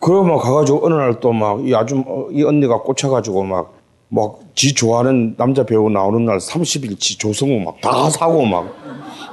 그러면 0.00 0.38
가가지고 0.38 0.84
어느 0.84 0.94
날 0.94 1.20
또 1.20 1.32
막 1.32 1.60
이 1.64 1.74
아줌 1.74 2.04
이 2.32 2.42
언니가 2.42 2.82
꽂혀가지고 2.82 3.44
막 3.44 3.77
막 4.10 4.40
지 4.54 4.74
좋아하는 4.74 5.36
남자 5.36 5.64
배우 5.64 5.88
나오는 5.90 6.24
날 6.24 6.38
30일치 6.38 7.18
조성우 7.18 7.60
막 7.60 7.80
다 7.80 8.10
사고 8.10 8.44
막 8.44 8.74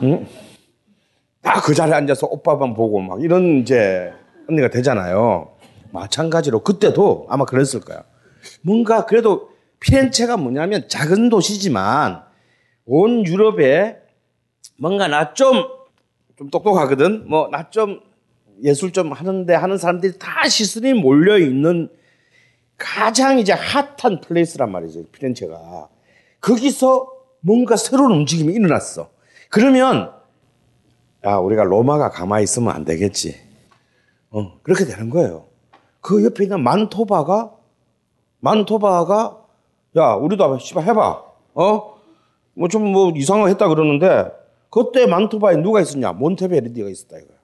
응? 0.04 0.26
다 1.42 1.62
그 1.62 1.74
자리에 1.74 1.94
앉아서 1.94 2.28
오빠만 2.28 2.74
보고 2.74 3.00
막 3.02 3.22
이런 3.24 3.60
이제 3.62 4.12
언니가 4.50 4.70
되잖아요. 4.70 5.50
마찬가지로 5.92 6.60
그때도 6.64 7.28
아마 7.30 7.46
그랬을 7.46 7.80
거야. 7.82 8.04
뭔가 8.62 9.06
그래도 9.06 9.50
피렌체가 9.80 10.38
뭐냐면 10.38 10.88
작은 10.90 11.30
도시지만 11.30 12.24
온 12.86 13.26
유럽에 13.26 13.98
뭔가 14.80 15.08
나 15.08 15.34
좀 15.34 15.64
좀 16.38 16.50
똑똑하거든. 16.50 17.30
뭐 17.30 17.48
나 17.50 17.70
좀 17.70 18.02
예술 18.64 18.92
좀 18.92 19.12
하는데 19.14 19.54
하는 19.54 19.78
사람들이 19.78 20.18
다 20.20 20.48
시선이 20.50 20.94
몰려 20.94 21.38
있는 21.38 21.90
가장 22.78 23.40
이제 23.40 23.54
핫한 23.54 24.22
플레이스란 24.22 24.72
말이죠. 24.72 25.06
피렌체가. 25.12 25.88
거기서 26.42 27.12
뭔가 27.42 27.76
새로운 27.76 28.12
움직임이 28.12 28.54
일어났어. 28.54 29.10
그러면 29.50 30.12
야, 31.26 31.38
우리가 31.38 31.64
로마가 31.64 32.10
가만히 32.10 32.44
있으면 32.44 32.74
안 32.76 32.86
되겠지. 32.86 33.36
어, 34.32 34.60
그렇게 34.62 34.86
되는 34.86 35.10
거예요. 35.10 35.46
그 36.02 36.24
옆에 36.24 36.44
있는 36.44 36.62
만토바가 36.62 37.52
만토바가 38.42 39.38
야, 39.98 40.14
우리도 40.14 40.60
씨발 40.60 40.84
해봐. 40.86 41.24
어? 41.56 41.96
뭐 42.58 42.68
좀 42.70 42.84
뭐 42.92 43.12
이상한 43.16 43.44
거 43.44 43.48
했다 43.50 43.68
그러는데 43.68 44.30
그때 44.70 45.06
만토바에 45.08 45.58
누가 45.58 45.82
있었냐? 45.82 46.12
몬테베르디가 46.14 46.90
있었다 46.90 47.18
이거야. 47.18 47.38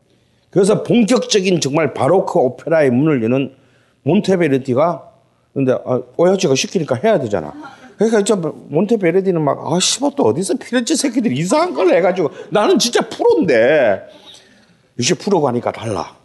그래서 0.49 0.83
본격적인 0.83 1.59
정말 1.61 1.93
바로크 1.93 2.37
오페라의 2.37 2.91
문을 2.91 3.23
여는 3.23 3.55
몬테베르디가 4.03 5.10
근데 5.53 5.73
아, 5.85 6.01
오야지가 6.17 6.55
시키니까 6.55 6.95
해야 6.95 7.19
되잖아. 7.19 7.53
그러니까 7.97 8.23
진짜 8.23 8.35
몬테베르디는 8.69 9.41
막 9.41 9.71
아, 9.71 9.79
씨발 9.79 10.11
또 10.15 10.23
어디서 10.23 10.55
피렌체 10.55 10.95
새끼들이 10.95 11.35
이상한 11.37 11.73
걸 11.73 11.93
해가지고 11.93 12.31
나는 12.49 12.79
진짜 12.79 13.07
프로인데 13.07 14.01
역시 14.97 15.13
프로가 15.15 15.49
하니까 15.49 15.71
달라. 15.71 16.15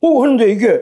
어, 0.00 0.18
그런데 0.18 0.50
이게 0.50 0.80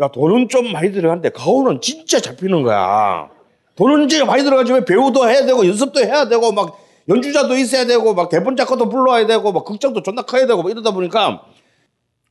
야 0.00 0.08
돈은 0.08 0.48
좀 0.48 0.72
많이 0.72 0.92
들어가는데 0.92 1.30
가오는 1.30 1.80
진짜 1.80 2.20
잡히는 2.20 2.62
거야. 2.62 3.28
돈은 3.76 4.08
진짜 4.08 4.24
많이 4.24 4.42
들어가지만 4.42 4.84
배우도 4.84 5.28
해야 5.28 5.46
되고 5.46 5.66
연습도 5.66 6.00
해야 6.00 6.28
되고 6.28 6.52
막 6.52 6.78
연주자도 7.08 7.56
있어야 7.56 7.86
되고 7.86 8.12
막 8.14 8.28
대본 8.28 8.56
작가도 8.56 8.88
불러와야 8.88 9.26
되고 9.26 9.52
막 9.52 9.64
극장도 9.64 10.02
존나 10.02 10.22
커야 10.22 10.46
되고 10.46 10.62
막 10.62 10.70
이러다 10.70 10.90
보니까 10.90 11.42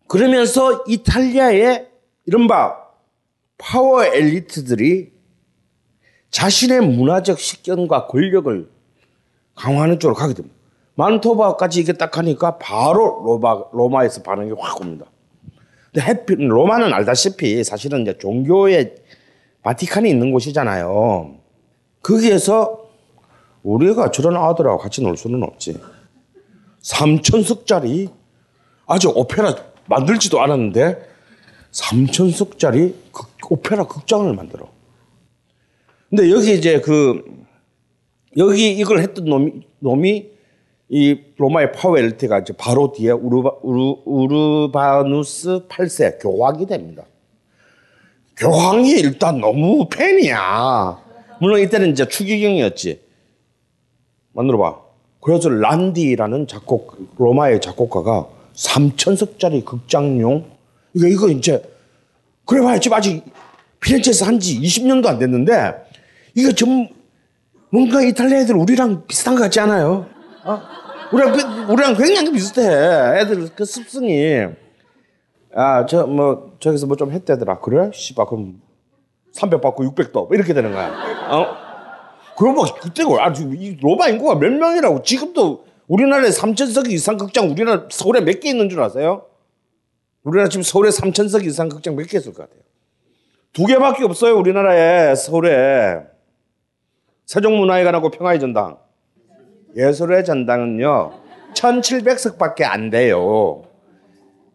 그러면서 0.08 0.84
이탈리아의 0.88 1.88
이른바 2.26 2.87
파워 3.58 4.04
엘리트들이 4.04 5.12
자신의 6.32 6.82
문화적 6.82 7.40
식견과 7.40 8.08
권력을 8.08 8.70
강화하는 9.56 10.00
쪽으로 10.00 10.16
가게 10.16 10.34
됩니다. 10.34 10.56
만토바까지 10.96 11.80
이게 11.80 11.94
딱 11.94 12.18
하니까 12.18 12.58
바로 12.58 13.22
로마, 13.24 13.64
로마에서 13.72 14.24
반응이 14.24 14.52
확 14.58 14.82
옵니다. 14.82 15.06
근데 15.92 16.06
해피, 16.06 16.36
로마는 16.36 16.94
알다시피 16.94 17.64
사실은 17.64 18.02
이제 18.02 18.18
종교의 18.18 18.96
바티칸이 19.64 20.10
있는 20.10 20.32
곳이잖아요. 20.32 21.36
거기에서 22.02 22.88
우리가 23.64 24.12
저런 24.12 24.38
아들하고 24.38 24.78
같이 24.78 25.02
놀 25.02 25.18
수는 25.18 25.44
없지. 25.44 25.80
3천석짜리 26.82 28.10
아직 28.86 29.12
오페라 29.16 29.56
만들지도 29.86 30.42
않았는데 30.42 30.98
3천석짜리 31.72 32.94
오페라 33.50 33.86
극장을 33.86 34.32
만들어. 34.34 34.70
근데 36.10 36.32
여기 36.32 36.54
이제 36.56 36.80
그 36.80 37.24
여기 38.38 38.72
이걸 38.72 39.00
했던 39.00 39.26
놈이 39.26 39.62
놈이 39.80 40.30
이 40.90 41.20
로마의 41.38 41.74
파웰트가 41.74 42.40
이제 42.40 42.54
바로 42.58 42.94
뒤에 42.94 43.12
우르바, 43.12 43.58
우르, 43.62 43.96
우르 44.06 44.72
바누스 44.72 45.68
8세 45.68 46.22
교황이 46.22 46.66
됩니다. 46.66 47.04
교황이 48.38 48.92
일단 48.92 49.42
너무 49.42 49.88
팬이야. 49.90 51.02
물론 51.42 51.60
이때는 51.60 51.92
이제 51.92 52.08
추기경이었지. 52.08 53.02
만들어 54.34 54.58
봐. 54.58 54.80
그래서 55.20 55.50
란디라는 55.50 56.48
작곡, 56.48 56.96
로마의 57.18 57.60
작곡가가 57.60 58.30
3천석짜리 58.54 59.66
극장용, 59.66 60.46
이거, 60.94 61.08
이거 61.08 61.30
이제, 61.30 61.62
그래 62.48 62.62
봐야 62.62 62.80
지금 62.80 62.98
아직 62.98 63.24
피렌체에서 63.80 64.26
한 64.26 64.40
지 64.40 64.60
20년도 64.60 65.06
안 65.08 65.20
됐는데, 65.20 65.74
이거 66.36 66.52
좀, 66.52 66.88
뭔가 67.70 68.02
이탈리아 68.02 68.40
애들 68.40 68.56
우리랑 68.56 69.04
비슷한 69.08 69.36
것 69.36 69.42
같지 69.42 69.60
않아요? 69.60 70.08
어? 70.46 70.62
우리랑, 71.12 71.70
우리랑 71.70 71.96
굉장히 71.96 72.32
비슷해. 72.32 72.62
애들 73.20 73.50
그 73.56 73.66
습성이. 73.66 74.46
아, 75.54 75.86
저, 75.86 76.06
뭐, 76.08 76.56
저기서 76.60 76.88
뭐 76.88 76.96
좀 76.98 77.12
했대더라. 77.12 77.60
그래? 77.60 77.92
씨발, 77.94 78.26
그럼 78.28 78.62
300 79.34 79.62
받고 79.62 79.84
600 79.86 80.12
더. 80.12 80.22
뭐 80.26 80.30
이렇게 80.34 80.54
되는 80.54 80.72
거야. 80.72 80.88
어? 81.30 81.48
그럼 82.38 82.56
뭐, 82.56 82.66
그때고, 82.82 83.20
아, 83.22 83.30
이 83.36 83.78
로마 83.82 84.08
인구가 84.10 84.36
몇 84.36 84.52
명이라고. 84.52 85.04
지금도 85.04 85.66
우리나라에 85.88 86.30
3천석 86.30 86.90
이상 86.92 87.18
극장, 87.18 87.50
우리나라 87.50 87.84
서울에 87.90 88.22
몇 88.22 88.40
개 88.40 88.50
있는 88.50 88.70
줄 88.70 88.82
아세요? 88.82 89.24
우리나라 90.24 90.50
지금 90.50 90.64
서울에 90.64 90.90
3천석 90.90 91.46
이상 91.46 91.70
극장 91.70 91.96
몇 91.96 92.06
개 92.08 92.18
있을 92.18 92.34
것 92.34 92.44
같아요? 92.44 92.62
두 93.54 93.66
개밖에 93.66 94.04
없어요, 94.04 94.38
우리나라에, 94.38 95.16
서울에. 95.16 96.02
세종문화회관하고 97.26 98.12
평화의 98.12 98.40
전당. 98.40 98.78
예술의 99.76 100.26
전당은요, 100.26 101.14
1700석밖에 101.54 102.64
안 102.64 102.90
돼요. 102.90 103.64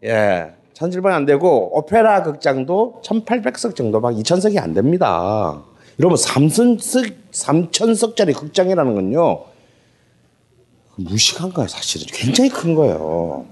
예. 0.05 0.53
1700안 0.75 1.13
안 1.13 1.27
되고, 1.27 1.77
오페라 1.77 2.23
극장도 2.23 3.03
1800석 3.05 3.75
정도밖에, 3.77 4.17
2000석이 4.17 4.59
안 4.59 4.73
됩니다. 4.75 5.63
이러면 5.99 6.17
3천석, 6.17 7.15
3천석짜리 7.33 8.35
극장이라는 8.37 8.95
건요, 8.95 9.45
무식한 10.97 11.53
거예요, 11.53 11.69
사실은. 11.69 12.07
굉장히 12.13 12.51
큰 12.51 12.75
거예요. 12.75 13.47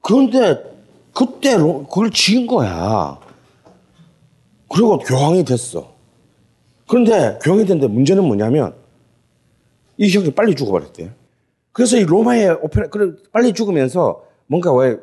그런데 0.00 0.71
그때 1.14 1.56
로- 1.56 1.86
그걸 1.86 2.10
지은 2.10 2.46
거야. 2.46 3.18
그리고 4.68 4.98
교황이 4.98 5.44
됐어. 5.44 5.92
그런데 6.88 7.38
교황이 7.42 7.64
됐는데 7.66 7.92
문제는 7.92 8.24
뭐냐면 8.24 8.74
이 9.98 10.10
형이 10.10 10.30
빨리 10.32 10.54
죽어버렸대. 10.54 11.10
그래서 11.72 11.96
이 11.96 12.04
로마의 12.04 12.58
오페라 12.62 12.88
그래 12.88 13.12
빨리 13.32 13.52
죽으면서 13.52 14.24
뭔가 14.46 14.72
왜 14.74 14.96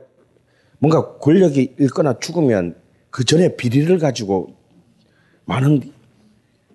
뭔가 0.80 1.18
권력이 1.18 1.76
잃거나 1.80 2.20
죽으면 2.20 2.76
그 3.10 3.26
전에 3.26 3.55
비리를 3.55 3.97
가지고 3.99 4.53
많은 5.45 5.82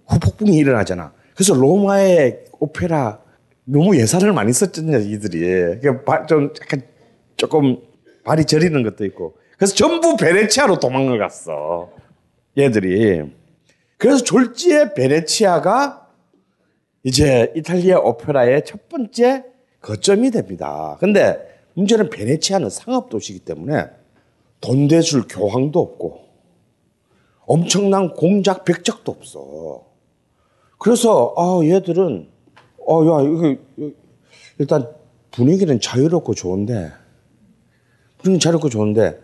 후폭풍이 0.07 0.57
일어나잖아. 0.57 1.12
그래서 1.35 1.55
로마의 1.55 2.45
오페라 2.61 3.20
너무 3.64 3.97
예산을 3.97 4.32
많이 4.32 4.53
썼잖냐 4.53 4.99
이들이. 4.99 5.41
그러니까 5.80 6.05
바- 6.05 6.26
좀 6.26 6.53
약간 6.61 6.82
조금 7.37 7.78
발이 8.25 8.45
저리는 8.47 8.83
것도 8.83 9.05
있고. 9.07 9.37
그래서 9.57 9.75
전부 9.75 10.16
베네치아로 10.16 10.81
도망을 10.81 11.18
갔어. 11.18 11.91
얘들이. 12.59 13.22
그래서 13.97 14.25
졸지에 14.25 14.95
베네치아가 14.95 16.09
이제 17.05 17.53
이탈리아 17.55 17.99
오페라의 17.99 18.64
첫 18.64 18.89
번째 18.89 19.45
거점이 19.81 20.31
됩니다. 20.31 20.97
근데 20.99 21.39
문제는 21.75 22.11
베네치아는 22.11 22.70
상업 22.70 23.11
도시이기 23.11 23.45
때문에 23.45 23.87
돈 24.61 24.89
대줄 24.89 25.27
교황도 25.29 25.79
없고 25.79 26.25
엄청난 27.47 28.14
공작 28.14 28.64
백작도 28.64 29.12
없어. 29.12 29.85
그래서 30.79 31.35
아 31.37 31.61
얘들은 31.64 32.29
어야 32.87 33.22
이거 33.22 33.57
이거 33.77 33.91
일단 34.59 34.89
분위기는 35.31 35.79
자유롭고 35.81 36.35
좋은데 36.35 36.93
분위기 38.25 38.43
자유롭고 38.43 38.70
좋은데 38.70 39.20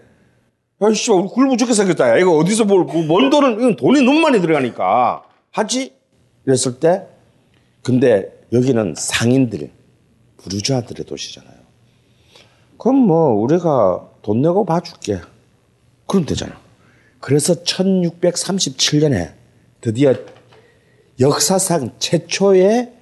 야 0.82 0.92
씨, 0.92 1.10
우리 1.10 1.28
굶어 1.28 1.56
죽게 1.56 1.74
생겼다. 1.74 2.10
야. 2.10 2.16
이거 2.18 2.32
어디서 2.36 2.64
뭘, 2.64 2.84
뭔 2.84 3.28
돈은, 3.28 3.52
이건 3.54 3.76
돈이 3.76 4.02
너무 4.02 4.20
많이 4.20 4.40
들어가니까. 4.40 5.24
하지? 5.50 5.92
이랬을 6.46 6.80
때, 6.80 7.06
근데 7.82 8.32
여기는 8.50 8.94
상인들, 8.96 9.70
부르주아들의 10.38 11.04
도시잖아요. 11.04 11.60
그럼 12.78 12.96
뭐, 12.96 13.32
우리가 13.42 14.08
돈 14.22 14.40
내고 14.40 14.64
봐줄게. 14.64 15.20
그럼 16.06 16.24
되잖아. 16.24 16.58
그래서 17.20 17.52
1637년에 17.62 19.34
드디어 19.82 20.14
역사상 21.20 21.90
최초의 21.98 22.94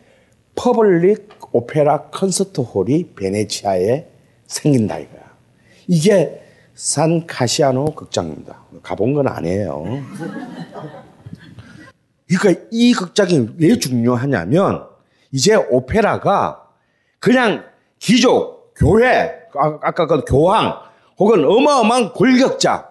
public 0.56 1.28
오페라 1.52 2.02
콘서트 2.10 2.60
홀이 2.60 3.14
베네치아에 3.14 4.06
생긴다 4.48 4.98
이거야. 4.98 5.27
이게 5.98 6.40
산 6.74 7.26
카시아노 7.26 7.86
극장입니다. 7.86 8.56
가본 8.82 9.14
건 9.14 9.26
아니에요. 9.26 9.84
그러니까 12.28 12.62
이 12.70 12.92
극장이 12.92 13.48
왜 13.58 13.76
중요하냐면 13.78 14.86
이제 15.32 15.54
오페라가 15.54 16.62
그냥 17.18 17.64
기족, 17.98 18.74
교회, 18.76 19.32
아- 19.58 19.78
아까 19.82 20.06
그 20.06 20.20
교황 20.24 20.74
혹은 21.18 21.44
어마어마한 21.44 22.12
권력자 22.12 22.90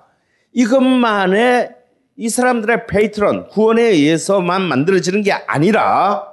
이것만의 0.52 1.70
이 2.18 2.30
사람들의 2.30 2.88
페이트런 2.88 3.48
구원에 3.48 3.84
의해서만 3.84 4.64
만들어지는 4.64 5.22
게 5.22 5.32
아니라 5.32 6.28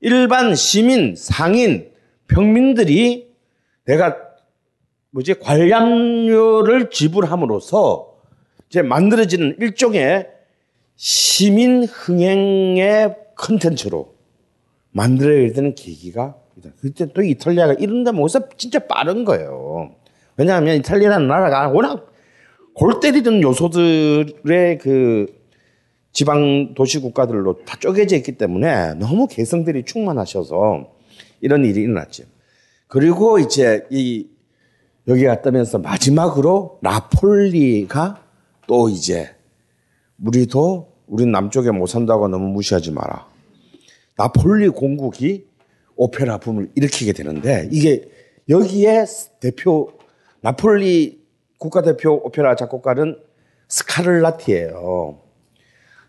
일반 0.00 0.54
시민, 0.54 1.14
상인, 1.14 1.92
평민들이 2.26 3.30
내가 3.84 4.16
뭐지 5.10 5.34
관람료를 5.34 6.90
지불함으로써 6.90 8.14
이제 8.68 8.82
만들어지는 8.82 9.56
일종의 9.58 10.28
시민 10.96 11.84
흥행의 11.84 13.16
컨텐츠로 13.36 14.14
만들어야 14.92 15.52
되는 15.52 15.74
계기가. 15.74 16.36
그때 16.80 17.10
또 17.12 17.22
이탈리아가 17.22 17.72
이런 17.74 18.04
데 18.04 18.12
모여서 18.12 18.48
진짜 18.56 18.80
빠른 18.80 19.24
거예요. 19.24 19.94
왜냐하면 20.36 20.76
이탈리아라는 20.76 21.26
나라가 21.26 21.68
워낙 21.68 22.12
골 22.74 23.00
때리는 23.00 23.42
요소들의 23.42 24.78
그 24.78 25.40
지방 26.12 26.74
도시 26.74 26.98
국가들로 26.98 27.64
다 27.64 27.76
쪼개져 27.78 28.16
있기 28.16 28.32
때문에 28.32 28.94
너무 28.94 29.26
개성들이 29.26 29.84
충만하셔서 29.84 30.92
이런 31.40 31.64
일이 31.64 31.82
일어났죠. 31.82 32.24
그리고 32.88 33.38
이제 33.38 33.86
이 33.90 34.26
여기 35.08 35.24
갔다면서 35.24 35.78
마지막으로 35.78 36.78
나폴리가 36.82 38.22
또 38.66 38.88
이제 38.88 39.34
우리도 40.22 40.92
우린 41.06 41.32
남쪽에 41.32 41.70
못 41.70 41.86
산다고 41.86 42.28
너무 42.28 42.48
무시하지 42.48 42.92
마라. 42.92 43.26
나폴리 44.16 44.68
공국이 44.68 45.46
오페라 45.96 46.38
붐을 46.38 46.70
일으키게 46.74 47.12
되는데 47.12 47.68
이게 47.72 48.08
여기에 48.48 49.06
대표 49.40 49.92
나폴리 50.40 51.20
국가대표 51.58 52.20
오페라 52.24 52.54
작곡가는 52.54 53.18
스카를라티예요. 53.68 55.18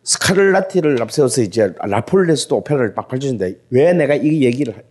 스카를라티를 0.03 1.01
앞세워서 1.01 1.41
이제 1.41 1.73
나폴리에서도 1.87 2.57
오페라를 2.57 2.93
막 2.95 3.07
펼치는데 3.07 3.59
왜 3.69 3.93
내가 3.93 4.15
이 4.15 4.43
얘기를 4.43 4.83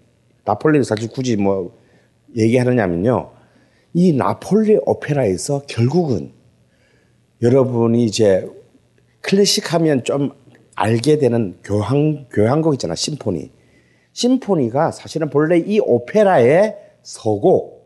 나폴리를 0.44 0.84
사실 0.84 1.08
굳이 1.10 1.36
뭐 1.36 1.76
얘기하느냐면요. 2.36 3.39
이 3.92 4.12
나폴리 4.12 4.78
오페라에서 4.84 5.62
결국은 5.66 6.32
여러분이 7.42 8.04
이제 8.04 8.48
클래식 9.22 9.74
하면 9.74 10.04
좀 10.04 10.32
알게 10.76 11.18
되는 11.18 11.56
교향, 11.64 12.26
교향곡 12.30 12.74
있잖아, 12.74 12.94
심포니. 12.94 13.50
심포니가 14.12 14.92
사실은 14.92 15.30
본래 15.30 15.58
이 15.58 15.80
오페라의 15.80 16.76
서곡, 17.02 17.80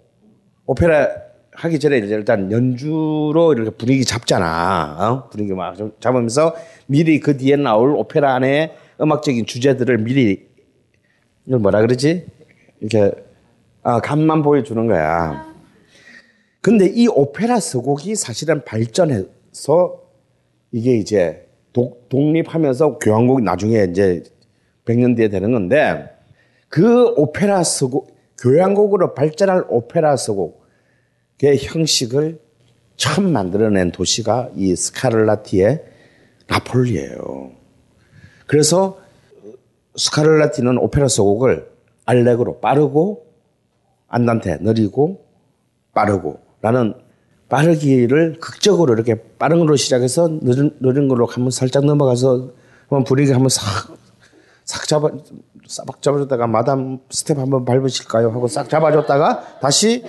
오페라 0.67 1.09
하기 1.53 1.79
전에 1.79 1.99
일단 1.99 2.51
연주로 2.51 3.53
이렇게 3.53 3.71
분위기 3.71 4.05
잡잖아. 4.05 4.97
어? 4.99 5.29
분위기 5.31 5.53
막좀 5.53 5.93
잡으면서 6.01 6.55
미리 6.87 7.21
그 7.21 7.37
뒤에 7.37 7.57
나올 7.57 7.95
오페라 7.95 8.35
안에 8.35 8.75
음악적인 9.01 9.47
주제들을 9.47 9.99
미리 9.99 10.49
이걸 11.47 11.61
뭐라 11.61 11.81
그러지? 11.81 12.27
이렇게 12.81 13.13
아, 13.83 14.01
감만 14.01 14.43
보여주는 14.43 14.87
거야. 14.87 15.54
근데 16.65 16.87
이 16.87 17.09
오페라 17.09 17.61
서곡이 17.61 18.15
사실은 18.15 18.65
발전해서 18.65 20.01
이게 20.73 20.97
이제 20.97 21.47
독, 21.75 22.09
독립하면서 22.09 23.01
교향곡이 23.01 23.45
나중에 23.45 23.87
이제 23.91 24.23
100년 24.87 25.15
뒤에 25.15 25.29
되는 25.29 25.53
건데 25.53 26.09
그 26.71 27.09
오페라 27.19 27.63
서곡, 27.63 28.17
교향곡으로 28.41 29.13
발전할 29.13 29.67
오페라 29.69 30.17
서곡의 30.17 31.59
형식을 31.61 32.41
처음 32.97 33.31
만들어낸 33.31 33.93
도시가 33.93 34.53
이 34.57 34.75
스카를라티의 34.75 35.85
나폴리예요. 36.47 37.53
그래서 38.47 38.99
스카를라티는 39.97 40.79
오페라 40.79 41.09
서곡을 41.09 41.71
알렉으로 42.07 42.61
빠르고 42.61 43.27
안단테 44.09 44.61
느리고 44.63 45.27
빠르고 45.93 46.44
라는 46.65 46.95
빠르기를 47.51 48.39
극적으로 48.41 48.95
이렇게 48.95 49.17
빠른 49.39 49.59
걸로 49.59 49.77
시작해서 49.77 50.29
느린, 50.41 50.75
느린 50.81 51.09
걸로 51.09 51.27
한번 51.27 51.51
살짝 51.51 51.85
넘어가서 51.85 52.53
한번 52.89 53.05
분위기 53.05 53.33
한번 53.33 53.51
싹, 53.51 53.95
싹 54.65 54.89
잡아, 54.89 55.11
싹 55.67 56.01
잡아줬다가 56.01 56.47
마담 56.47 57.01
스텝 57.11 57.37
한번 57.39 57.67
밟으실까요? 57.67 58.31
하고 58.31 58.49
싹 58.49 58.71
잡아줬다가 58.71 59.59
다시 59.61 60.05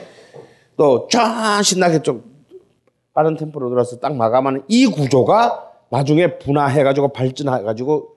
또 0.77 1.09
쫙 1.11 1.61
신나게 1.61 2.01
좀 2.03 2.23
빠른 3.13 3.35
템포로 3.35 3.67
들어서 3.67 3.99
딱 3.99 4.15
마감하는 4.15 4.63
이 4.69 4.85
구조가 4.85 5.71
나중에 5.89 6.37
분화해가지고 6.37 7.09
발전해가지고 7.09 8.15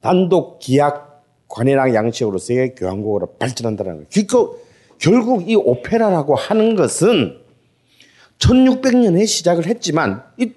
단독 0.00 0.60
기악 0.60 1.24
관현악 1.48 1.94
양식으로서의 1.94 2.76
교향곡으로 2.76 3.38
발전한다는 3.40 3.92
거예요. 3.94 4.06
그러니까 4.08 4.58
결국 4.98 5.50
이 5.50 5.56
오페라라고 5.56 6.36
하는 6.36 6.76
것은 6.76 7.41
1600년에 8.42 9.26
시작을 9.26 9.66
했지만 9.66 10.24
이 10.38 10.52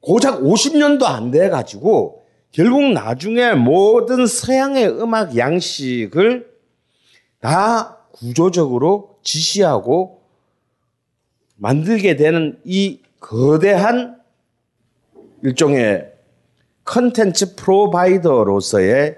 고작 0.00 0.40
50년도 0.40 1.04
안 1.04 1.30
돼 1.30 1.48
가지고 1.48 2.24
결국 2.50 2.92
나중에 2.92 3.52
모든 3.52 4.26
서양의 4.26 4.88
음악 5.00 5.36
양식을 5.36 6.50
다 7.40 7.98
구조적으로 8.12 9.18
지시하고 9.22 10.22
만들게 11.56 12.16
되는 12.16 12.58
이 12.64 13.00
거대한 13.20 14.20
일종의 15.42 16.12
컨텐츠 16.84 17.56
프로바이더로서의 17.56 19.16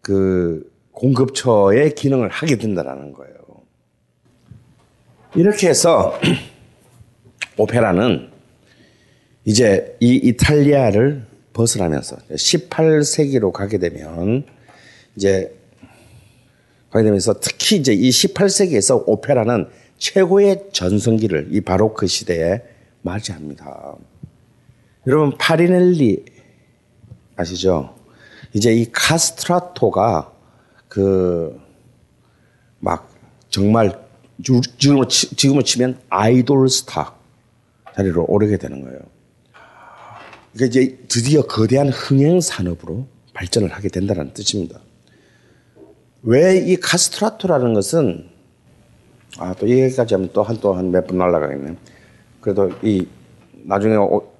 그 0.00 0.70
공급처의 0.92 1.94
기능을 1.94 2.28
하게 2.28 2.56
된다라는 2.56 3.12
거예요. 3.12 3.34
이렇게 5.34 5.68
해서 5.70 6.18
오페라는 7.56 8.30
이제 9.44 9.96
이 10.00 10.14
이탈리아를 10.14 11.26
벗어나면서 11.52 12.16
18세기로 12.30 13.52
가게 13.52 13.78
되면 13.78 14.44
이제 15.16 15.54
가게 16.90 17.04
되면서 17.04 17.40
특히 17.40 17.76
이제 17.76 17.92
이 17.92 18.10
18세기에서 18.10 19.04
오페라는 19.06 19.68
최고의 19.98 20.68
전성기를 20.72 21.48
이 21.50 21.60
바로크 21.60 22.06
시대에 22.06 22.62
맞이합니다. 23.02 23.94
여러분 25.06 25.36
파리넬리 25.36 26.24
아시죠? 27.36 27.94
이제 28.52 28.72
이 28.72 28.90
카스트라토가 28.92 30.32
그 30.88 31.62
막 32.82 33.08
정말 33.48 33.96
지금으로 34.42 35.62
치면 35.62 36.00
아이돌 36.08 36.68
스타 36.68 37.14
자리로 37.96 38.24
오르게 38.28 38.56
되는 38.56 38.82
거예요. 38.82 38.98
그러니까 40.52 40.66
이제 40.66 40.98
드디어 41.08 41.42
거대한 41.42 41.88
흥행 41.88 42.40
산업으로 42.40 43.06
발전을 43.34 43.70
하게 43.72 43.88
된다는 43.88 44.32
뜻입니다. 44.34 44.80
왜 46.22 46.58
이 46.66 46.76
카스트라토라는 46.76 47.74
것은 47.74 48.28
아 49.38 49.54
또 49.54 49.68
얘기까지 49.68 50.14
하면 50.14 50.30
또 50.32 50.42
한 50.44 50.60
또 50.60 50.74
한 50.76 50.90
몇 50.92 51.06
분 51.06 51.18
날라가겠네. 51.18 51.76
그래도 52.40 52.70
이 52.82 53.06
나중에 53.64 53.96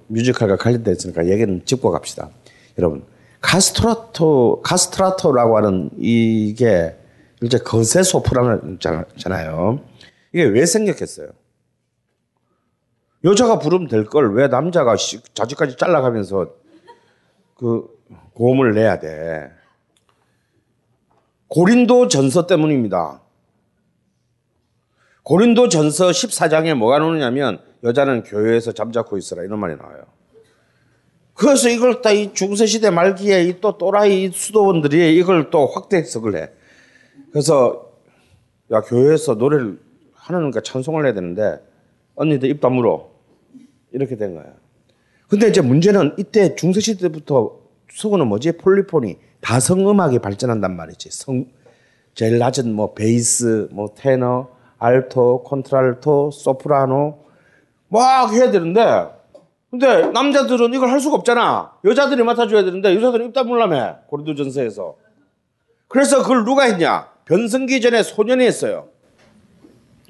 뮤지컬과 0.09 0.57
관련돼 0.57 0.93
있으니까 0.93 1.27
얘기는 1.29 1.63
짚고 1.65 1.91
갑시다. 1.91 2.31
여러분 2.79 3.05
카스트라토 3.41 4.61
카스트라토라고 4.63 5.57
하는 5.57 5.91
이게 5.99 6.95
이제 7.43 7.59
거세 7.59 8.03
소프라노잖아요. 8.03 9.81
이게 10.33 10.45
왜 10.45 10.67
생겼겠어요? 10.67 11.29
여자가 13.25 13.59
부르면 13.59 13.89
될 13.89 14.05
걸 14.07 14.33
왜 14.35 14.49
남자가 14.49 14.97
자지까지 15.35 15.77
잘라가면서 15.77 16.49
그 17.57 17.87
고음을 18.35 18.75
내야 18.75 18.99
돼? 18.99 19.51
고린도 21.49 22.09
전서 22.09 22.47
때문입니다. 22.47 23.21
고린도 25.23 25.69
전서 25.69 26.09
14장에 26.09 26.75
뭐가 26.75 26.99
나오냐면 26.99 27.61
여자는 27.85 28.25
교회에서 28.25 28.73
잠자코 28.73 29.19
있어라 29.19 29.45
이런 29.45 29.61
말이 29.61 29.77
나와요. 29.77 30.03
그래서 31.35 31.69
이걸 31.69 32.03
딱이 32.03 32.35
중세시대 32.35 32.91
말기에 32.91 33.45
이 33.45 33.61
또 33.61 33.79
또라이 33.79 34.31
수도원들이 34.33 35.17
이걸 35.17 35.51
또 35.51 35.67
확대 35.67 35.99
해석을 35.99 36.37
해. 36.37 36.51
그래서 37.31 37.91
야 38.73 38.81
교회에서 38.81 39.35
노래를 39.35 39.79
하나님과 40.15 40.61
찬송을 40.63 41.05
해야 41.05 41.15
되는데 41.15 41.61
언니들 42.17 42.49
입 42.49 42.61
다물어 42.61 43.12
이렇게 43.93 44.17
된 44.17 44.35
거야. 44.35 44.47
근데 45.29 45.49
이제 45.49 45.61
문제는 45.61 46.15
이때 46.19 46.55
중세시대부터 46.55 47.59
수고는 47.91 48.27
뭐지 48.27 48.53
폴리포니 48.53 49.19
다성음악이 49.41 50.19
발전한단 50.19 50.77
말이지. 50.77 51.11
성 51.11 51.47
제일 52.15 52.39
낮은 52.39 52.75
뭐 52.75 52.93
베이스, 52.93 53.69
뭐 53.71 53.95
테너, 53.95 54.49
알토, 54.79 55.43
콘트랄토, 55.45 56.31
소프라노 56.33 57.19
막 57.89 58.33
해야 58.33 58.51
되는데 58.51 58.83
근데 59.71 60.07
남자들은 60.11 60.75
이걸 60.75 60.91
할 60.91 61.01
수가 61.01 61.17
없잖아. 61.17 61.73
여자들이 61.85 62.23
맡아줘야 62.23 62.63
되는데 62.65 62.95
여자들은 62.95 63.29
입 63.29 63.33
다물라며 63.33 64.01
고린도 64.07 64.35
전서에서. 64.35 64.97
그래서 65.89 66.23
그걸 66.23 66.45
누가 66.45 66.65
했냐? 66.65 67.09
변성기 67.25 67.81
전에 67.81 68.03
소년이 68.03 68.45
했어요. 68.45 68.89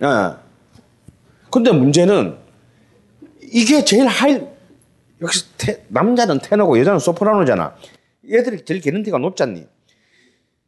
예. 0.03 0.07
근데 1.51 1.70
문제는 1.70 2.41
이게 3.53 3.85
제일 3.85 4.07
하이, 4.07 4.41
역시 5.21 5.45
테, 5.59 5.85
남자는 5.89 6.41
테너고 6.41 6.79
여자는 6.79 6.99
소프라노잖아. 6.99 7.77
얘들이 8.31 8.65
제일 8.65 8.81
개는티가 8.81 9.19
높잖니. 9.19 9.67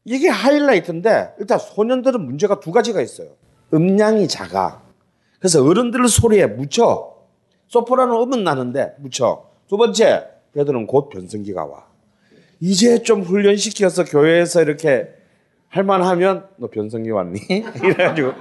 이게 0.05 0.29
하이라이트인데 0.29 1.35
일단 1.39 1.59
소년들은 1.59 2.21
문제가 2.21 2.61
두 2.61 2.71
가지가 2.73 3.01
있어요. 3.01 3.31
음량이 3.73 4.29
작아. 4.29 4.83
그래서 5.39 5.65
어른들 5.65 6.07
소리에 6.09 6.47
묻혀. 6.47 7.15
소프라노 7.69 8.23
음은 8.23 8.45
나는데 8.45 8.97
묻혀. 8.99 9.49
두 9.67 9.79
번째, 9.79 10.29
얘들은 10.55 10.87
곧 10.87 11.09
변성기가 11.09 11.65
와. 11.65 11.87
이제 12.61 13.03
좀 13.03 13.23
훈련시켜서 13.23 14.05
교회에서 14.05 14.63
이렇게 14.63 15.09
할만하면 15.69 16.49
너 16.57 16.69
변성기 16.69 17.11
왔니? 17.11 17.41
이래가지고 17.83 18.33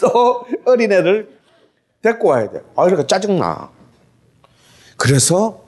또 0.00 0.44
어린애를 0.64 1.28
데리고 2.00 2.28
와야 2.28 2.50
돼. 2.50 2.62
아, 2.76 2.86
이러니까 2.86 3.06
짜증나. 3.06 3.79
그래서 5.00 5.64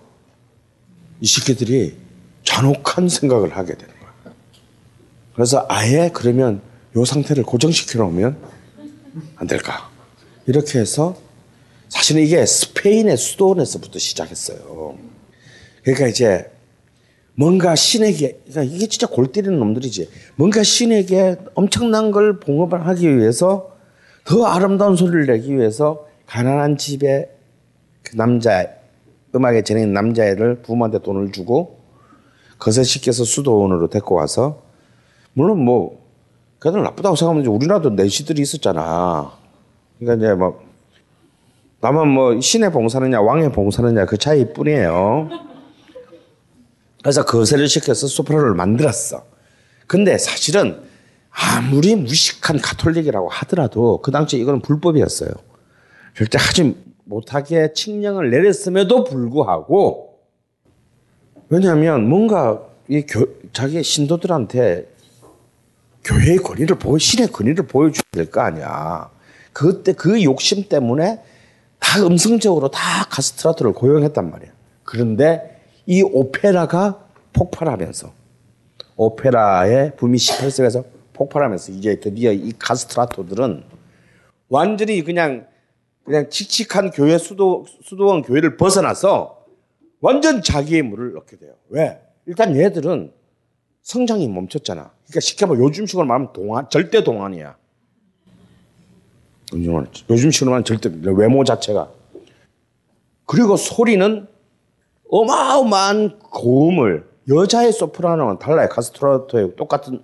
이 1.22 1.26
새끼들이 1.26 1.97
잔혹한 2.45 3.09
생각을 3.09 3.57
하게 3.57 3.74
되는 3.78 3.95
거야. 3.99 4.35
그래서 5.35 5.64
아예 5.70 6.11
그러면 6.12 6.61
요 6.97 7.07
상태를 7.07 7.43
고정시켜 7.43 7.99
놓으면 8.01 8.37
안 9.37 9.47
될까? 9.47 9.91
이렇게 10.47 10.78
해서 10.78 11.16
사실은 11.89 12.22
이게 12.22 12.45
스페인의 12.45 13.16
수도원에서부터 13.16 13.99
시작했어요. 13.99 14.99
그러니까 15.83 16.09
이제 16.09 16.51
뭔가 17.35 17.74
신에게 17.74 18.43
그러니까 18.47 18.64
이게 18.64 18.87
진짜 18.87 19.07
골 19.07 19.33
때리는 19.33 19.59
놈들이지. 19.59 20.11
뭔가 20.37 20.62
신에게 20.62 21.39
엄청난 21.55 22.11
걸 22.11 22.39
봉업을 22.39 22.87
하기 22.87 23.16
위해서 23.16 23.74
더 24.24 24.45
아름다운 24.45 24.95
소리를 24.95 25.24
내기 25.24 25.57
위해서 25.57 26.07
가난한 26.26 26.76
집에 26.76 27.30
그 28.03 28.14
남자 28.16 28.82
음악에 29.35 29.62
재능 29.62 29.93
남자애를 29.93 30.62
부모한테 30.62 31.01
돈을 31.01 31.33
주고 31.33 31.80
거세시켜서 32.59 33.24
수도원으로 33.24 33.89
데리고 33.89 34.14
와서 34.14 34.62
물론 35.33 35.64
뭐 35.64 36.03
그들 36.59 36.83
나쁘다고 36.83 37.16
생각하면 37.16 37.47
우리나라도 37.47 37.91
내시들이 37.91 38.43
있었잖아. 38.43 39.33
그러니까 39.99 40.24
이제 40.24 40.35
뭐 40.35 40.62
나만 41.80 42.09
뭐 42.09 42.41
신의 42.41 42.70
봉사느냐 42.70 43.20
왕의 43.20 43.51
봉사느냐 43.53 44.07
그 44.07 44.16
차이뿐이에요. 44.16 45.28
그래서 47.03 47.24
거세를 47.24 47.66
시켜서 47.66 48.07
소프라노를 48.07 48.55
만들었어. 48.55 49.24
근데 49.89 50.16
사실은 50.18 50.80
아무리 51.30 51.97
무식한 51.97 52.61
가톨릭이라고 52.61 53.28
하더라도 53.28 54.01
그 54.03 54.12
당시에 54.12 54.39
이거는 54.39 54.61
불법이었어요. 54.61 55.30
절대 56.16 56.39
하지 56.39 56.76
못하게 57.12 57.72
칙령을 57.74 58.30
내렸음에도 58.30 59.04
불구하고 59.04 60.18
왜냐하면 61.50 62.08
뭔가 62.08 62.62
이 62.88 63.03
교, 63.03 63.26
자기 63.53 63.82
신도들한테 63.82 64.88
교회의 66.04 66.38
권위를 66.38 66.78
보여 66.78 66.99
신의 66.99 67.28
권위를 67.28 67.66
보여줘야 67.66 68.03
될 68.12 68.30
거 68.30 68.41
아니야. 68.41 69.11
그때 69.53 69.92
그 69.92 70.22
욕심 70.24 70.68
때문에 70.68 71.22
다 71.78 72.03
음성적으로 72.04 72.70
다 72.70 72.80
카스트라토를 73.11 73.72
고용했단 73.74 74.30
말이야. 74.30 74.50
그런데 74.82 75.61
이 75.87 76.03
오페라가 76.03 77.04
폭발하면서 77.34 78.11
오페라의 78.96 79.96
붐이 79.96 80.16
18세기에서 80.16 80.84
폭발하면서 81.12 81.72
이제 81.72 82.00
드디어 82.00 82.32
이 82.32 82.53
카스트라토들은 82.58 83.64
완전히 84.49 85.03
그냥 85.04 85.46
그냥 86.13 86.29
칙칙한 86.29 86.91
교회 86.91 87.17
수도 87.17 87.64
수도원 87.80 88.21
교회를 88.21 88.59
벗어나서 88.59 89.47
완전 90.03 90.43
자기의 90.43 90.83
물을 90.83 91.14
넣게 91.14 91.39
돼요. 91.39 91.55
왜? 91.71 92.03
일단 92.26 92.55
얘들은 92.55 93.14
성장이 93.80 94.29
멈췄잖아. 94.29 94.91
그러니까 95.07 95.21
쉽게 95.21 95.47
말하면 95.47 95.67
요즘식으로 95.67 96.05
말하면 96.05 96.34
동안 96.34 96.68
절대 96.68 97.03
동안이야. 97.03 97.57
요즘식으로 99.55 100.51
말하면 100.51 100.64
절대 100.67 100.91
외모 101.03 101.45
자체가. 101.45 101.91
그리고 103.25 103.57
소리는 103.57 104.29
어마어마한 105.09 106.18
고음을 106.18 107.09
여자의 107.30 107.72
소프라노는 107.72 108.39
달라요. 108.39 108.68
카스트라토의 108.68 109.57
똑같은 109.57 110.03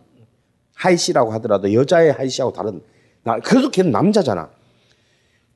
하이시라고 0.74 1.32
하더라도 1.32 1.74
여자의 1.74 2.12
하이시하고 2.12 2.54
다른. 2.54 2.80
그래도 3.44 3.70
걔는 3.70 3.90
남자잖아. 3.90 4.56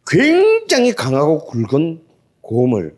굉장히 0.06 0.92
강하고 0.92 1.46
굵은 1.46 2.02
고음을 2.40 2.96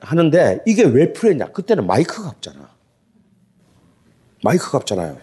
하는데 0.00 0.60
이게 0.66 0.84
왜 0.84 1.12
필요했냐? 1.12 1.52
그때는 1.52 1.86
마이크가 1.86 2.28
없잖아. 2.28 2.70
마이크가 4.42 4.78
없잖아요. 4.78 5.18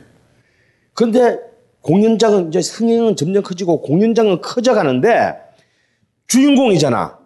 근데 0.93 1.37
공연장은 1.81 2.49
이제 2.49 2.59
흥행은 2.59 3.15
점점 3.15 3.43
커지고 3.43 3.81
공연장은 3.81 4.41
커져가는데 4.41 5.35
주인공이잖아. 6.27 7.19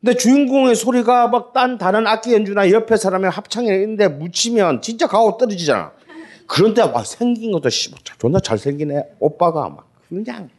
근데 0.00 0.16
주인공의 0.16 0.74
소리가 0.74 1.28
막 1.28 1.52
딴 1.52 1.78
다른 1.78 2.06
악기 2.06 2.32
연주나 2.34 2.70
옆에 2.70 2.96
사람의 2.96 3.30
합창이 3.30 3.68
있는데 3.68 4.08
묻히면 4.08 4.82
진짜 4.82 5.06
가고 5.06 5.36
떨어지잖아. 5.36 5.92
그런데 6.46 6.84
막 6.84 7.06
생긴 7.06 7.52
것도 7.52 7.70
씨, 7.70 7.92
존나 8.18 8.40
잘생기네. 8.40 9.14
오빠가 9.20 9.68
막 9.68 9.88
그냥 10.08 10.50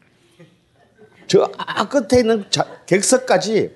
저 1.33 1.49
아, 1.57 1.89
끝에 1.89 2.19
있는 2.19 2.45
자, 2.51 2.63
객석까지 2.85 3.75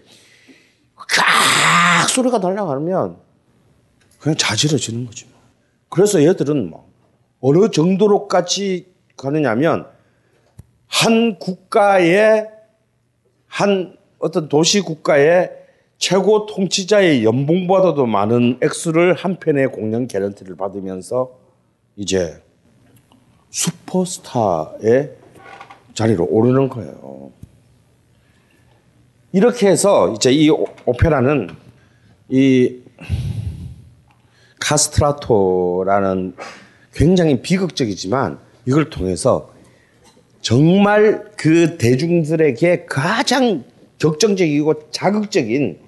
깍 0.96 2.08
소리가 2.08 2.38
날아가면 2.38 3.18
그냥 4.20 4.38
자지러지는 4.38 5.08
거지. 5.08 5.26
뭐. 5.26 5.42
그래서 5.90 6.24
얘들은 6.24 6.70
뭐 6.70 6.88
어느 7.42 7.72
정도로까지 7.72 8.94
가느냐면 9.16 9.88
한 10.86 11.40
국가의 11.40 12.48
한 13.48 13.98
어떤 14.20 14.50
도시 14.50 14.82
국가의 14.82 15.52
최고 15.98 16.46
통치자의 16.46 17.26
연봉보다도 17.26 18.06
많은 18.06 18.60
액수를 18.62 19.16
한 19.16 19.40
편의 19.40 19.72
공연 19.72 20.08
개런티를 20.08 20.58
받으면서 20.58 21.40
이제 21.96 22.40
슈퍼스타의 23.50 25.16
자리로 25.96 26.28
오르는 26.30 26.70
거예요. 26.70 27.36
이렇게 29.32 29.68
해서 29.68 30.14
이제 30.14 30.32
이 30.32 30.50
오페라는 30.50 31.50
이 32.30 32.82
카스트라토라는 34.60 36.36
굉장히 36.94 37.42
비극적이지만 37.42 38.40
이걸 38.66 38.90
통해서 38.90 39.52
정말 40.42 41.26
그 41.38 41.78
대중들에게 41.78 42.86
가장 42.86 43.64
격정적이고 44.00 44.92
자극적인 44.92 45.80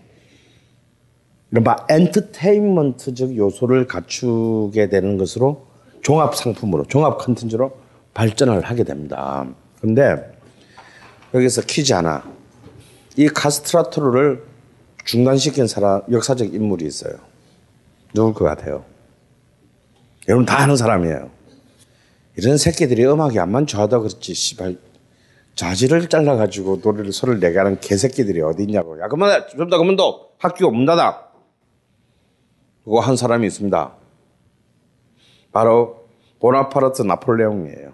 이른바 1.52 1.88
엔터테인먼트적 1.90 3.36
요소를 3.36 3.88
갖추게 3.88 4.90
되는 4.90 5.18
것으로 5.18 5.66
종합 6.02 6.36
상품으로 6.36 6.86
종합 6.86 7.18
컨텐츠로 7.18 7.72
발전을 8.14 8.61
하게 8.61 8.84
됩니다. 8.84 9.48
그런데 9.80 10.32
여기서 11.34 11.61
퀴즈 11.64 11.94
하나. 11.94 12.39
이 13.20 13.28
카스트라토를 13.28 14.46
중단시킨 15.04 15.68
사람 15.68 16.04
역사적 16.10 16.54
인물이 16.54 16.86
있어요. 16.86 17.16
누굴 18.14 18.34
것 18.34 18.46
같아요? 18.46 18.86
여러분 20.30 20.46
다 20.46 20.62
아는 20.62 20.78
사람이에요. 20.78 21.30
이런 22.38 22.58
새끼들이 22.58 23.06
음악이 23.06 23.38
안만 23.38 23.68
좋아하다 23.68 24.00
그렇지 24.00 24.34
씨발 24.34 24.78
자지를 25.54 26.08
잘라가지고 26.08 26.80
노래를 26.82 27.12
소리를 27.12 27.41
내게 27.41 27.58
하는 27.58 27.78
개새끼들이 27.82 28.40
어디 28.40 28.64
있냐고. 28.64 28.98
야 29.02 29.10
그만해 29.10 29.48
좀더 29.48 29.78
그만 29.78 29.98
둬 29.98 30.30
학교 30.38 30.72
문 30.72 30.86
닫아. 30.86 31.28
그거 32.86 33.02
한 33.02 33.18
사람이 33.18 33.46
있습니다. 33.48 33.96
바로 35.52 36.08
보나파르트 36.40 37.02
나폴레옹이에요. 37.02 37.91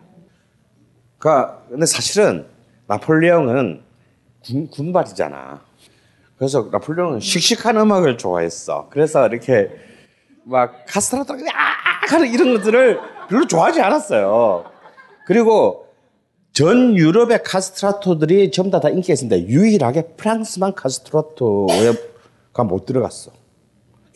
그러니까 1.17 1.63
근데 1.67 1.87
사실은 1.87 2.45
나폴레옹은 2.85 3.84
군, 4.45 4.69
군발이잖아. 4.69 5.61
그래서 6.37 6.69
나폴레옹은 6.71 7.19
씩씩한 7.19 7.77
음악을 7.77 8.17
좋아했어. 8.17 8.87
그래서 8.89 9.27
이렇게 9.27 9.71
막 10.43 10.85
카스트라토 10.87 11.33
아 11.33 12.07
하는 12.09 12.31
이런 12.31 12.53
것들을 12.55 12.99
별로 13.29 13.47
좋아하지 13.47 13.81
않았어요. 13.81 14.65
그리고 15.25 15.87
전 16.53 16.95
유럽의 16.95 17.43
카스트라토들이 17.43 18.51
전부 18.51 18.71
다, 18.71 18.79
다 18.79 18.89
인기가 18.89 19.13
있습니다. 19.13 19.47
유일하게 19.49 20.13
프랑스만 20.15 20.73
카스트라토가 20.73 22.63
못 22.65 22.85
들어갔어. 22.85 23.31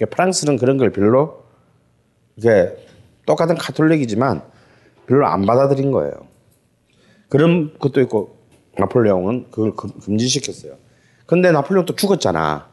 프랑스는 0.10 0.58
그런 0.58 0.78
걸 0.78 0.92
별로 0.92 1.44
이게 2.38 2.74
똑같은 3.26 3.56
카톨릭이지만 3.56 4.42
별로 5.08 5.28
안 5.28 5.46
받아들인 5.46 5.92
거예요. 5.92 6.14
그런 7.28 7.78
것도 7.78 8.00
있고 8.02 8.39
나폴레옹은 8.80 9.48
그걸 9.52 9.76
금지시켰어요. 9.76 10.74
근데 11.26 11.52
나폴레옹 11.52 11.86
또 11.86 11.96
죽었잖아. 11.96 12.70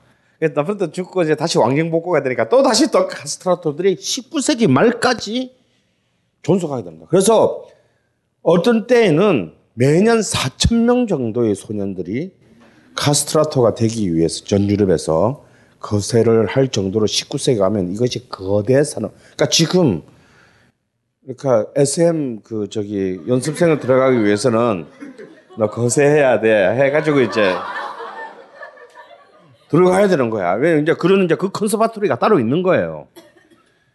나폴레옹 0.54 0.92
죽고 0.92 1.22
이제 1.22 1.34
다시 1.34 1.58
왕정 1.58 1.90
복구가 1.90 2.22
되니까 2.22 2.48
또 2.48 2.62
다시 2.62 2.90
또 2.90 3.06
카스트라토들이 3.06 3.96
19세기 3.96 4.68
말까지 4.68 5.54
존속하게 6.42 6.84
됩니다. 6.84 7.06
그래서 7.10 7.66
어떤 8.42 8.86
때에는 8.86 9.52
매년 9.74 10.20
4천 10.20 10.84
명 10.84 11.06
정도의 11.06 11.54
소년들이 11.54 12.32
카스트라토가 12.94 13.74
되기 13.74 14.14
위해서 14.14 14.44
전 14.44 14.70
유럽에서 14.70 15.44
거세를 15.80 16.46
할 16.46 16.68
정도로 16.68 17.06
19세기 17.06 17.58
가면 17.58 17.92
이것이 17.92 18.28
거대 18.28 18.82
산업. 18.84 19.12
그러니까 19.14 19.48
지금 19.48 20.02
그러니까 21.22 21.70
SM 21.74 22.40
그 22.42 22.68
저기 22.70 23.20
연습생을 23.26 23.80
들어가기 23.80 24.24
위해서는 24.24 24.86
너 25.58 25.70
거세해야 25.70 26.40
돼 26.40 26.70
해가지고 26.74 27.20
이제 27.20 27.54
들어가야 29.68 30.08
되는 30.08 30.30
거야. 30.30 30.52
왜 30.52 30.80
이제 30.80 30.94
그런 30.94 31.24
이제 31.24 31.34
그 31.34 31.50
컨서바토리가 31.50 32.18
따로 32.18 32.38
있는 32.38 32.62
거예요. 32.62 33.08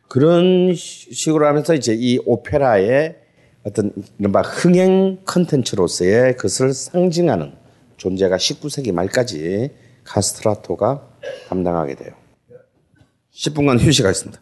그런 0.08 0.74
식으로 0.76 1.48
하면서 1.48 1.74
이제 1.74 1.96
이 1.98 2.20
오페라의 2.26 3.16
어떤 3.64 3.94
이른바 4.20 4.42
흥행 4.42 5.20
컨텐츠로서의 5.24 6.36
그것을 6.36 6.74
상징하는 6.74 7.54
존재가 7.98 8.38
19세기 8.38 8.92
말까지 8.92 9.72
카스트라토가 10.04 11.08
담당하게 11.48 11.96
돼요. 11.96 12.14
10분간 13.34 13.80
휴식하겠습니다. 13.80 14.42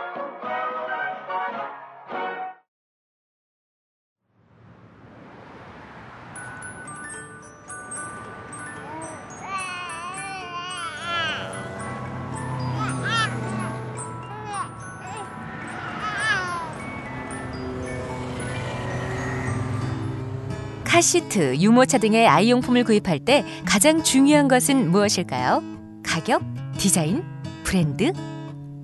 카시트, 20.91 21.55
유모차 21.55 21.99
등의 21.99 22.27
아이용품을 22.27 22.83
구입할 22.83 23.19
때 23.19 23.45
가장 23.63 24.03
중요한 24.03 24.49
것은 24.49 24.91
무엇일까요? 24.91 25.63
가격, 26.03 26.43
디자인, 26.77 27.23
브랜드? 27.63 28.11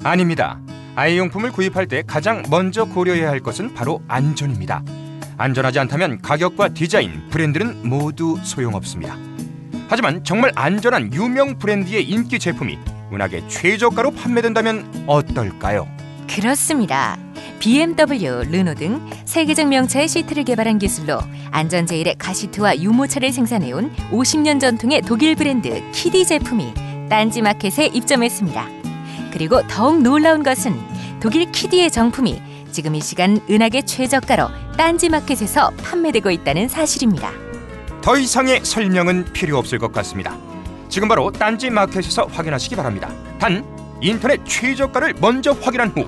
아닙니다. 0.06 0.62
아이용품을 0.96 1.52
구입할 1.52 1.86
때 1.88 2.04
가장 2.08 2.44
먼저 2.50 2.86
고려해야 2.86 3.30
할 3.30 3.42
것은 3.42 3.74
바로 3.74 4.02
안전입니다. 4.08 4.86
안전하지 5.38 5.80
않다면 5.80 6.22
가격과 6.22 6.70
디자인, 6.70 7.28
브랜드는 7.30 7.90
모두 7.90 8.38
소용없습니다. 8.42 9.18
하지만 9.90 10.24
정말 10.24 10.54
안전한 10.56 11.14
유명 11.14 11.58
브랜드의 11.60 12.06
인기 12.06 12.40
제품이 12.40 12.80
은하계 13.12 13.50
최저가로 13.50 14.12
판매된다면 14.12 15.04
어떨까요? 15.08 15.97
그렇습니다. 16.28 17.18
BMW, 17.60 18.44
르노 18.52 18.76
등 18.76 19.10
세계적 19.26 19.68
명차의 19.68 20.08
시트를 20.08 20.44
개발한 20.44 20.78
기술로 20.78 21.20
안전제일의 21.52 22.16
가시트와 22.18 22.78
유모차를 22.78 23.32
생산해온 23.32 23.94
50년 24.12 24.60
전통의 24.60 25.02
독일 25.02 25.36
브랜드 25.36 25.82
키디 25.92 26.26
제품이 26.26 26.74
딴지마켓에 27.10 27.88
입점했습니다. 27.88 28.68
그리고 29.32 29.66
더욱 29.68 30.02
놀라운 30.02 30.44
것은 30.44 30.80
독일 31.20 31.52
키디의 31.52 31.90
정품이 31.92 32.42
지금 32.72 32.96
이 32.96 33.02
시간 33.02 33.40
은하계 33.50 33.84
최저가로 33.84 34.50
딴지마켓에서 34.78 35.72
판매되고 35.82 36.30
있다는 36.30 36.68
사실입니다. 36.68 37.32
더 38.02 38.18
이상의 38.18 38.64
설명은 38.64 39.34
필요 39.34 39.58
없을 39.58 39.80
것 39.80 39.92
같습니다. 39.92 40.38
지금 40.90 41.08
바로 41.08 41.32
딴지 41.32 41.70
마켓에서 41.70 42.28
확인하시기 42.32 42.76
바랍니다. 42.76 43.10
단 43.40 43.66
인터넷 44.02 44.44
최저가를 44.46 45.16
먼저 45.20 45.52
확인한 45.52 45.90
후 45.90 46.06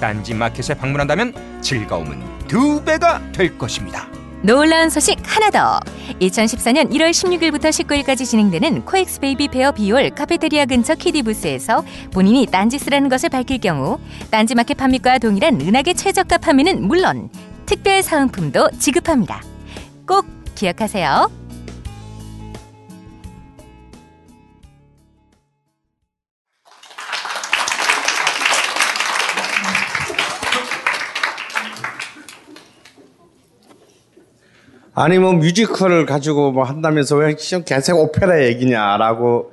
딴지 0.00 0.34
마켓에 0.34 0.74
방문한다면 0.74 1.60
즐거움은 1.60 2.22
두 2.46 2.82
배가 2.84 3.20
될 3.32 3.56
것입니다. 3.58 4.08
놀라운 4.42 4.88
소식 4.88 5.18
하나 5.24 5.50
더. 5.50 5.80
2014년 6.20 6.90
1월 6.92 7.10
16일부터 7.10 7.70
19일까지 7.70 8.24
진행되는 8.24 8.84
코엑스 8.84 9.18
베이비 9.18 9.48
페어 9.48 9.72
B홀 9.72 10.10
카페테리아 10.10 10.66
근처 10.66 10.94
키디 10.94 11.22
부스에서 11.22 11.84
본인이 12.12 12.46
딴지스라는 12.46 13.08
것을 13.08 13.30
밝힐 13.30 13.58
경우 13.58 13.98
딴지 14.30 14.54
마켓 14.54 14.76
판매가와 14.76 15.18
동일한 15.18 15.60
은하계 15.60 15.94
최저가 15.94 16.38
판매는 16.38 16.86
물론 16.86 17.30
특별 17.66 18.02
사은품도 18.02 18.70
지급합니다. 18.78 19.42
꼭 20.06 20.24
기억하세요. 20.54 21.47
아니 35.00 35.16
뭐 35.20 35.32
뮤지컬을 35.32 36.06
가지고 36.06 36.50
뭐 36.50 36.64
한다면서 36.64 37.14
왜 37.14 37.36
계속 37.64 38.00
오페라 38.00 38.44
얘기냐라고 38.44 39.52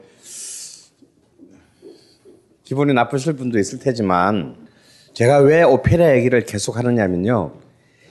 기분이 2.64 2.94
나쁘실 2.94 3.34
분도 3.34 3.60
있을 3.60 3.78
테지만 3.78 4.56
제가 5.14 5.38
왜 5.42 5.62
오페라 5.62 6.16
얘기를 6.18 6.44
계속 6.46 6.78
하느냐면요. 6.78 7.54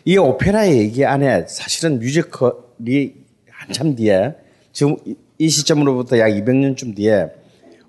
이 0.05 0.17
오페라 0.17 0.69
얘기 0.69 1.05
안에 1.05 1.47
사실은 1.49 1.99
뮤지컬이 1.99 3.15
한참 3.51 3.97
뒤에 3.97 4.37
지금 4.73 4.97
이- 5.05 5.17
이 5.39 5.49
시점으로부터 5.49 6.21
약 6.21 6.29
200년쯤 6.29 6.95
뒤에 6.95 7.27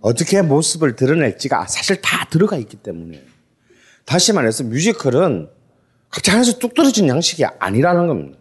어떻게 0.02 0.42
모습을 0.42 0.96
드러낼지가 0.96 1.68
사실 1.68 2.02
다 2.02 2.26
들어가 2.32 2.58
있기 2.58 2.78
때문에 2.78 3.22
다시 4.06 4.34
말해서 4.34 4.64
뮤지컬은 4.64 5.50
각자 6.10 6.34
하나씩 6.34 6.58
뚝 6.58 6.74
떨어진 6.74 7.08
양식이 7.08 7.46
아니라는 7.46 8.08
겁니다. 8.08 8.40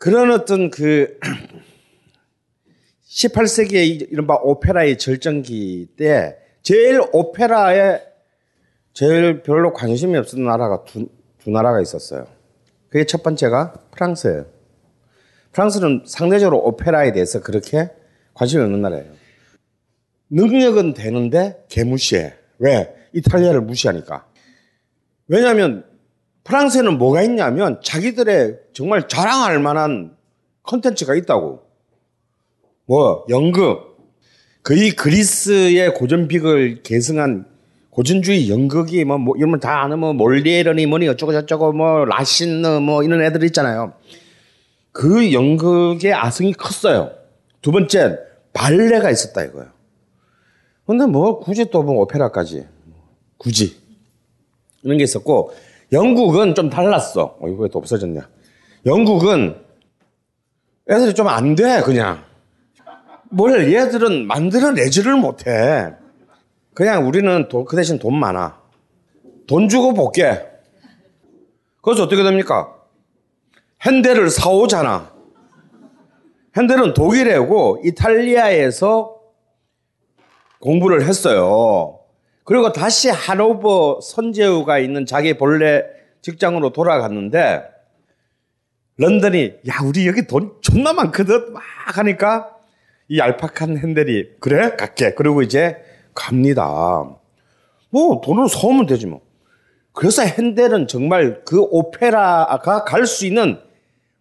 그런 0.00 0.30
어떤 0.30 0.70
그 0.70 1.18
18세기의 3.06 4.10
이른바 4.10 4.34
오페라의 4.36 4.96
절정기 4.96 5.88
때 5.98 6.38
제일 6.62 7.02
오페라에 7.12 8.00
제일 8.94 9.42
별로 9.42 9.74
관심이 9.74 10.16
없었던 10.16 10.42
나라가 10.42 10.84
두, 10.84 11.06
두 11.38 11.50
나라가 11.50 11.82
있었어요. 11.82 12.26
그게 12.88 13.04
첫 13.04 13.22
번째가 13.22 13.74
프랑스예요. 13.90 14.46
프랑스는 15.52 16.04
상대적으로 16.06 16.64
오페라에 16.64 17.12
대해서 17.12 17.42
그렇게 17.42 17.90
관심이 18.32 18.62
없는 18.62 18.80
나라예요. 18.80 19.12
능력은 20.30 20.94
되는데 20.94 21.62
개무시해. 21.68 22.32
왜? 22.58 22.94
이탈리아를 23.12 23.60
무시하니까. 23.60 24.26
왜냐하면 25.28 25.84
프랑스에는 26.44 26.98
뭐가 26.98 27.22
있냐면 27.22 27.80
자기들의 27.82 28.58
정말 28.72 29.08
자랑할 29.08 29.58
만한 29.60 30.16
컨텐츠가 30.62 31.14
있다고. 31.14 31.62
뭐 32.86 33.24
연극. 33.28 33.90
거의 34.62 34.90
그리스의 34.90 35.94
고전빅을 35.94 36.82
계승한 36.82 37.46
고전주의 37.90 38.50
연극이 38.50 39.04
뭐, 39.04 39.18
뭐 39.18 39.36
이런 39.36 39.58
다 39.58 39.82
아는 39.82 39.98
뭐 39.98 40.12
몰리에르니 40.12 40.86
뭐니 40.86 41.08
어쩌고 41.08 41.32
저쩌고 41.32 41.72
뭐 41.72 42.04
라신느 42.04 42.66
뭐 42.78 43.02
이런 43.02 43.22
애들 43.22 43.42
있잖아요. 43.44 43.94
그 44.92 45.32
연극의 45.32 46.12
아성이 46.12 46.52
컸어요. 46.52 47.12
두 47.62 47.72
번째 47.72 48.18
발레가 48.52 49.10
있었다 49.10 49.44
이거예요. 49.44 49.70
근데 50.86 51.06
뭐 51.06 51.38
굳이 51.40 51.70
또 51.70 51.82
뭐 51.82 52.02
오페라까지 52.02 52.66
굳이 53.38 53.76
이런 54.82 54.98
게 54.98 55.04
있었고 55.04 55.52
영국은 55.92 56.54
좀 56.54 56.70
달랐어. 56.70 57.36
어, 57.40 57.48
이거 57.48 57.62
왜 57.62 57.68
또 57.68 57.78
없어졌냐? 57.78 58.28
영국은 58.86 59.56
애들이 60.88 61.14
좀 61.14 61.28
안 61.28 61.54
돼, 61.54 61.80
그냥. 61.82 62.24
뭘 63.30 63.72
얘들은 63.72 64.26
만들어내지를 64.26 65.16
못해. 65.16 65.94
그냥 66.74 67.06
우리는 67.06 67.48
돈, 67.48 67.64
그 67.64 67.76
대신 67.76 67.98
돈 67.98 68.18
많아. 68.18 68.60
돈 69.46 69.68
주고 69.68 69.92
볼게. 69.94 70.46
그래서 71.82 72.04
어떻게 72.04 72.22
됩니까? 72.22 72.74
핸델을 73.84 74.30
사오잖아. 74.30 75.12
핸델은 76.56 76.94
독일애고 76.94 77.82
이탈리아에서 77.84 79.16
공부를 80.60 81.06
했어요. 81.06 81.99
그리고 82.44 82.72
다시 82.72 83.08
하노버 83.10 84.00
선제우가 84.02 84.78
있는 84.78 85.06
자기 85.06 85.36
본래 85.36 85.84
직장으로 86.22 86.72
돌아갔는데 86.72 87.62
런던이 88.96 89.54
야 89.68 89.74
우리 89.84 90.06
여기 90.06 90.26
돈 90.26 90.52
존나 90.60 90.92
많거든 90.92 91.52
막 91.52 91.62
하니까 91.96 92.50
이 93.08 93.18
얄팍한 93.18 93.78
핸델이 93.78 94.36
그래 94.40 94.76
갈게 94.76 95.14
그리고 95.14 95.42
이제 95.42 95.76
갑니다. 96.14 97.16
뭐 97.90 98.20
돈을 98.20 98.48
사오면 98.48 98.86
되지 98.86 99.06
뭐. 99.06 99.20
그래서 99.92 100.22
핸델은 100.22 100.86
정말 100.86 101.42
그 101.44 101.60
오페라가 101.60 102.84
갈 102.84 103.06
수 103.06 103.26
있는 103.26 103.58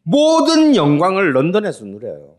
모든 0.03 0.75
영광을 0.75 1.35
런던에서 1.35 1.85
누려요. 1.85 2.35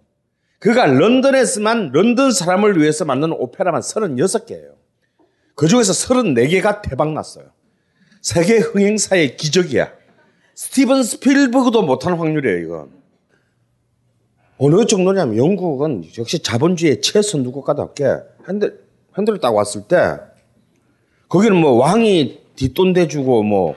그가 0.58 0.86
런던에서만 0.86 1.90
런던 1.92 2.32
사람을 2.32 2.80
위해서 2.80 3.04
만든 3.04 3.32
오페라만 3.32 3.80
36개예요. 3.80 4.79
그 5.60 5.68
중에서 5.68 5.92
34개가 5.92 6.80
대박 6.80 7.12
났어요. 7.12 7.44
세계 8.22 8.56
흥행사의 8.56 9.36
기적이야. 9.36 9.92
스티븐 10.54 11.02
스필버그도 11.02 11.82
못하는 11.82 12.16
확률이에요, 12.16 12.58
이건. 12.60 12.90
어느 14.56 14.86
정도냐면 14.86 15.36
영국은 15.36 16.04
역시 16.16 16.38
자본주의의 16.38 17.02
최선두 17.02 17.52
국가답게 17.52 18.06
핸들, 18.48 18.82
핸들을 19.18 19.40
딱 19.40 19.54
왔을 19.54 19.82
때 19.82 20.18
거기는 21.28 21.54
뭐 21.54 21.72
왕이 21.72 22.40
뒷돈 22.56 22.94
대주고 22.94 23.42
뭐 23.42 23.76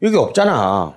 이게 0.00 0.16
없잖아. 0.16 0.96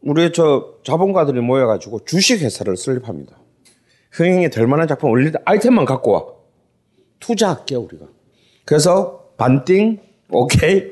우리 0.00 0.32
저 0.32 0.76
자본가들이 0.82 1.42
모여가지고 1.42 2.06
주식회사를 2.06 2.78
설립합니다. 2.78 3.36
흥행이 4.12 4.48
될 4.48 4.66
만한 4.66 4.88
작품 4.88 5.10
올릴 5.10 5.30
때 5.30 5.38
아이템만 5.44 5.84
갖고 5.84 6.10
와. 6.10 6.24
투자할게, 7.18 7.74
우리가. 7.74 8.06
그래서 8.64 9.32
반띵, 9.36 10.00
오케이. 10.30 10.84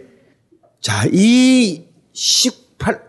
자, 0.81 1.05
이 1.13 1.85
18, 2.13 3.01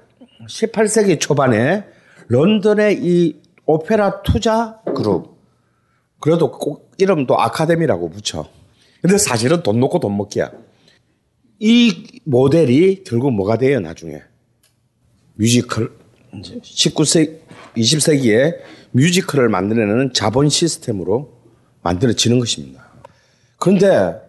18세기 0.47 1.19
초반에 1.19 1.85
런던의 2.27 2.99
이 3.01 3.41
오페라 3.65 4.21
투자 4.21 4.81
그룹. 4.95 5.37
그래도 6.19 6.51
꼭 6.51 6.91
이름도 6.97 7.39
아카데미라고 7.39 8.09
붙여. 8.09 8.49
근데 9.01 9.17
사실은 9.17 9.63
돈 9.63 9.79
놓고 9.79 9.99
돈 9.99 10.17
먹기야. 10.17 10.51
이 11.59 12.21
모델이 12.25 13.03
결국 13.05 13.31
뭐가 13.31 13.57
돼요, 13.57 13.79
나중에? 13.79 14.21
뮤지컬. 15.35 15.91
이제 16.37 16.59
19세기, 16.59 17.39
20세기에 17.75 18.57
뮤지컬을 18.91 19.49
만들어내는 19.49 20.13
자본 20.13 20.49
시스템으로 20.49 21.39
만들어지는 21.81 22.39
것입니다. 22.39 22.89
그런데 23.57 24.28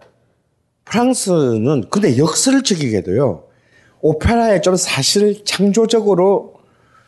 프랑스는 0.91 1.85
근데 1.91 2.17
역설적이게도요. 2.19 3.45
오페라에 4.01 4.61
좀 4.61 4.77
사실 4.77 5.45
창조적으로 5.45 6.55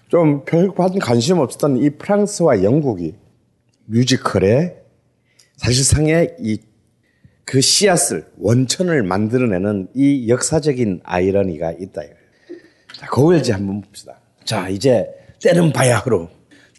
좀 0.08 0.44
별반 0.44 0.98
관심 0.98 1.38
없었던 1.38 1.78
이 1.78 1.90
프랑스와 1.90 2.62
영국이 2.62 3.14
뮤지컬에 3.86 4.76
사실상의 5.56 6.36
이 6.40 6.58
그 7.44 7.60
씨앗을 7.60 8.24
원천을 8.38 9.02
만들어내는 9.02 9.88
이 9.94 10.28
역사적인 10.28 11.00
아이러니가 11.04 11.72
있다. 11.72 12.02
자, 12.98 13.06
거울지 13.06 13.52
한번 13.52 13.80
봅시다. 13.82 14.20
자, 14.44 14.68
이제 14.68 15.08
때는 15.42 15.72
바야흐로 15.72 16.30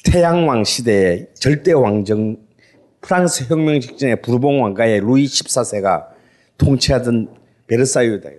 태양왕 0.06 0.64
시대의 0.64 1.28
절대 1.36 1.74
왕정 1.74 2.38
프랑스 3.02 3.44
혁명 3.50 3.80
직전에 3.82 4.16
부르봉 4.16 4.64
왕가의 4.64 5.02
루이 5.02 5.26
14세가 5.26 6.13
통치하던 6.58 7.36
베르사유다. 7.68 8.30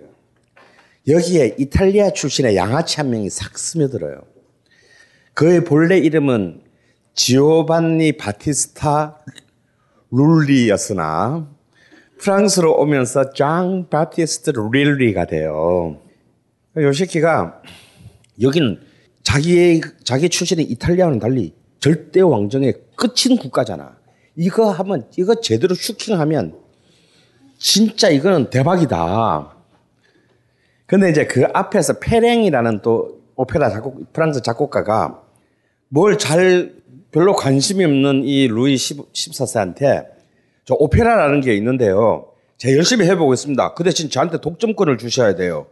여기에 1.07 1.55
이탈리아 1.59 2.11
출신의 2.11 2.55
양아치 2.55 2.97
한 2.97 3.09
명이 3.11 3.29
싹 3.29 3.57
스며들어요. 3.57 4.21
그의 5.33 5.63
본래 5.63 5.97
이름은 5.97 6.61
지오반니 7.13 8.13
바티스타 8.13 9.19
룰리였으나 10.11 11.49
프랑스로 12.19 12.79
오면서 12.79 13.33
장 13.33 13.87
바티스트 13.89 14.51
릴리가 14.71 15.25
돼요. 15.25 16.01
요 16.77 16.93
새끼가 16.93 17.61
여기는 18.41 18.81
자기의 19.23 19.81
자기 20.03 20.29
출신의 20.29 20.65
이탈리아와는 20.65 21.19
달리 21.19 21.53
절대 21.79 22.21
왕정의 22.21 22.73
끝인 22.95 23.37
국가잖아. 23.37 23.97
이거 24.35 24.71
하면 24.71 25.07
이거 25.17 25.39
제대로 25.39 25.75
슈킹하면 25.75 26.64
진짜 27.57 28.09
이거는 28.09 28.49
대박이다. 28.49 29.55
근데 30.85 31.09
이제 31.09 31.25
그 31.25 31.45
앞에서 31.53 31.99
페랭이라는 31.99 32.81
또 32.81 33.21
오페라 33.35 33.69
작곡 33.69 34.13
프랑스 34.13 34.41
작곡가가 34.41 35.21
뭘 35.89 36.17
잘 36.17 36.73
별로 37.11 37.33
관심이 37.33 37.83
없는 37.85 38.23
이 38.25 38.47
루이 38.47 38.75
14세한테 38.75 40.05
저 40.65 40.75
오페라라는 40.77 41.41
게 41.41 41.55
있는데요. 41.55 42.27
제가 42.57 42.75
열심히 42.75 43.05
해보겠습니다. 43.07 43.73
그 43.73 43.83
대신 43.83 44.09
저한테 44.09 44.39
독점권을 44.41 44.97
주셔야 44.97 45.35
돼요. 45.35 45.67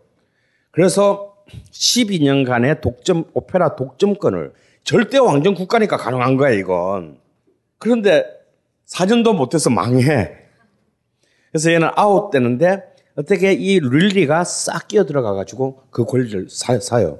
그래서 0.71 1.35
12년간의 1.71 2.81
독점 2.81 3.25
오페라 3.33 3.75
독점권을 3.75 4.53
절대 4.83 5.17
왕정 5.17 5.55
국가니까 5.55 5.97
가능한 5.97 6.37
거야 6.37 6.51
이건. 6.51 7.17
그런데 7.77 8.25
4년도 8.87 9.35
못해서 9.35 9.69
망해. 9.69 10.42
그래서 11.53 11.71
얘는 11.71 11.89
아웃되는데 11.95 12.81
어떻게 13.15 13.53
이 13.53 13.79
릴리가 13.79 14.43
싹 14.43 14.87
끼어 14.87 15.05
들어가 15.05 15.33
가지고 15.33 15.83
그 15.91 16.03
권리를 16.03 16.47
사, 16.49 16.79
사요. 16.79 17.19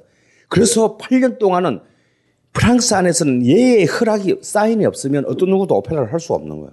그래서 0.50 0.98
8년 0.98 1.38
동안은 1.38 1.82
프랑스 2.52 2.96
안에서는 2.96 3.46
얘의 3.46 3.86
허락이 3.86 4.40
사인이 4.42 4.84
없으면 4.86 5.26
어떤 5.28 5.50
누구도 5.50 5.76
오페라를 5.78 6.12
할 6.12 6.20
수 6.20 6.34
없는 6.34 6.62
거예요. 6.62 6.72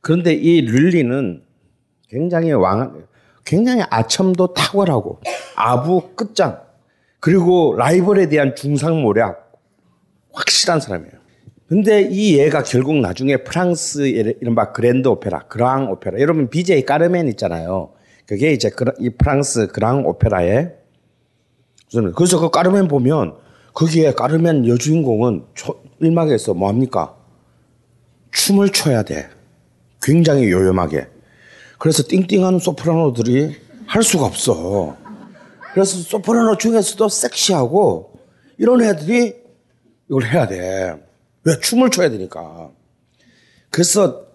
그런데 0.00 0.34
이 0.34 0.60
릴리는 0.60 1.42
굉장히 2.08 2.52
왕, 2.52 3.06
굉장히 3.44 3.82
아첨도 3.90 4.54
탁월하고 4.54 5.20
아부 5.56 6.14
끝장 6.14 6.60
그리고 7.18 7.74
라이벌에 7.76 8.28
대한 8.28 8.54
중상모략 8.54 9.52
확실한 10.32 10.78
사람이에요. 10.78 11.23
근데 11.74 12.02
이 12.02 12.38
얘가 12.38 12.62
결국 12.62 13.00
나중에 13.00 13.38
프랑스 13.38 14.02
이른바 14.06 14.70
그랜드 14.70 15.08
오페라, 15.08 15.40
그랑 15.48 15.90
오페라. 15.90 16.20
여러분 16.20 16.48
BJ 16.48 16.86
까르멘 16.86 17.26
있잖아요. 17.30 17.90
그게 18.26 18.52
이제 18.52 18.70
이 19.00 19.10
프랑스 19.10 19.66
그랑 19.66 20.06
오페라의 20.06 20.72
그래서 22.14 22.38
그 22.38 22.50
까르멘 22.50 22.86
보면 22.86 23.34
거기에 23.72 24.12
까르멘 24.12 24.68
여주인공은 24.68 25.46
일막에서 25.98 26.54
뭐 26.54 26.68
합니까? 26.68 27.16
춤을 28.30 28.68
춰야 28.68 29.02
돼. 29.02 29.28
굉장히 30.00 30.52
요염하게. 30.52 31.08
그래서 31.80 32.04
띵띵하는 32.06 32.60
소프라노들이 32.60 33.52
할 33.86 34.04
수가 34.04 34.26
없어. 34.26 34.96
그래서 35.72 35.96
소프라노 35.96 36.56
중에서도 36.56 37.08
섹시하고 37.08 38.12
이런 38.58 38.80
애들이 38.80 39.34
이걸 40.08 40.24
해야 40.24 40.46
돼. 40.46 41.02
왜? 41.44 41.58
춤을 41.60 41.90
춰야 41.90 42.10
되니까. 42.10 42.70
그래서 43.70 44.26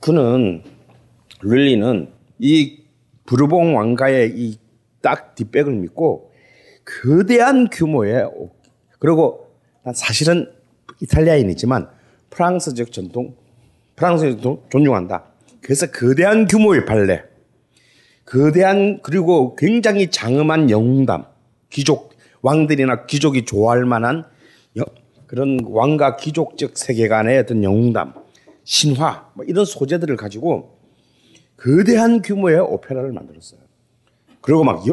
그는, 0.00 0.62
릴리는 1.42 2.12
이 2.38 2.82
부르봉 3.24 3.76
왕가의 3.76 4.32
이 4.36 4.62
딱 5.02 5.34
뒷백을 5.34 5.74
믿고 5.74 6.30
거대한 6.84 7.68
규모의, 7.68 8.28
그리고 8.98 9.50
사실은 9.94 10.50
이탈리아인이지만 11.00 11.88
프랑스적 12.30 12.92
전통, 12.92 13.34
프랑스적 13.96 14.40
전통 14.40 14.62
존중한다. 14.70 15.24
그래서 15.60 15.90
거대한 15.90 16.46
규모의 16.46 16.86
발레, 16.86 17.24
거대한 18.24 19.00
그리고 19.02 19.54
굉장히 19.56 20.10
장엄한 20.10 20.70
영웅담, 20.70 21.26
귀족 21.70 22.12
왕들이나 22.40 23.06
귀족이 23.06 23.44
좋아할 23.44 23.84
만한 23.84 24.24
그런 25.32 25.60
왕과 25.64 26.16
귀족적 26.16 26.76
세계관의 26.76 27.38
어떤 27.38 27.64
영웅담, 27.64 28.12
신화 28.64 29.30
뭐 29.32 29.46
이런 29.46 29.64
소재들을 29.64 30.14
가지고 30.16 30.76
거대한 31.56 32.20
규모의 32.20 32.60
오페라를 32.60 33.12
만들었어요. 33.12 33.58
그리고 34.42 34.62
막 34.62 34.84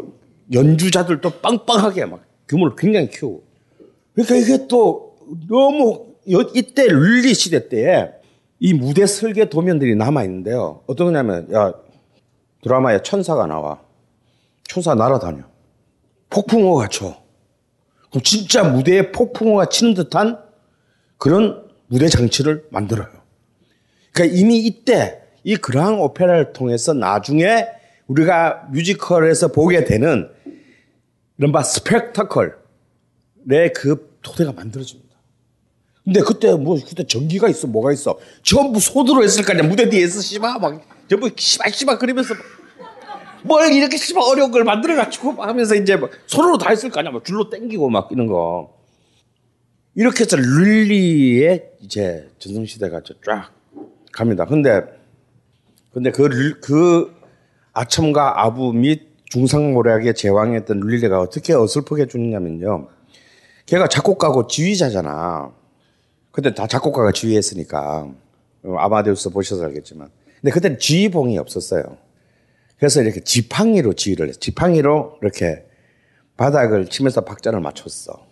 연주자들도 0.53 1.41
빵빵하게 1.41 2.05
막 2.05 2.23
규모를 2.47 2.77
굉장히 2.77 3.09
키우고. 3.09 3.43
그러니까 4.13 4.35
이게 4.37 4.65
또 4.69 5.17
너무 5.49 6.05
이때 6.25 6.87
룰리 6.87 7.33
시대 7.33 7.67
때에 7.67 8.09
이 8.61 8.73
무대 8.73 9.07
설계 9.07 9.49
도면들이 9.49 9.97
남아 9.97 10.23
있는데요. 10.23 10.83
어떤 10.87 11.07
거냐면 11.07 11.53
야 11.53 11.73
드라마에 12.61 13.01
천사가 13.03 13.45
나와. 13.45 13.81
천사 14.63 14.95
날아다녀. 14.95 15.43
폭풍우가 16.29 16.87
쳐. 16.87 17.17
그럼 18.09 18.23
진짜 18.23 18.63
무대에 18.63 19.11
폭풍우가 19.11 19.69
치는 19.69 19.93
듯한 19.93 20.39
그런 21.17 21.67
무대 21.87 22.07
장치를 22.07 22.65
만들어요. 22.71 23.09
그러니까 24.11 24.37
이미 24.37 24.59
이때 24.59 25.21
이 25.43 25.55
그랑 25.55 26.01
오페라를 26.01 26.53
통해서 26.53 26.93
나중에 26.93 27.67
우리가 28.07 28.67
뮤지컬에서 28.71 29.49
보게 29.49 29.83
되는 29.83 30.29
이른바 31.37 31.63
스펙터클의 31.63 32.53
그 33.75 34.17
토대가 34.21 34.51
만들어집니다. 34.51 35.09
근데 36.03 36.21
그때 36.21 36.53
뭐 36.55 36.77
그때 36.83 37.03
전기가 37.05 37.47
있어 37.49 37.67
뭐가 37.67 37.93
있어 37.93 38.17
전부 38.41 38.79
손으로 38.79 39.23
했을 39.23 39.43
거 39.43 39.53
아니야 39.53 39.67
무대 39.67 39.87
뒤에서 39.89 40.21
씨발 40.21 40.59
막 40.59 40.81
전부 41.07 41.29
씨발 41.35 41.71
씨발 41.71 41.99
그러면서 41.99 42.33
뭘 43.43 43.71
이렇게 43.71 43.97
씨발 43.97 44.23
어려운 44.23 44.51
걸 44.51 44.63
만들어 44.63 44.95
가지고 44.95 45.31
하면서 45.43 45.75
이제 45.75 45.95
막 45.95 46.09
손으로 46.27 46.57
다 46.57 46.69
했을 46.69 46.89
거 46.89 46.99
아니야 46.99 47.11
막 47.11 47.23
줄로 47.23 47.49
땡기고 47.49 47.89
막 47.89 48.09
이런 48.11 48.27
거 48.27 48.79
이렇게 49.95 50.23
해서 50.23 50.37
룰리의 50.37 51.71
이제 51.81 52.29
전성시대가 52.39 53.01
쫙 53.25 53.51
갑니다. 54.11 54.45
근데, 54.45 54.81
근데 55.93 56.11
그, 56.11 56.59
그 56.61 57.13
아첨과 57.73 58.43
아부 58.43 58.73
및 58.73 59.09
중상모략의 59.25 60.15
제왕이었던 60.15 60.79
룰리가 60.79 61.19
어떻게 61.19 61.53
어설프게 61.53 62.07
주느냐면요. 62.07 62.87
걔가 63.65 63.87
작곡가고 63.87 64.47
지휘자잖아. 64.47 65.51
그때 66.31 66.53
다 66.53 66.67
작곡가가 66.67 67.11
지휘했으니까. 67.11 68.09
아마데우스 68.65 69.29
보셔서 69.29 69.65
알겠지만. 69.65 70.09
근데 70.41 70.51
그때는 70.51 70.79
지휘봉이 70.79 71.37
없었어요. 71.37 71.97
그래서 72.79 73.01
이렇게 73.01 73.19
지팡이로 73.19 73.93
지휘를 73.93 74.29
했어. 74.29 74.39
지팡이로 74.39 75.17
이렇게 75.21 75.65
바닥을 76.37 76.87
치면서 76.87 77.21
박자를 77.21 77.59
맞췄어. 77.59 78.25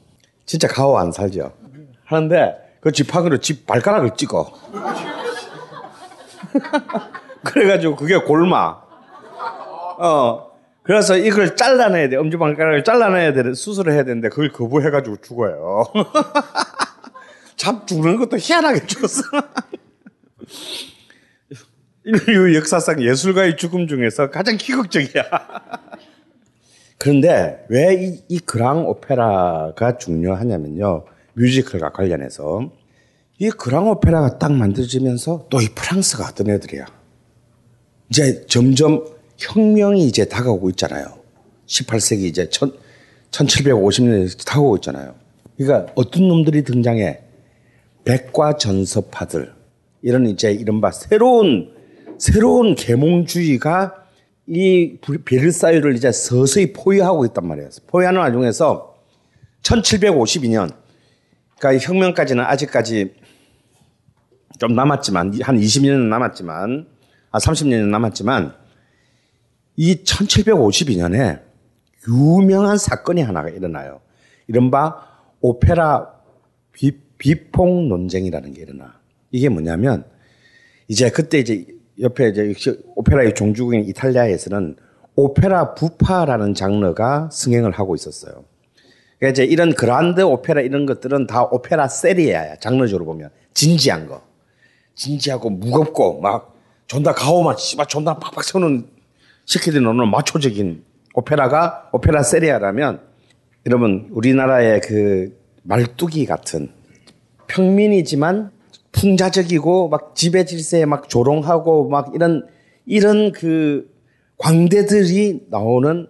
진짜 0.46 0.70
가오 0.70 0.98
안 0.98 1.12
살죠. 1.12 1.52
하는데 2.06 2.56
그 2.80 2.94
지팡이로 2.94 3.40
집 3.40 3.68
발가락을 3.68 4.16
찍어. 4.16 4.50
그래가지고 7.44 7.98
그게 7.98 8.16
골마. 8.18 8.78
어. 10.00 10.48
그래서 10.84 11.18
이걸 11.18 11.58
잘라내야 11.58 12.08
돼. 12.08 12.16
엄지발가락을 12.16 12.86
잘라내야 12.86 13.34
돼. 13.34 13.54
수술을 13.54 13.92
해야 13.92 14.06
되는데 14.06 14.30
그걸 14.30 14.54
거부해가지고 14.54 15.18
죽어요. 15.18 15.84
참 17.58 17.86
죽는 17.86 18.16
것도 18.16 18.38
희한하게 18.38 18.86
죽었어. 18.86 19.24
인류 22.08 22.56
역사상 22.56 23.04
예술가의 23.04 23.58
죽음 23.58 23.88
중에서 23.88 24.30
가장 24.32 24.56
기극적이야. 24.56 25.24
그런데 26.98 27.66
왜이 27.70 28.24
이 28.30 28.40
그랑 28.40 28.88
오페라가 28.88 29.98
중요하냐면요. 29.98 31.04
뮤지컬과 31.34 31.92
관련해서 31.92 32.72
이 33.40 33.50
그랑 33.50 33.90
오페라가 33.90 34.40
딱 34.40 34.54
만들어지면서 34.54 35.48
또 35.50 35.62
이 35.62 35.68
프랑스가 35.76 36.30
어떤 36.30 36.50
애들이야. 36.50 36.86
이제 38.10 38.46
점점 38.48 39.06
혁명이 39.38 40.08
이제 40.08 40.26
다가오고 40.26 40.70
있잖아요. 40.72 41.20
18세기 41.68 42.22
이제 42.24 42.50
1750년에 43.32 44.46
다가오고 44.46 44.78
있잖아요. 44.78 45.14
그러니까 45.58 45.92
어떤 45.96 46.28
놈들이 46.30 46.64
등장해? 46.64 47.20
백과 48.06 48.56
전서파들. 48.58 49.54
이런 50.02 50.28
이제 50.28 50.52
이른바 50.52 50.92
새로운, 50.92 51.76
새로운 52.18 52.76
계몽주의가 52.76 54.04
이 54.48 54.98
베르사유를 55.26 55.96
이제 55.96 56.12
서서히 56.12 56.74
포위하고 56.74 57.26
있단 57.26 57.46
말이에요. 57.46 57.70
포위하는 57.88 58.20
와중에서 58.22 58.96
1752년, 59.62 60.74
그러니까 61.60 61.86
혁명까지는 61.86 62.44
아직까지 62.44 63.14
좀 64.60 64.74
남았지만, 64.74 65.40
한 65.42 65.60
20년은 65.60 66.08
남았지만, 66.08 66.88
아, 67.32 67.40
30년은 67.40 67.90
남았지만, 67.90 68.56
이 69.76 69.96
1752년에 70.04 71.42
유명한 72.08 72.78
사건이 72.78 73.22
하나가 73.22 73.50
일어나요. 73.50 74.00
이른바 74.48 75.06
오페라 75.42 76.14
비, 76.72 76.98
비폭 77.18 77.88
논쟁이라는 77.88 78.54
게 78.54 78.62
일어나. 78.62 79.00
이게 79.32 79.50
뭐냐면, 79.50 80.06
이제 80.88 81.10
그때 81.10 81.40
이제 81.40 81.66
옆에 82.00 82.30
이제 82.30 82.54
오페라의 82.96 83.34
종주국인 83.36 83.86
이탈리아에서는 83.86 84.76
오페라 85.16 85.74
부파라는 85.74 86.54
장르가 86.54 87.30
승행을 87.32 87.72
하고 87.72 87.96
있었어요. 87.96 88.46
그러니까 89.18 89.32
이제 89.32 89.44
이런 89.46 89.74
그란드 89.74 90.22
오페라 90.22 90.62
이런 90.62 90.86
것들은 90.86 91.26
다 91.28 91.44
오페라 91.44 91.88
세리아야. 91.88 92.58
장르적으로 92.58 93.06
보면 93.06 93.32
진지한 93.54 94.08
거. 94.08 94.22
진지하고 94.94 95.50
무겁고 95.50 96.22
막 96.22 96.56
존나 96.86 97.14
가오만 97.14 97.58
씨발 97.58 97.88
존나 97.88 98.18
팍팍 98.18 98.44
서는 98.44 98.88
시키들 99.46 99.82
노는 99.82 100.10
마초적인 100.10 100.84
오페라가 101.14 101.90
오페라 101.94 102.22
세리아라면 102.22 103.02
여러분 103.66 104.08
우리나라의 104.12 104.82
그 104.82 105.38
말뚝이 105.64 106.26
같은 106.26 106.70
평민이지만 107.48 108.52
풍자적이고 108.92 109.90
막 109.90 110.16
지배 110.16 110.46
질서에 110.46 110.86
막 110.86 111.10
조롱하고 111.10 111.90
막 111.90 112.12
이런 112.16 112.48
이런 112.86 113.32
그 113.32 113.90
광대들이 114.38 115.48
나오는 115.50 116.08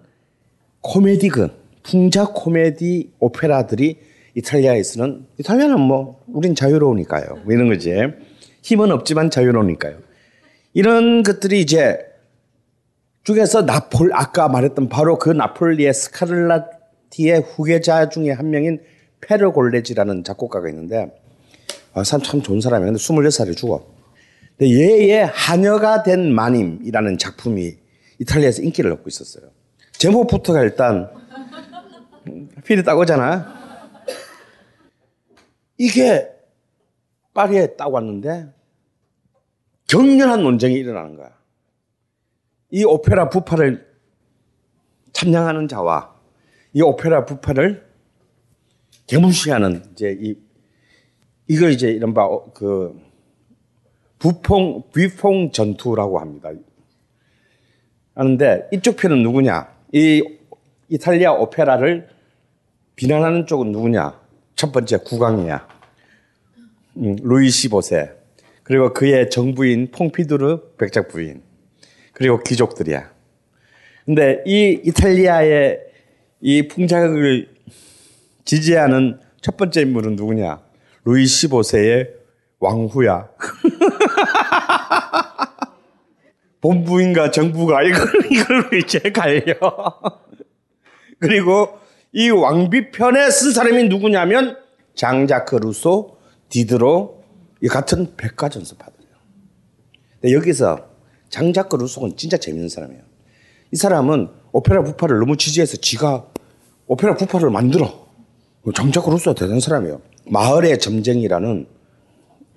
코미디극 0.82 1.82
풍자 1.84 2.26
코미디 2.34 3.14
오페라들이 3.20 3.98
이탈리아에서는 4.36 5.26
이탈리아는 5.40 5.80
뭐 5.80 6.24
우린 6.28 6.54
자유로우니까요. 6.54 7.42
뭐 7.44 7.54
이런 7.54 7.70
거지. 7.70 7.92
힘은 8.62 8.92
없지만 8.92 9.32
자유로우니까요. 9.32 9.98
이런 10.74 11.24
것들이 11.24 11.62
이제 11.62 11.98
중에서 13.24 13.66
나폴 13.66 14.12
아까 14.14 14.48
말했던 14.48 14.90
바로 14.90 15.18
그 15.18 15.30
나폴리의 15.30 15.94
스카를라티의 15.94 17.42
후계자 17.42 18.10
중에 18.10 18.32
한 18.32 18.52
명인 18.52 18.80
페르골레지라는 19.22 20.24
작곡가가 20.24 20.70
있는데 20.70 21.12
아, 21.98 22.04
사람 22.04 22.22
참 22.24 22.42
좋은 22.44 22.62
사람이야. 22.62 22.92
근데 22.92 23.00
26살에 23.00 23.58
죽어. 23.58 23.84
근데 24.56 24.72
얘의 24.72 25.26
하녀가 25.26 26.04
된 26.04 26.32
마님이라는 26.32 27.18
작품이 27.18 27.76
이탈리아에서 28.20 28.62
인기를 28.62 28.92
얻고 28.92 29.08
있었어요. 29.08 29.50
제목부터가 29.94 30.62
일단 30.62 31.10
필이 32.66 32.84
딱 32.84 33.00
오잖아. 33.00 33.58
이게 35.80 36.30
파리에 37.34 37.76
딱 37.76 37.92
왔는데 37.92 38.54
격렬한 39.88 40.44
논쟁이 40.44 40.76
일어나는 40.76 41.16
거야. 41.16 41.32
이 42.70 42.84
오페라 42.84 43.30
부파를 43.30 43.88
참양하는 45.14 45.68
자와 45.68 46.16
이 46.74 46.82
오페라 46.82 47.26
부파를 47.26 47.88
개무시하는 49.08 49.84
이제 49.94 50.16
이 50.20 50.47
이걸 51.48 51.72
이제 51.72 51.90
이른바 51.90 52.26
어, 52.26 52.52
그 52.54 53.00
부풍 54.20 54.84
비풍 54.94 55.52
전투라고 55.52 56.20
합니다. 56.20 56.50
하는데 58.16 58.68
이쪽 58.74 58.98
편은 58.98 59.22
누구냐? 59.24 59.68
이 59.94 60.24
이탈리아 60.90 61.34
오페라를 61.34 62.10
비난하는 62.96 63.46
쪽은 63.46 63.72
누구냐? 63.72 64.20
첫 64.56 64.72
번째 64.72 64.98
국왕이야. 64.98 65.68
음, 66.98 67.16
루이 67.22 67.48
15세. 67.48 68.16
그리고 68.64 68.92
그의 68.94 69.30
정부인 69.30 69.92
퐁피두르 69.92 70.76
백작 70.78 71.10
부인. 71.10 71.44
그리고 72.12 72.40
귀족들이야. 72.44 73.12
근데 74.06 74.42
이 74.46 74.82
이탈리아의 74.84 75.80
이 76.42 76.68
풍자극을 76.68 77.50
지지하는 78.46 79.20
첫 79.42 79.58
번째 79.58 79.82
인물은 79.82 80.16
누구냐? 80.16 80.67
루이 81.08 81.24
15세의 81.24 82.10
왕후야. 82.60 83.30
본부인가 86.60 87.32
정부가 87.32 87.82
이걸, 87.84 88.08
이걸 88.30 88.70
이제 88.78 89.00
갈려. 89.14 89.56
그리고 91.20 91.80
이 92.12 92.30
왕비 92.30 92.92
편에 92.92 93.32
쓴 93.32 93.54
사람이 93.54 93.86
누구냐면 93.86 94.58
장자크 94.96 95.56
루소, 95.56 96.18
디드로 96.50 97.24
이 97.64 97.70
같은 97.70 98.18
백과전서파들이에요. 98.18 99.16
근데 100.20 100.36
여기서 100.36 100.90
장자크 101.30 101.78
루소는 101.78 102.18
진짜 102.18 102.36
재밌는 102.36 102.68
사람이에요. 102.68 103.04
이 103.72 103.78
사람은 103.78 104.28
오페라 104.52 104.84
부파를 104.84 105.20
너무 105.20 105.38
지지해서 105.38 105.78
지가 105.78 106.28
오페라 106.86 107.16
부파를 107.16 107.50
만들어. 107.50 108.08
장자크 108.76 109.10
루소가 109.10 109.36
대단한 109.36 109.62
사람이에요. 109.62 110.02
마을의 110.30 110.80
점쟁이라는 110.80 111.68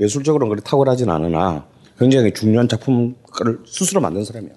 예술적으로는 0.01 0.51
그리 0.51 0.65
탁월하진 0.65 1.11
않으나 1.11 1.67
굉장히 1.99 2.33
중요한 2.33 2.69
작품을 2.69 3.15
스스로 3.67 4.01
만든 4.01 4.25
사람이에요. 4.25 4.55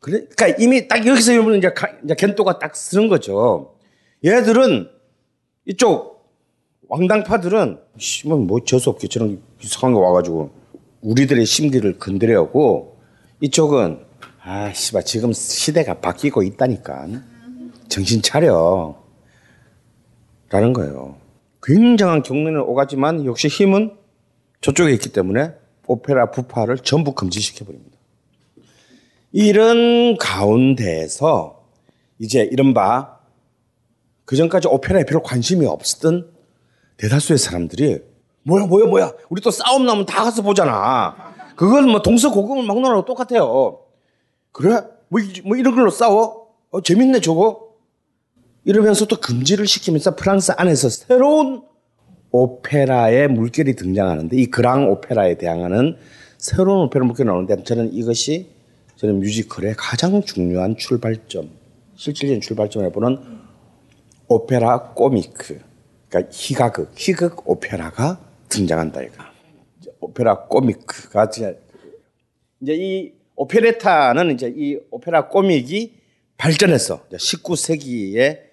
그러니까 0.00 0.48
이미 0.58 0.86
딱 0.86 1.06
여기서 1.06 1.32
여러분 1.32 1.56
이제, 1.56 1.72
이제 2.04 2.14
겐토가 2.14 2.58
딱 2.58 2.76
쓰는 2.76 3.08
거죠. 3.08 3.74
얘들은 4.24 4.88
이쪽 5.64 6.30
왕당파들은 6.88 7.78
씨뭐 7.98 8.36
뭐 8.38 8.60
재수 8.64 8.90
없게 8.90 9.08
저런 9.08 9.42
이상한 9.62 9.94
거 9.94 10.00
와가지고 10.00 10.50
우리들의 11.00 11.44
심기를 11.44 11.98
건드려고 11.98 12.98
이쪽은 13.40 14.04
아 14.42 14.72
씨발 14.72 15.04
지금 15.04 15.32
시대가 15.32 15.94
바뀌고 15.94 16.42
있다니까 16.42 17.08
정신 17.88 18.22
차려 18.22 19.02
라는 20.48 20.72
거예요. 20.72 21.16
굉장한 21.66 22.22
경륜을 22.22 22.60
오가지만 22.60 23.26
역시 23.26 23.48
힘은 23.48 23.96
저쪽에 24.60 24.92
있기 24.92 25.10
때문에 25.10 25.52
오페라 25.88 26.30
부파를 26.30 26.78
전부 26.78 27.12
금지시켜 27.12 27.64
버립니다. 27.64 27.98
이런 29.32 30.16
가운데에서 30.16 31.64
이제 32.20 32.48
이른바 32.50 33.18
그 34.24 34.36
전까지 34.36 34.68
오페라에 34.68 35.04
별로 35.04 35.22
관심이 35.22 35.66
없었던 35.66 36.30
대다수의 36.98 37.38
사람들이 37.38 38.00
뭐야 38.44 38.66
뭐야 38.66 38.86
뭐야 38.86 39.12
우리 39.28 39.42
또 39.42 39.50
싸움 39.50 39.86
나면 39.86 40.06
다 40.06 40.22
가서 40.22 40.42
보잖아. 40.42 41.34
그건 41.56 41.90
뭐 41.90 42.00
동서고금을 42.00 42.64
막 42.64 42.80
놀아도 42.80 43.04
똑같아요. 43.04 43.80
그래? 44.52 44.82
뭐, 45.08 45.20
뭐 45.44 45.56
이런 45.56 45.74
걸로 45.74 45.90
싸워? 45.90 46.48
어, 46.70 46.80
재밌네 46.80 47.20
저거? 47.20 47.65
이러면서 48.66 49.06
또 49.06 49.20
금지를 49.20 49.68
시키면서 49.68 50.16
프랑스 50.16 50.52
안에서 50.56 50.88
새로운 50.88 51.62
오페라의 52.32 53.28
물결이 53.28 53.76
등장하는데 53.76 54.36
이 54.36 54.46
그랑 54.46 54.90
오페라에 54.90 55.38
대항하는 55.38 55.96
새로운 56.36 56.86
오페라 56.86 57.06
물결이 57.06 57.28
나오는데 57.28 57.62
저는 57.62 57.92
이것이 57.94 58.48
저는 58.96 59.20
뮤지컬의 59.20 59.74
가장 59.78 60.20
중요한 60.20 60.76
출발점, 60.76 61.48
실질적인 61.94 62.40
출발점을 62.40 62.90
보는 62.90 63.18
오페라 64.26 64.92
꼬미크, 64.94 65.60
그러니까 66.08 66.32
희가극, 66.32 66.92
희극 66.96 67.48
오페라가 67.48 68.20
등장한다 68.48 69.02
이거. 69.02 69.24
오페라 70.00 70.40
꼬미크가 70.46 71.30
이제 71.30 72.74
이 72.74 73.12
오페레타는 73.36 74.34
이제 74.34 74.52
이 74.56 74.76
오페라 74.90 75.28
꼬믹이 75.28 75.94
발전해서 76.36 77.06
19세기에 77.12 78.45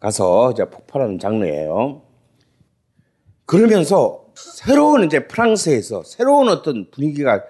가서 0.00 0.52
이제 0.52 0.64
폭발하는 0.64 1.18
장르예요. 1.18 2.02
그러면서 3.44 4.24
새로운 4.34 5.04
이제 5.04 5.26
프랑스에서 5.26 6.02
새로운 6.04 6.48
어떤 6.48 6.90
분위기가 6.90 7.42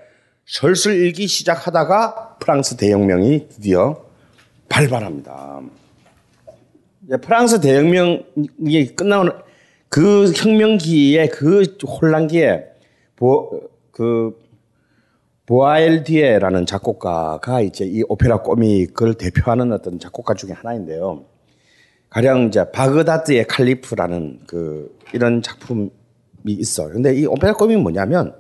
설슬 0.45 0.97
일기 0.97 1.29
시작하다가 1.29 2.39
프랑스 2.41 2.77
대혁명이 2.77 3.49
드디어 3.49 4.05
발발합니다. 4.69 5.61
프랑스 7.23 7.61
대혁명이 7.61 8.95
끝나는 8.97 9.33
그 9.89 10.33
혁명기에 10.33 11.29
그 11.29 11.63
혼란기에 11.85 12.65
보, 13.17 13.69
그 13.91 14.39
보아엘디에라는 15.47 16.67
작곡가가 16.67 17.61
이제 17.61 17.85
이 17.85 18.03
오페라 18.09 18.43
꼬믹을 18.43 19.15
대표하는 19.15 19.73
어떤 19.73 19.99
작곡가 19.99 20.35
중에 20.35 20.53
하나인데요. 20.53 21.30
가령 22.11 22.49
이제 22.49 22.71
바그다드의 22.71 23.47
칼리프라는 23.47 24.41
그 24.47 24.97
이런 25.13 25.43
작품이 25.43 25.91
있어요. 26.47 26.91
근데 26.91 27.15
이 27.15 27.25
opéra 27.27 27.55
comique이 27.55 27.81
뭐냐면 27.81 28.35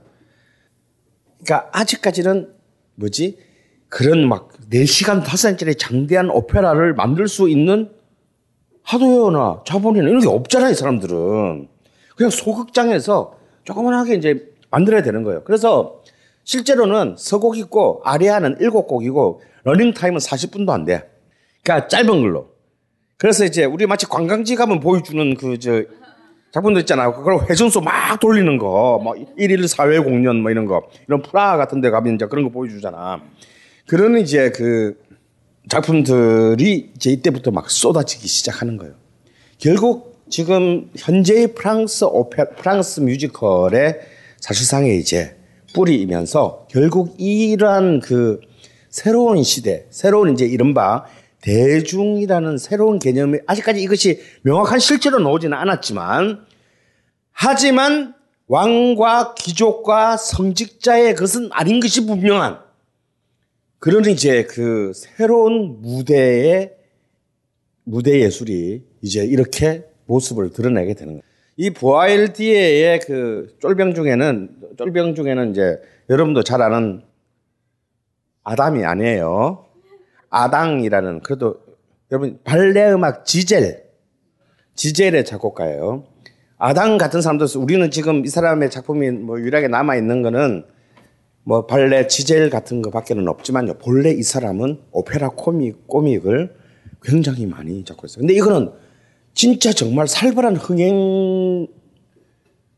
그러니까 1.45 1.71
아직까지는 1.73 2.53
뭐지? 2.97 3.39
그런 3.89 4.29
막 4.29 4.51
4시간, 4.71 5.23
5시간짜리 5.23 5.77
장대한 5.79 6.31
오페라를 6.31 6.95
만들 6.95 7.27
수 7.27 7.49
있는 7.49 7.91
하드웨어나 8.83 9.63
자본이나 9.67 10.09
이런 10.09 10.21
게 10.21 10.29
없잖아요, 10.29 10.71
이 10.71 10.75
사람들은. 10.75 11.69
그냥 12.17 12.31
소극장에서 12.31 13.37
조그만하게 13.65 14.15
이제 14.15 14.49
만들어야 14.71 15.03
되는 15.03 15.23
거예요. 15.23 15.43
그래서 15.45 16.03
실제로는 16.45 17.17
서곡 17.19 17.59
있고 17.59 18.01
아리아는 18.05 18.59
7곡이고 18.59 19.41
러닝 19.65 19.95
타임은 19.95 20.19
40분도 20.19 20.71
안 20.71 20.85
돼. 20.85 21.11
그러니까 21.63 21.89
짧은 21.89 22.07
걸로. 22.07 22.51
그래서 23.21 23.45
이제 23.45 23.65
우리 23.65 23.87
마치 23.87 24.07
관광지 24.07 24.57
가면 24.57 24.81
보여주는 24.81 25.35
그 25.37 25.59
저 25.59 25.85
작품들 26.53 26.81
있잖아요. 26.83 27.13
그걸 27.15 27.49
회전소 27.49 27.81
막 27.81 28.19
돌리는 28.19 28.59
거, 28.59 29.01
뭐 29.03 29.15
일일 29.37 29.69
사회 29.69 29.99
공연 30.01 30.43
뭐 30.43 30.51
이런 30.51 30.67
거, 30.67 30.89
이런 31.07 31.23
프라하 31.23 31.57
같은 31.57 31.81
데 31.81 31.91
가면 31.91 32.17
이제 32.17 32.27
그런 32.27 32.45
거 32.45 32.51
보여주잖아. 32.51 33.23
그런 33.87 34.19
이제 34.19 34.51
그 34.51 34.99
작품들이 35.69 36.91
이제 36.97 37.11
이때부터 37.11 37.53
막 37.53 37.71
쏟아지기 37.71 38.27
시작하는 38.27 38.77
거예요. 38.77 38.95
결국 39.59 40.25
지금 40.29 40.91
현재의 40.97 41.55
프랑스 41.55 42.05
오페 42.05 42.45
프랑스 42.57 43.01
뮤지컬의 43.01 44.01
사실상의 44.41 44.99
이제 44.99 45.37
뿌리이면서 45.75 46.67
결국 46.71 47.15
이러한 47.19 48.01
그 48.01 48.41
새로운 48.89 49.43
시대, 49.45 49.87
새로운 49.91 50.33
이제 50.33 50.47
이른바 50.47 51.05
대중이라는 51.43 52.59
새로운 52.59 52.99
개념이 52.99 53.39
아직까지 53.47 53.81
이것이 53.83 54.21
명확한 54.43 54.79
실제로 54.79 55.19
나오지는 55.19 55.57
않았지만 55.57 56.45
하지만 57.33 58.15
왕과 58.47 59.35
귀족과 59.35 60.17
성직자의 60.17 61.15
것은 61.15 61.51
아닌 61.53 61.81
것이 61.81 62.05
분명한 62.05 62.59
그런 63.79 64.05
이제 64.07 64.45
그 64.45 64.93
새로운 64.95 65.81
무대의 65.81 66.75
무대 67.85 68.21
예술이 68.21 68.85
이제 69.03 69.25
이렇게 69.25 69.85
모습을 70.07 70.51
드러내게 70.53 70.95
되는 70.95 71.15
거예요. 71.15 71.23
이 71.57 71.71
보아일디에의 71.71 73.01
그 73.01 73.57
쫄병 73.61 73.95
중에는 73.95 74.57
쫄병 74.77 75.15
중에는 75.15 75.51
이제 75.53 75.79
여러분도 76.11 76.43
잘 76.43 76.61
아는 76.61 77.03
아담이 78.45 78.85
아니에요. 78.85 79.70
아당이라는 80.31 81.20
그래도 81.20 81.57
여러분 82.11 82.39
발레 82.44 82.93
음악 82.93 83.24
지젤 83.24 83.85
지젤의 84.74 85.24
작곡가예요. 85.24 86.05
아당 86.57 86.98
같은 86.98 87.20
사람도 87.20 87.47
우리는 87.59 87.90
지금 87.90 88.24
이 88.24 88.28
사람의 88.28 88.70
작품이 88.70 89.11
뭐 89.11 89.39
유일하게 89.39 89.69
남아 89.69 89.97
있는 89.97 90.23
거는 90.23 90.65
뭐 91.43 91.66
발레 91.66 92.07
지젤 92.07 92.51
같은 92.51 92.82
거밖에는 92.82 93.28
없지만요. 93.28 93.74
본래 93.74 94.11
이 94.11 94.23
사람은 94.23 94.81
오페라 94.93 95.31
코믹 95.31 95.86
코믹을 95.86 96.55
굉장히 97.02 97.47
많이 97.47 97.85
작곡했어요. 97.85 98.20
근데 98.20 98.35
이거는 98.35 98.70
진짜 99.35 99.73
정말 99.73 100.07
살벌한 100.07 100.57
흥행 100.57 101.66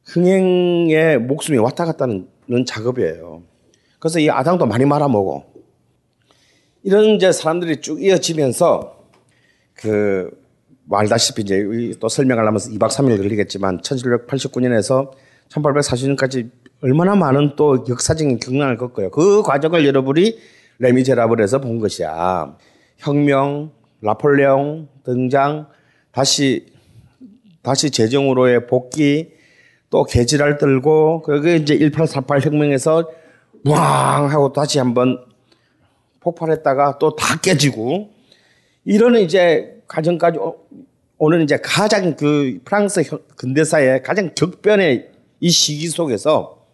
흥행에 0.04 1.18
목숨이 1.18 1.58
왔다 1.58 1.84
갔다 1.84 2.04
하는 2.04 2.64
작업이에요. 2.66 3.42
그래서 3.98 4.18
이 4.18 4.28
아당도 4.30 4.66
많이 4.66 4.84
말아먹어. 4.84 5.51
이런 6.84 7.04
이제 7.16 7.32
사람들이 7.32 7.80
쭉 7.80 8.02
이어지면서 8.02 8.96
그 9.74 10.30
말다시피 10.84 11.42
이제 11.42 11.64
또 12.00 12.09
설명하려면 12.09 12.59
2박 12.59 12.88
3일 12.88 13.18
걸리겠지만 13.18 13.80
1789년에서 13.80 15.10
1840년까지 15.48 16.50
얼마나 16.82 17.14
많은 17.14 17.54
또 17.56 17.84
역사적인 17.88 18.40
경랑을 18.40 18.76
겪어요. 18.76 19.10
그 19.10 19.42
과정을 19.42 19.86
여러분이 19.86 20.38
레미제라블에서 20.78 21.60
본 21.60 21.78
것이야. 21.78 22.56
혁명, 22.98 23.70
라폴레옹 24.00 24.88
등장, 25.04 25.68
다시 26.10 26.66
다시 27.62 27.90
재정으로의 27.90 28.66
복귀, 28.66 29.30
또 29.90 30.02
개지랄 30.04 30.59
들고 30.59 31.22
그게 31.22 31.56
이제 31.56 31.78
1848 31.78 32.40
혁명에서 32.40 33.09
왕 33.64 34.30
하고 34.30 34.52
다시 34.52 34.78
한번 34.78 35.24
폭발했다가 36.23 36.99
또 36.99 37.16
다 37.16 37.39
깨지고 37.40 38.11
이런 38.85 39.16
이제 39.16 39.82
과정까지 39.86 40.39
오는 41.19 41.43
이제 41.43 41.59
가장 41.62 42.16
그 42.16 42.59
프랑스 42.65 43.03
근대사의 43.36 44.03
가장 44.03 44.35
격변의 44.35 45.11
이 45.40 45.51
시기 45.51 45.89
속에서 45.89 46.66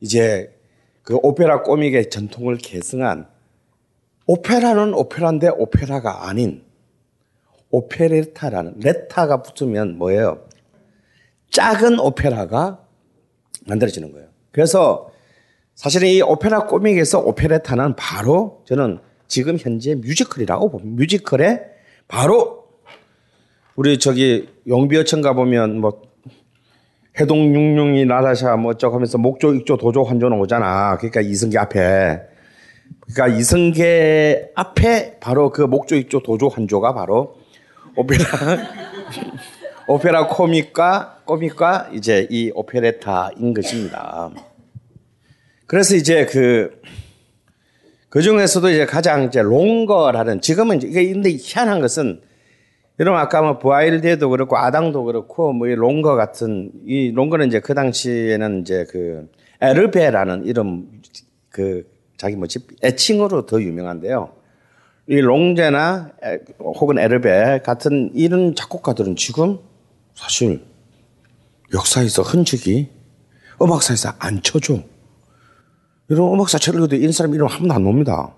이제 0.00 0.56
그 1.02 1.16
오페라 1.22 1.62
꼬믹의 1.62 2.10
전통을 2.10 2.58
계승한 2.58 3.26
오페라는 4.26 4.94
오페라인데 4.94 5.48
오페라가 5.50 6.28
아닌 6.28 6.64
오페레타라는 7.70 8.80
레타가 8.80 9.42
붙으면 9.42 9.98
뭐예요? 9.98 10.44
작은 11.50 11.98
오페라가 12.00 12.84
만들어지는 13.66 14.12
거예요. 14.12 14.28
그래서 14.52 15.09
사실은 15.80 16.08
이 16.08 16.20
오페라 16.20 16.66
꼬믹에서 16.66 17.20
오페레타는 17.20 17.96
바로 17.96 18.60
저는 18.66 18.98
지금 19.28 19.56
현재 19.58 19.94
뮤지컬이라고 19.94 20.70
봅니다. 20.70 20.94
뮤지컬에 20.94 21.62
바로 22.06 22.66
우리 23.76 23.98
저기 23.98 24.46
용비어천 24.68 25.22
가보면 25.22 25.80
뭐 25.80 26.02
해동 27.18 27.54
육룡이 27.54 28.04
나라샤 28.04 28.56
뭐 28.56 28.72
어쩌고 28.72 28.96
하면서 28.96 29.16
목조, 29.16 29.54
익조, 29.54 29.78
도조, 29.78 30.02
환조는 30.02 30.38
오잖아. 30.38 30.98
그러니까 30.98 31.22
이승계 31.22 31.56
앞에. 31.56 32.20
그러니까 33.10 33.38
이승계 33.38 34.50
앞에 34.54 35.18
바로 35.18 35.48
그 35.48 35.62
목조, 35.62 35.96
익조, 35.96 36.20
도조, 36.22 36.48
환조가 36.48 36.92
바로 36.92 37.36
오페라, 37.96 38.24
오페라 39.88 40.26
코믹과, 40.26 41.22
코믹과 41.24 41.88
이제 41.94 42.26
이 42.28 42.52
오페레타인 42.54 43.54
것입니다. 43.54 44.30
그래서 45.70 45.94
이제 45.94 46.26
그, 46.26 46.82
그 48.08 48.22
중에서도 48.22 48.70
이제 48.70 48.86
가장 48.86 49.22
이제 49.22 49.40
롱거라는, 49.40 50.40
지금은 50.40 50.82
이게 50.82 51.12
근데 51.12 51.30
희한한 51.30 51.80
것은 51.80 52.22
여러분 52.98 53.20
아까 53.20 53.40
뭐 53.40 53.58
부아일드도 53.60 54.30
그렇고 54.30 54.58
아당도 54.58 55.04
그렇고 55.04 55.52
뭐 55.52 55.68
이 55.68 55.76
롱거 55.76 56.16
같은 56.16 56.72
이 56.86 57.12
롱거는 57.12 57.46
이제 57.46 57.60
그 57.60 57.74
당시에는 57.74 58.62
이제 58.62 58.84
그 58.90 59.30
에르베라는 59.60 60.44
이름 60.44 60.88
그 61.50 61.84
자기 62.16 62.34
뭐지 62.34 62.66
애칭으로 62.82 63.46
더 63.46 63.62
유명한데요. 63.62 64.32
이 65.06 65.20
롱제나 65.20 66.10
에, 66.24 66.38
혹은 66.58 66.98
에르베 66.98 67.60
같은 67.62 68.10
이런 68.16 68.56
작곡가들은 68.56 69.14
지금 69.14 69.60
사실 70.16 70.64
역사에서 71.72 72.22
흔적이 72.22 72.88
음악사에서 73.62 74.14
안 74.18 74.42
쳐줘. 74.42 74.82
이런 76.10 76.32
음악사 76.34 76.58
쳐려도 76.58 76.96
이런 76.96 77.12
사람 77.12 77.34
이름 77.34 77.46
한 77.46 77.60
번도 77.60 77.74
안 77.74 77.84
나옵니다. 77.84 78.34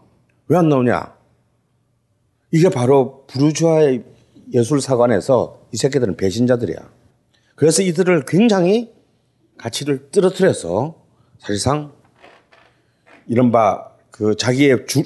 왜 0.49 0.59
안 0.59 0.69
나오냐? 0.69 1.17
이게 2.51 2.69
바로 2.69 3.25
부르주아의 3.27 4.05
예술사관에서 4.53 5.69
이 5.73 5.79
새끼들은 5.79 6.17
배신자들이야. 6.17 6.77
그래서 7.55 7.83
이들을 7.83 8.27
굉장히 8.27 8.93
가치를 9.57 10.11
떨어뜨려서 10.11 11.03
사실상 11.39 11.93
이른바 13.27 13.91
그 14.11 14.37
자기의 14.37 14.87
줄, 14.87 15.05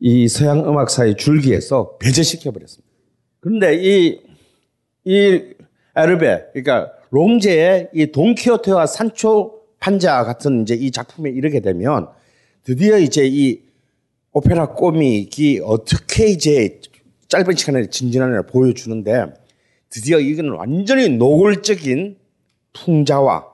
이 0.00 0.26
서양 0.26 0.66
음악사의 0.68 1.16
줄기에서 1.16 1.96
배제시켜 1.98 2.50
버렸습니다. 2.50 2.90
그런데 3.38 3.76
이, 3.76 4.20
이 5.04 5.42
에르베, 5.94 6.46
그러니까 6.52 6.90
롱제의 7.10 7.90
이 7.94 8.10
돈키호테와 8.10 8.86
산초 8.86 9.55
판자 9.86 10.24
같은 10.24 10.62
이제 10.62 10.74
이 10.74 10.90
작품에 10.90 11.30
이르게 11.30 11.60
되면 11.60 12.08
드디어 12.64 12.98
이제 12.98 13.24
이 13.24 13.60
오페라 14.32 14.70
꼬믹이 14.70 15.60
어떻게 15.64 16.26
이제 16.26 16.80
짧은 17.28 17.54
시간에 17.54 17.88
진진한을 17.88 18.48
보여주는데 18.48 19.26
드디어 19.88 20.18
이건 20.18 20.48
완전히 20.48 21.08
노골적인 21.10 22.16
풍자와 22.72 23.46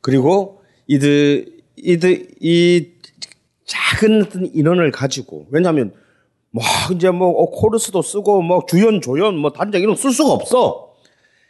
그리고 0.00 0.62
이들 0.88 1.60
이들 1.76 2.26
이 2.40 2.88
작은 3.66 4.22
어떤 4.22 4.46
인원을 4.52 4.90
가지고 4.90 5.46
왜냐하면 5.52 5.94
뭐 6.50 6.64
이제 6.92 7.08
뭐 7.10 7.48
코러스도 7.52 8.02
쓰고 8.02 8.42
뭐 8.42 8.64
주연 8.68 9.00
조연 9.00 9.36
뭐 9.36 9.52
단장 9.52 9.80
이런 9.80 9.94
쓸 9.94 10.10
수가 10.10 10.32
없어. 10.32 10.92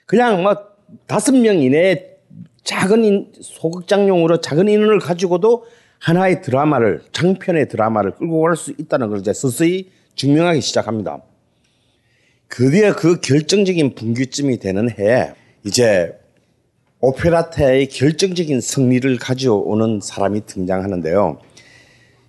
그냥 0.05 0.43
뭐 0.43 0.55
다섯 1.07 1.32
명 1.32 1.62
이내에 1.62 2.10
작은 2.71 3.05
인, 3.05 3.33
소극장용으로 3.41 4.41
작은 4.41 4.69
인원을 4.69 5.01
가지고도 5.01 5.65
하나의 5.99 6.41
드라마를 6.41 7.03
장편의 7.11 7.69
드라마를 7.69 8.13
끌고 8.13 8.43
갈 8.43 8.55
수 8.55 8.73
있다는 8.79 9.09
걸 9.09 9.19
이제 9.19 9.33
서서히 9.33 9.91
증명하기 10.15 10.61
시작합니다. 10.61 11.21
그 12.47 12.71
뒤에 12.71 12.93
그 12.93 13.21
결정적인 13.21 13.97
분기점이 13.97 14.61
되는 14.61 14.89
해에 14.89 15.33
이제 15.67 16.17
오페라테의 17.01 17.89
결정적인 17.89 18.61
승리를 18.61 19.19
가져오는 19.19 19.99
사람이 20.01 20.47
등장하는데요. 20.47 21.41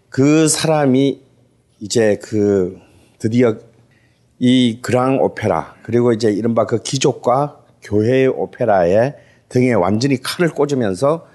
그 0.09 0.47
사람이 0.47 1.22
이제 1.81 2.18
그 2.19 2.80
드디어 3.19 3.57
이 4.39 4.80
그랑 4.81 5.22
오페라 5.22 5.76
그리고 5.84 6.13
이제 6.13 6.31
이른바 6.31 6.65
그 6.65 6.81
귀족과 6.81 7.59
교회의 7.84 8.27
오페라에 8.30 9.13
등에 9.51 9.73
완전히 9.73 10.17
칼을 10.21 10.51
꽂으면서 10.51 11.27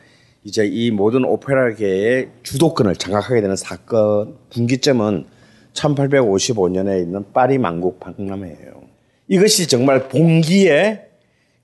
이제 0.42 0.66
이 0.66 0.90
모든 0.90 1.24
오페라계의 1.24 2.30
주도권을 2.42 2.96
장악하게 2.96 3.42
되는 3.42 3.56
사건 3.56 4.36
분기점은 4.50 5.26
1855년에 5.74 7.02
있는 7.02 7.30
파리 7.32 7.58
만국 7.58 8.00
박람회예요. 8.00 8.82
이것이 9.28 9.68
정말 9.68 10.08
봉기의 10.08 11.02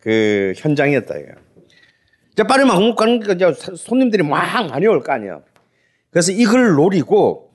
그 0.01 0.53
현장이었다 0.57 1.17
이거. 1.17 1.33
이제 2.33 2.43
파리 2.43 2.65
만국 2.65 2.97
가는 2.97 3.19
게 3.21 3.33
이제 3.33 3.53
손님들이 3.77 4.23
막 4.23 4.67
많이 4.69 4.87
올 4.87 5.03
거 5.03 5.13
아니야. 5.13 5.41
그래서 6.11 6.33
이걸 6.33 6.73
노리고 6.75 7.51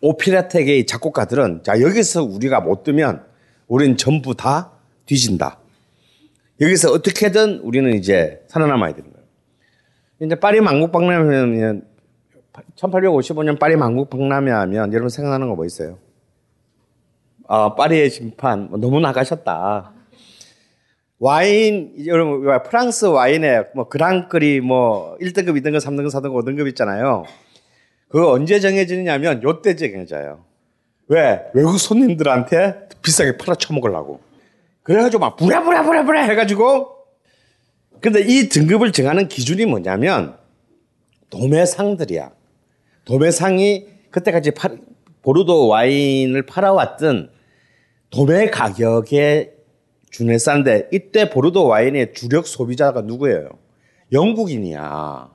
오페라텍의 0.00 0.86
작곡가들은 0.86 1.62
자 1.64 1.80
여기서 1.80 2.22
우리가 2.22 2.60
못 2.60 2.84
뜨면 2.84 3.22
우리는 3.66 3.96
전부 3.98 4.34
다 4.34 4.72
뒤진다. 5.04 5.58
여기서 6.60 6.92
어떻게든 6.92 7.60
우리는 7.60 7.92
이제 7.94 8.42
살아남아야 8.48 8.92
되는 8.94 9.12
거예요. 9.12 9.26
이제 10.22 10.34
파리 10.34 10.60
망국 10.60 10.90
박람회면 10.90 11.86
1855년 12.76 13.58
파리 13.58 13.76
망국 13.76 14.10
박람회 14.10 14.50
하면 14.50 14.92
여러분 14.92 15.08
생각나는 15.08 15.48
거 15.48 15.54
뭐 15.54 15.64
있어요? 15.64 15.98
아, 17.46 17.74
파리의 17.74 18.10
심판 18.10 18.68
뭐 18.70 18.78
너무 18.78 19.00
나가셨다. 19.00 19.92
와인 21.20 21.94
여러분 22.06 22.46
프랑스 22.64 23.06
와인에 23.06 23.64
뭐 23.74 23.88
그랑크리 23.88 24.60
뭐 24.60 25.16
1등급, 25.20 25.60
2등급, 25.60 25.78
3등급, 25.78 26.08
4등급, 26.10 26.44
5등급 26.44 26.68
있잖아요. 26.68 27.24
그거 28.08 28.30
언제 28.32 28.60
정해지느냐면 28.60 29.42
요때 29.42 29.76
정해져요. 29.76 30.44
왜? 31.08 31.42
외국 31.54 31.78
손님들한테 31.78 32.88
비싸게 33.02 33.36
팔아 33.38 33.54
처먹으려고. 33.56 34.20
그래가지고 34.88 35.20
막 35.20 35.36
부랴부랴부랴부랴 35.36 36.22
해가지고 36.22 36.96
근데 38.00 38.22
이 38.22 38.48
등급을 38.48 38.90
정하는 38.92 39.28
기준이 39.28 39.66
뭐냐면 39.66 40.38
도매상들이야. 41.28 42.30
도매상이 43.04 43.86
그때까지 44.10 44.52
파, 44.52 44.70
보르도 45.20 45.68
와인을 45.68 46.46
팔아왔던 46.46 47.30
도매 48.08 48.48
가격에 48.48 49.52
준했었는데 50.10 50.88
이때 50.90 51.28
보르도 51.28 51.66
와인의 51.66 52.14
주력 52.14 52.46
소비자가 52.46 53.02
누구예요? 53.02 53.50
영국인이야. 54.10 55.30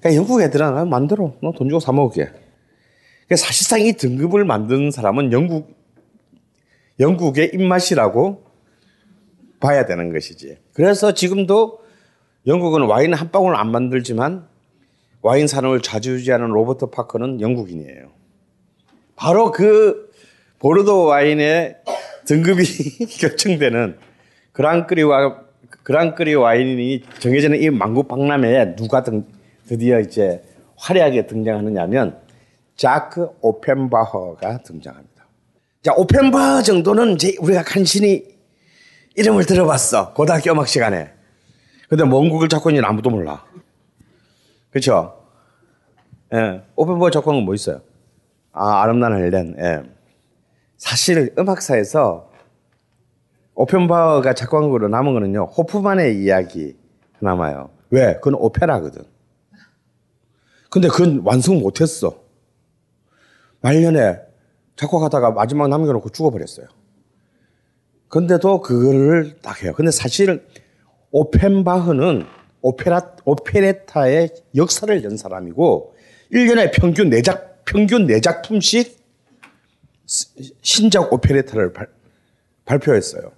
그러니까 0.00 0.16
영국 0.18 0.40
애들은 0.40 0.66
아, 0.66 0.84
만들어. 0.86 1.34
너 1.42 1.52
돈 1.52 1.68
주고 1.68 1.78
사 1.78 1.92
먹을게. 1.92 2.24
그러니까 2.24 3.36
사실상 3.36 3.82
이 3.82 3.92
등급을 3.92 4.46
만든 4.46 4.90
사람은 4.90 5.30
영국 5.32 5.76
영국의 6.98 7.50
입맛이라고 7.52 8.51
봐야 9.62 9.86
되는 9.86 10.12
것이지. 10.12 10.58
그래서 10.74 11.14
지금도 11.14 11.78
영국은 12.48 12.82
와인 12.82 13.14
한 13.14 13.30
방울 13.30 13.54
안 13.54 13.70
만들지만 13.70 14.48
와인 15.22 15.46
산업을 15.46 15.80
좌지우지하는 15.82 16.48
로버트 16.48 16.86
파커는 16.86 17.40
영국인이에요. 17.40 18.10
바로 19.14 19.52
그 19.52 20.10
보르도 20.58 21.04
와인의 21.04 21.76
등급이 22.26 22.64
결정되는 23.20 23.98
그랑크리 24.50 25.04
와 25.04 25.40
그랑크리 25.84 26.34
와인이 26.34 27.02
정해지는 27.20 27.62
이 27.62 27.70
망고 27.70 28.04
박람회에 28.04 28.74
누가 28.74 29.04
등, 29.04 29.24
드디어 29.68 30.00
이제 30.00 30.42
화려하게 30.76 31.26
등장하느냐면 31.26 32.18
자크 32.76 33.28
오펜바허가 33.40 34.58
등장합니다. 34.64 35.12
자, 35.82 35.92
오펜바허 35.96 36.62
정도는 36.62 37.14
이제 37.14 37.36
우리가 37.40 37.62
간신히 37.62 38.31
이름을 39.16 39.44
들어봤어. 39.46 40.14
고등학교 40.14 40.52
음악 40.52 40.68
시간에. 40.68 41.12
근데 41.88 42.04
먼 42.04 42.28
곡을 42.30 42.48
있는 42.70 42.84
아무도 42.84 43.10
몰라. 43.10 43.44
그렇죠? 44.70 45.18
예. 46.32 46.62
오펜바허 46.76 47.10
작곡한 47.10 47.36
건 47.40 47.44
뭐 47.44 47.54
있어요? 47.54 47.82
아, 48.52 48.82
아름다운 48.82 49.16
헬렌. 49.16 49.54
예. 49.58 49.82
사실 50.78 51.34
음악사에서 51.38 52.30
오펜바흐가 53.54 54.32
작곡한 54.34 54.70
거로 54.70 54.88
남은 54.88 55.12
거는요. 55.12 55.44
호프만의 55.44 56.22
이야기 56.22 56.76
남아요. 57.20 57.70
왜? 57.90 58.14
그건 58.14 58.34
오페라거든. 58.34 59.04
근데 60.70 60.88
그건 60.88 61.20
완성 61.24 61.58
못했어. 61.58 62.22
말년에 63.60 64.18
작곡하다가 64.76 65.32
마지막 65.32 65.68
남겨놓고 65.68 66.08
죽어버렸어요. 66.08 66.66
근데도 68.12 68.60
그거를 68.60 69.36
딱 69.40 69.62
해요. 69.62 69.72
근데 69.74 69.90
사실 69.90 70.46
오펜바흐는 71.12 72.26
오페라, 72.60 73.00
오페레타의 73.24 74.28
역사를 74.54 75.02
연 75.02 75.16
사람이고 75.16 75.94
1년에 76.30 76.72
평균 76.74 77.08
4작, 77.08 77.64
평균 77.64 78.06
4작품씩 78.06 78.96
신작 80.60 81.10
오페레타를 81.10 81.72
발, 81.72 81.88
발표했어요. 82.66 83.32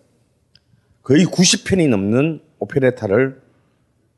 거의 1.04 1.24
90편이 1.24 1.88
넘는 1.88 2.40
오페레타를 2.58 3.40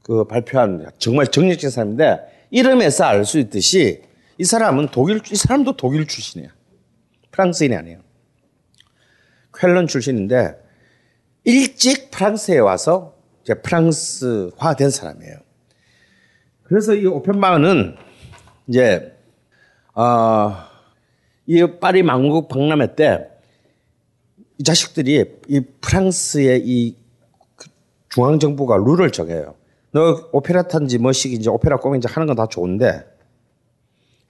그 0.05 0.24
발표한 0.24 0.91
정말 0.97 1.27
정력진 1.27 1.69
사람인데 1.69 2.49
이름에서 2.51 3.05
알 3.05 3.27
수 3.27 3.39
있듯이 3.39 4.01
이 4.39 4.45
사람은 4.45 4.89
독일 4.91 5.20
이 5.31 5.37
사람도 5.37 5.77
독일 5.77 6.07
출신이야. 6.07 6.49
프랑스인이 7.31 7.77
아니에요. 7.77 8.06
쾰런 9.59 9.87
출신인데 9.87 10.55
일찍 11.45 12.11
프랑스에 12.11 12.59
와서 12.59 13.15
이제 13.43 13.55
프랑스화 13.55 14.74
된 14.77 14.91
사람이에요. 14.91 15.37
그래서 16.65 16.95
이 16.95 17.07
오펜바흐는 17.07 17.97
이제 18.69 19.12
어, 19.95 20.53
이 21.47 21.65
파리 21.81 22.03
망국 22.03 22.49
박람회 22.49 22.95
때 22.97 23.37
이 24.59 24.65
자식들이 24.65 25.39
이 25.49 25.61
프랑스의 25.81 26.62
이 26.65 26.97
중앙 28.09 28.39
정부가 28.39 28.77
룰을 28.78 29.11
정해요. 29.11 29.55
너 29.93 30.28
오페라 30.33 30.62
탄지 30.62 30.99
뭐식인지 30.99 31.49
오페라 31.49 31.77
꿈인지 31.77 32.09
하는 32.09 32.27
건 32.27 32.37
다 32.37 32.47
좋은데 32.47 33.05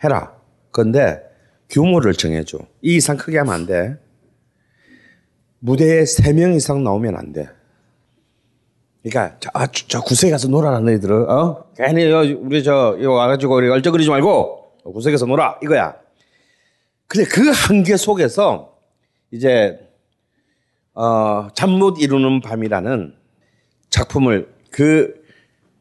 해라. 0.02 0.36
그런데 0.72 1.22
규모를 1.70 2.12
정해줘. 2.14 2.58
이 2.82 2.96
이상 2.96 3.16
크게 3.16 3.38
하면 3.38 3.54
안 3.54 3.66
돼. 3.66 3.96
무대에 5.60 6.04
세명 6.04 6.54
이상 6.54 6.84
나오면 6.84 7.16
안 7.16 7.32
돼. 7.32 7.48
그러니까 9.02 9.36
저, 9.40 9.50
아, 9.54 9.66
저 9.66 10.00
구석에 10.00 10.30
가서 10.30 10.48
놀아라 10.48 10.80
너희들은 10.80 11.30
어? 11.30 11.64
괜히 11.76 12.04
우리 12.32 12.62
저 12.64 12.96
이거 12.98 13.12
와가지고 13.12 13.54
우리 13.56 13.68
얼쩍거리지 13.68 14.10
말고 14.10 14.72
구석에서 14.92 15.26
놀아 15.26 15.58
이거야. 15.62 15.94
근데 17.06 17.28
그 17.28 17.50
한계 17.50 17.96
속에서 17.96 18.76
이제 19.30 19.78
어, 20.94 21.48
잠 21.54 21.70
못 21.70 22.00
이루는 22.00 22.40
밤이라는 22.40 23.14
작품을 23.90 24.48
그 24.70 25.14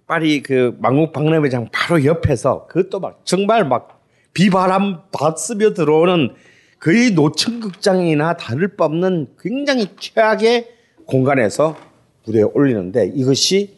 파리 0.07 0.43
그 0.43 0.75
망국 0.79 1.11
박람회장 1.13 1.69
바로 1.71 2.05
옆에서 2.05 2.67
그것도 2.67 2.99
막 2.99 3.21
정말 3.25 3.67
막 3.67 4.03
비바람 4.33 5.03
받으며 5.11 5.73
들어오는 5.73 6.35
거의 6.79 7.11
노천극장이나 7.11 8.37
다를 8.37 8.75
바 8.75 8.85
없는 8.85 9.35
굉장히 9.39 9.87
최악의 9.99 10.67
공간에서 11.05 11.77
무대에 12.25 12.43
올리는데 12.43 13.11
이것이 13.15 13.77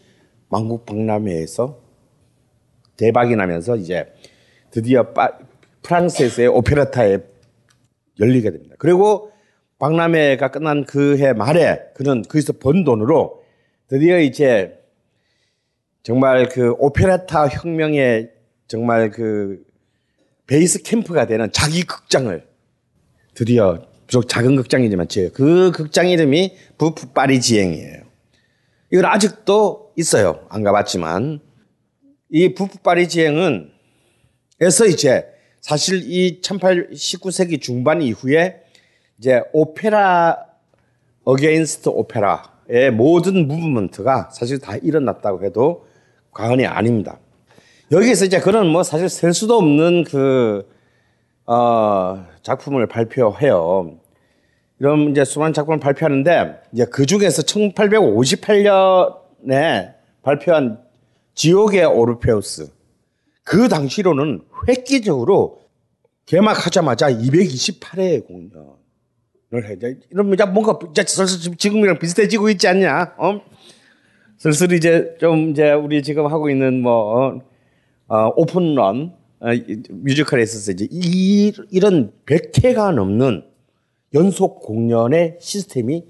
망국 0.49 0.85
박람회에서 0.85 1.79
대박이 2.97 3.35
나면서 3.35 3.75
이제 3.75 4.05
드디어 4.71 5.11
파, 5.13 5.37
프랑스에서의 5.83 6.47
오페라타에 6.47 7.19
열리게 8.19 8.51
됩니다. 8.51 8.75
그리고 8.79 9.31
박람회가 9.79 10.49
끝난 10.51 10.85
그 10.85 11.17
해 11.17 11.33
말에 11.33 11.79
그는 11.93 12.23
거기서 12.23 12.53
번 12.53 12.83
돈으로 12.83 13.43
드디어 13.87 14.19
이제 14.19 14.79
정말 16.03 16.49
그 16.49 16.71
오페라타 16.79 17.47
혁명의 17.49 18.31
정말 18.67 19.11
그 19.11 19.63
베이스 20.47 20.81
캠프가 20.81 21.25
되는 21.27 21.51
자기 21.51 21.83
극장을 21.83 22.46
드디어 23.37 23.77
비록 24.07 24.27
작은 24.27 24.55
극장이지만 24.55 25.07
그 25.31 25.71
극장 25.71 26.09
이름이 26.09 26.55
부프 26.79 27.09
파리 27.09 27.39
지행이에요. 27.39 28.01
이건 28.91 29.05
아직도 29.05 29.91
있어요. 29.95 30.39
안 30.49 30.63
가봤지만 30.63 31.39
이 32.31 32.55
부프 32.55 32.79
파리지앵에서 32.79 34.87
이제 34.87 35.27
사실 35.61 36.01
이 36.05 36.41
18, 36.41 36.89
19세기 36.89 37.61
중반 37.61 38.01
이후에 38.01 38.61
이제 39.19 39.43
오페라 39.53 40.43
against 41.23 41.89
오페라의 41.89 42.89
모든 42.91 43.47
movement가 43.47 44.31
사실 44.33 44.57
다 44.57 44.77
일어났다고 44.77 45.45
해도 45.45 45.85
과언이 46.31 46.65
아닙니다. 46.65 47.19
여기서 47.91 48.25
이제 48.25 48.39
그런 48.39 48.67
뭐 48.67 48.81
사실 48.81 49.09
셀 49.09 49.31
수도 49.31 49.57
없는 49.57 50.05
그, 50.05 50.67
어, 51.47 52.25
작품을 52.43 52.87
발표해요. 52.87 53.97
이런 54.79 55.09
이제 55.09 55.25
수많은 55.25 55.53
작품을 55.53 55.79
발표하는데 55.79 56.61
이제 56.73 56.85
그 56.85 57.05
중에서 57.05 57.43
1858년에 57.43 59.93
발표한 60.21 60.79
지옥의 61.33 61.85
오르페우스. 61.85 62.71
그 63.43 63.67
당시로는 63.69 64.41
획기적으로 64.67 65.61
개막하자마자 66.25 67.11
228회 67.11 68.27
공연. 68.27 68.75
을 69.53 69.65
해. 69.65 69.77
이러면 70.11 70.33
이제 70.33 70.43
뭔가 70.43 70.77
이제 70.91 71.03
슬슬 71.03 71.55
지금이랑 71.55 71.99
비슷해지고 71.99 72.49
있지 72.49 72.67
않냐? 72.67 73.15
어? 73.17 73.39
슬슬 74.37 74.73
이제 74.73 75.15
좀 75.21 75.51
이제 75.51 75.71
우리 75.71 76.03
지금 76.03 76.25
하고 76.25 76.49
있는 76.49 76.81
뭐 76.81 77.17
어, 77.17 77.39
어 78.09 78.33
오픈런 78.35 79.13
어, 79.13 79.17
뮤지컬에 79.39 80.43
있어서 80.43 80.71
이제 80.71 80.87
이, 80.89 81.53
이런 81.69 82.11
100회가 82.25 82.93
넘는 82.93 83.43
연속 84.13 84.61
공연의 84.61 85.37
시스템이 85.39 86.05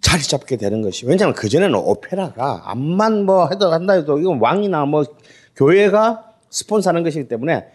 자리 0.00 0.22
잡게 0.22 0.56
되는 0.56 0.82
것이 0.82 1.06
왜냐하면 1.06 1.34
그전에는 1.34 1.74
오페라가 1.76 2.70
암만 2.70 3.24
뭐 3.24 3.48
해도 3.48 3.72
한다 3.72 3.94
해도 3.94 4.18
이건 4.18 4.38
왕이나 4.40 4.84
뭐 4.84 5.04
교회가 5.56 6.34
스폰서하는 6.50 7.02
것이기 7.04 7.28
때문에 7.28 7.66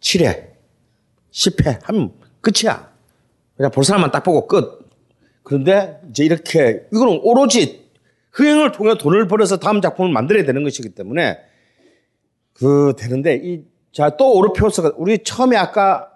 7회, 0.00 0.50
10회 1.32 1.82
하면 1.82 2.12
끝이야. 2.40 2.92
그냥 3.56 3.70
볼 3.70 3.84
사람만 3.84 4.10
딱 4.10 4.22
보고 4.22 4.46
끝. 4.46 4.86
그런데 5.42 6.00
이제 6.10 6.24
이렇게 6.24 6.86
이거는 6.92 7.20
오로지 7.22 7.86
흥행을 8.32 8.72
통해 8.72 8.96
돈을 8.98 9.26
벌어서 9.28 9.58
다음 9.58 9.80
작품을 9.80 10.12
만들어야 10.12 10.44
되는 10.44 10.62
것이기 10.62 10.90
때문에 10.90 11.38
그 12.52 12.94
되는데 12.98 13.40
이 13.42 13.64
자 13.96 14.10
또 14.10 14.34
오르페우스가 14.34 14.92
우리 14.98 15.24
처음에 15.24 15.56
아까 15.56 16.10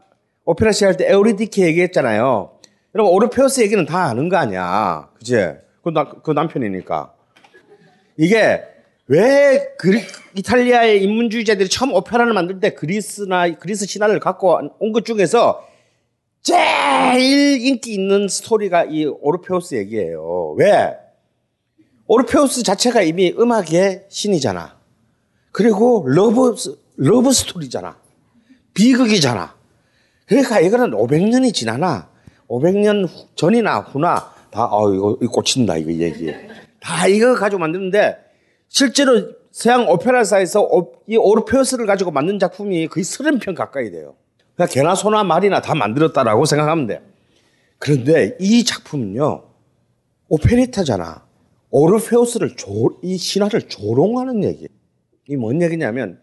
오페라 0.45 0.71
시할 0.71 0.99
때 0.99 1.09
에우리디케 1.11 1.65
얘기했잖아요. 1.65 2.59
여러분 2.95 3.15
오르페우스 3.15 3.63
얘기는 3.63 3.83
다 3.87 4.05
아는 4.05 4.29
거 4.29 4.37
아니야, 4.37 5.09
그지? 5.17 5.37
그, 5.83 5.89
나, 5.89 6.05
그 6.05 6.33
남편이니까 6.33 7.15
이게 8.19 8.63
왜 9.07 9.73
그리, 9.79 10.03
이탈리아의 10.37 11.03
인문주의자들이 11.05 11.71
처음 11.71 11.95
오페라를 11.95 12.35
만들 12.35 12.61
때 12.61 12.75
그리스나 12.75 13.51
그리스 13.55 13.87
신화를 13.87 14.21
갖고 14.21 14.61
온 14.79 14.93
것 14.93 15.07
중에서 15.07 15.67
제일 16.43 17.65
인기 17.67 17.95
있는 17.95 18.29
스토리가 18.29 18.85
이 18.85 19.07
오르페우스 19.07 19.75
얘기예요. 19.77 20.55
왜? 20.59 20.97
오르페우스 22.07 22.63
자체가 22.63 23.01
이미 23.03 23.33
음악의 23.39 24.05
신이잖아. 24.11 24.79
그리고 25.53 26.05
love, 26.07 26.55
love 27.03 27.33
story잖아. 27.33 27.97
비극이잖아. 28.75 29.55
그러니까 30.27 30.61
이거는 30.61 30.91
500년이 30.91 31.55
지나나, 31.55 32.11
500년 32.47 33.09
전이나 33.35 33.81
후나, 33.81 34.35
다, 34.51 34.69
어, 34.71 34.93
이거, 34.93 35.17
이거 35.23 35.33
꽂힌다, 35.33 35.79
이거 35.79 35.91
얘기. 35.93 36.31
다 36.79 37.07
이거 37.07 37.35
가지고 37.35 37.61
만드는데, 37.61 38.19
실제로 38.69 39.33
서양 39.51 39.89
오페라사에서 39.89 40.69
이 41.07 41.17
오르페우스를 41.17 41.87
가지고 41.87 42.11
만든 42.11 42.39
작품이 42.39 42.87
거의 42.89 43.03
30편 43.03 43.57
가까이 43.57 43.91
돼요. 43.91 44.15
그러니까 44.55 44.73
개나 44.73 44.95
소나 44.95 45.25
말이나 45.25 45.63
다 45.63 45.75
만들었다라고 45.75 46.45
생각하면 46.45 46.87
돼. 46.87 47.01
그런데 47.79 48.37
이 48.39 48.63
작품은요, 48.63 49.43
오페레타잖아. 50.29 51.25
오르페우스를 51.71 52.57
조, 52.57 52.99
이 53.03 53.17
신화를 53.17 53.63
조롱하는 53.63 54.45
얘기. 54.45 54.69
이 55.31 55.37
뭔 55.37 55.63
얘기냐면, 55.63 56.21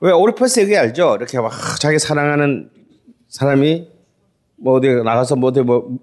왜 0.00 0.12
오르페우스 0.12 0.60
얘기 0.60 0.76
알죠? 0.76 1.16
이렇게 1.16 1.40
막 1.40 1.52
자기 1.80 1.98
사랑하는 1.98 2.70
사람이 3.28 3.88
뭐 4.56 4.74
어디 4.74 4.88
나가서 4.88 5.36
뭐 5.36 5.50
어디 5.50 5.62
뭐 5.62 5.98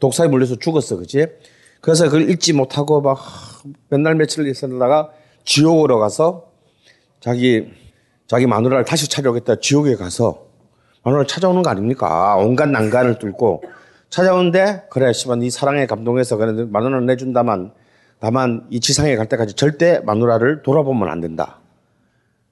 독사에 0.00 0.26
물려서 0.28 0.56
죽었어, 0.56 0.96
그지? 0.96 1.26
그래서 1.80 2.06
그걸 2.06 2.28
잊지 2.28 2.52
못하고 2.54 3.00
막 3.00 3.18
맨날 3.88 4.16
며칠 4.16 4.46
있었다가 4.48 5.10
지옥으로 5.44 5.98
가서 5.98 6.50
자기 7.20 7.70
자기 8.26 8.46
마누라를 8.46 8.84
다시 8.84 9.08
찾아오겠다 9.08 9.56
지옥에 9.60 9.94
가서 9.94 10.46
마누라를 11.04 11.26
찾아오는 11.26 11.62
거 11.62 11.70
아닙니까? 11.70 12.36
온갖 12.36 12.66
난간을 12.66 13.18
뚫고 13.18 13.62
찾아오는데 14.08 14.84
그래 14.90 15.12
씨발 15.12 15.38
네 15.40 15.50
사랑에 15.50 15.86
감동해서 15.86 16.36
그래 16.36 16.66
마누라를 16.68 17.06
내준다만 17.06 17.72
다만 18.18 18.66
이 18.70 18.80
지상에 18.80 19.14
갈 19.16 19.28
때까지 19.28 19.54
절대 19.54 20.00
마누라를 20.00 20.62
돌아보면 20.62 21.08
안 21.10 21.20
된다. 21.20 21.60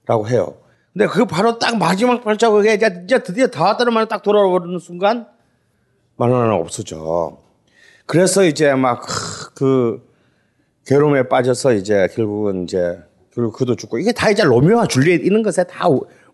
라고 0.05 0.27
해요. 0.27 0.55
근데 0.91 1.07
그 1.07 1.25
바로 1.25 1.57
딱 1.57 1.77
마지막 1.77 2.23
발자국에 2.23 2.75
이제, 2.75 3.01
이제 3.05 3.19
드디어 3.19 3.47
다 3.47 3.63
왔다는 3.63 3.93
말을 3.93 4.07
딱 4.07 4.21
돌아오는 4.21 4.77
순간 4.79 5.27
마누라는 6.17 6.53
없어져. 6.53 7.37
그래서 8.05 8.43
이제 8.43 8.73
막 8.73 9.01
그 9.55 10.01
괴로움에 10.85 11.29
빠져서 11.29 11.73
이제 11.73 12.07
결국은 12.13 12.65
이제 12.65 12.99
결국 13.33 13.53
그도 13.57 13.75
죽고 13.75 13.99
이게 13.99 14.11
다 14.11 14.29
이제 14.29 14.43
로미오와 14.43 14.87
줄리엣 14.87 15.21
이런 15.23 15.43
것에 15.43 15.63
다 15.63 15.85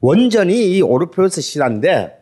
원전이 0.01 0.71
이 0.71 0.81
오르페우스 0.81 1.41
신화인데 1.41 2.17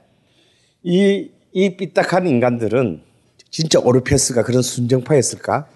이, 0.83 1.31
이 1.53 1.77
삐딱한 1.77 2.27
인간들은 2.27 3.01
진짜 3.49 3.79
오르페우스가 3.79 4.43
그런 4.43 4.61
순정파였을까? 4.61 5.67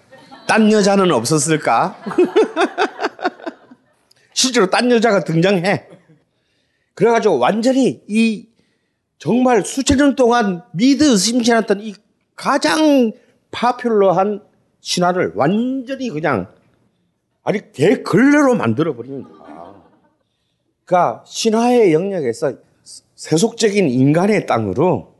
딴 0.46 0.70
여자는 0.70 1.10
없었을까? 1.10 1.96
실제로 4.34 4.70
딴 4.70 4.90
여자가 4.90 5.24
등장해. 5.24 5.86
그래가지고 6.94 7.38
완전히 7.38 8.02
이 8.08 8.48
정말 9.18 9.64
수천 9.64 9.98
년 9.98 10.16
동안 10.16 10.62
미드 10.72 11.04
의심치않았던 11.04 11.80
이 11.80 11.94
가장 12.34 13.12
파퓰러한 13.50 14.42
신화를 14.80 15.32
완전히 15.36 16.10
그냥 16.10 16.48
아니 17.44 17.72
개걸레로 17.72 18.54
만들어 18.56 18.94
버리는 18.94 19.22
거야. 19.22 19.82
그러니까 20.84 21.24
신화의 21.26 21.92
영역에서 21.92 22.54
세속적인 23.14 23.88
인간의 23.88 24.46
땅으로 24.46 25.14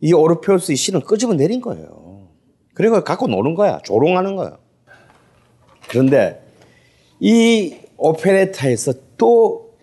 이 0.00 0.12
오르페우스의 0.12 0.76
신을 0.76 1.00
끄집어 1.00 1.32
내린 1.34 1.60
거예요. 1.60 2.28
그리고 2.74 3.02
갖고 3.02 3.26
노는 3.26 3.54
거야. 3.54 3.78
조롱하는 3.78 4.36
거야. 4.36 4.58
그런데 5.88 6.46
이 7.18 7.78
오페레타에서 7.96 8.92
또 9.16 9.74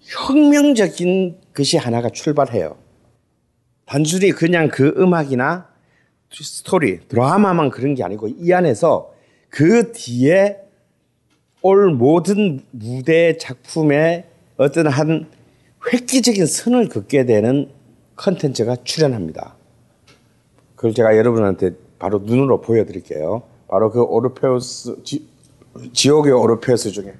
혁명적인 0.00 1.38
것이 1.54 1.76
하나가 1.76 2.08
출발해요. 2.10 2.76
단순히 3.86 4.30
그냥 4.30 4.68
그 4.68 4.94
음악이나 4.96 5.68
스토리, 6.32 7.00
드라마만 7.08 7.70
그런 7.70 7.94
게 7.94 8.04
아니고 8.04 8.28
이 8.28 8.52
안에서 8.52 9.12
그 9.48 9.92
뒤에 9.92 10.58
올 11.62 11.92
모든 11.92 12.60
무대 12.70 13.36
작품에 13.36 14.26
어떤 14.56 14.86
한 14.86 15.28
획기적인 15.92 16.46
선을 16.46 16.88
긋게 16.88 17.26
되는 17.26 17.70
컨텐츠가 18.16 18.76
출연합니다. 18.84 19.56
그걸 20.76 20.94
제가 20.94 21.16
여러분한테 21.16 21.72
바로 21.98 22.20
눈으로 22.20 22.60
보여드릴게요. 22.60 23.42
바로 23.68 23.90
그 23.90 24.02
오르페우스, 24.02 25.02
지, 25.04 25.26
지옥의 25.92 26.32
오르페우스 26.32 26.90
중에 26.92 27.14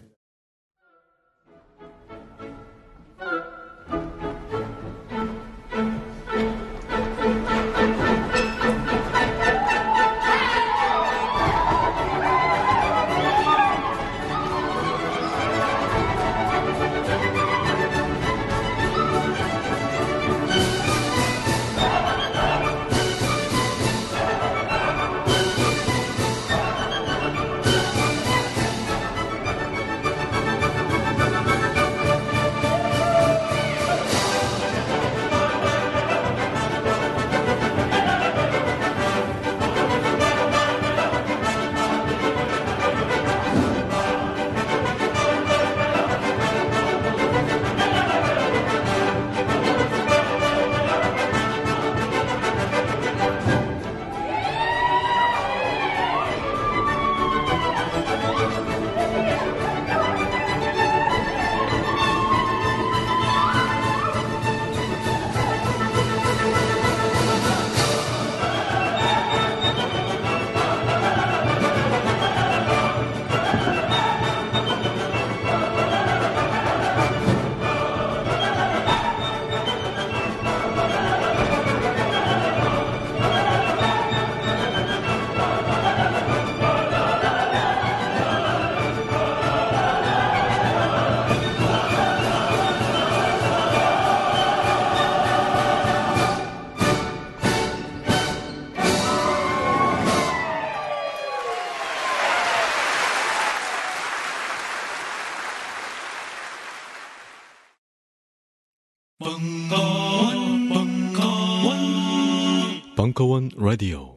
벙커 113.49 114.10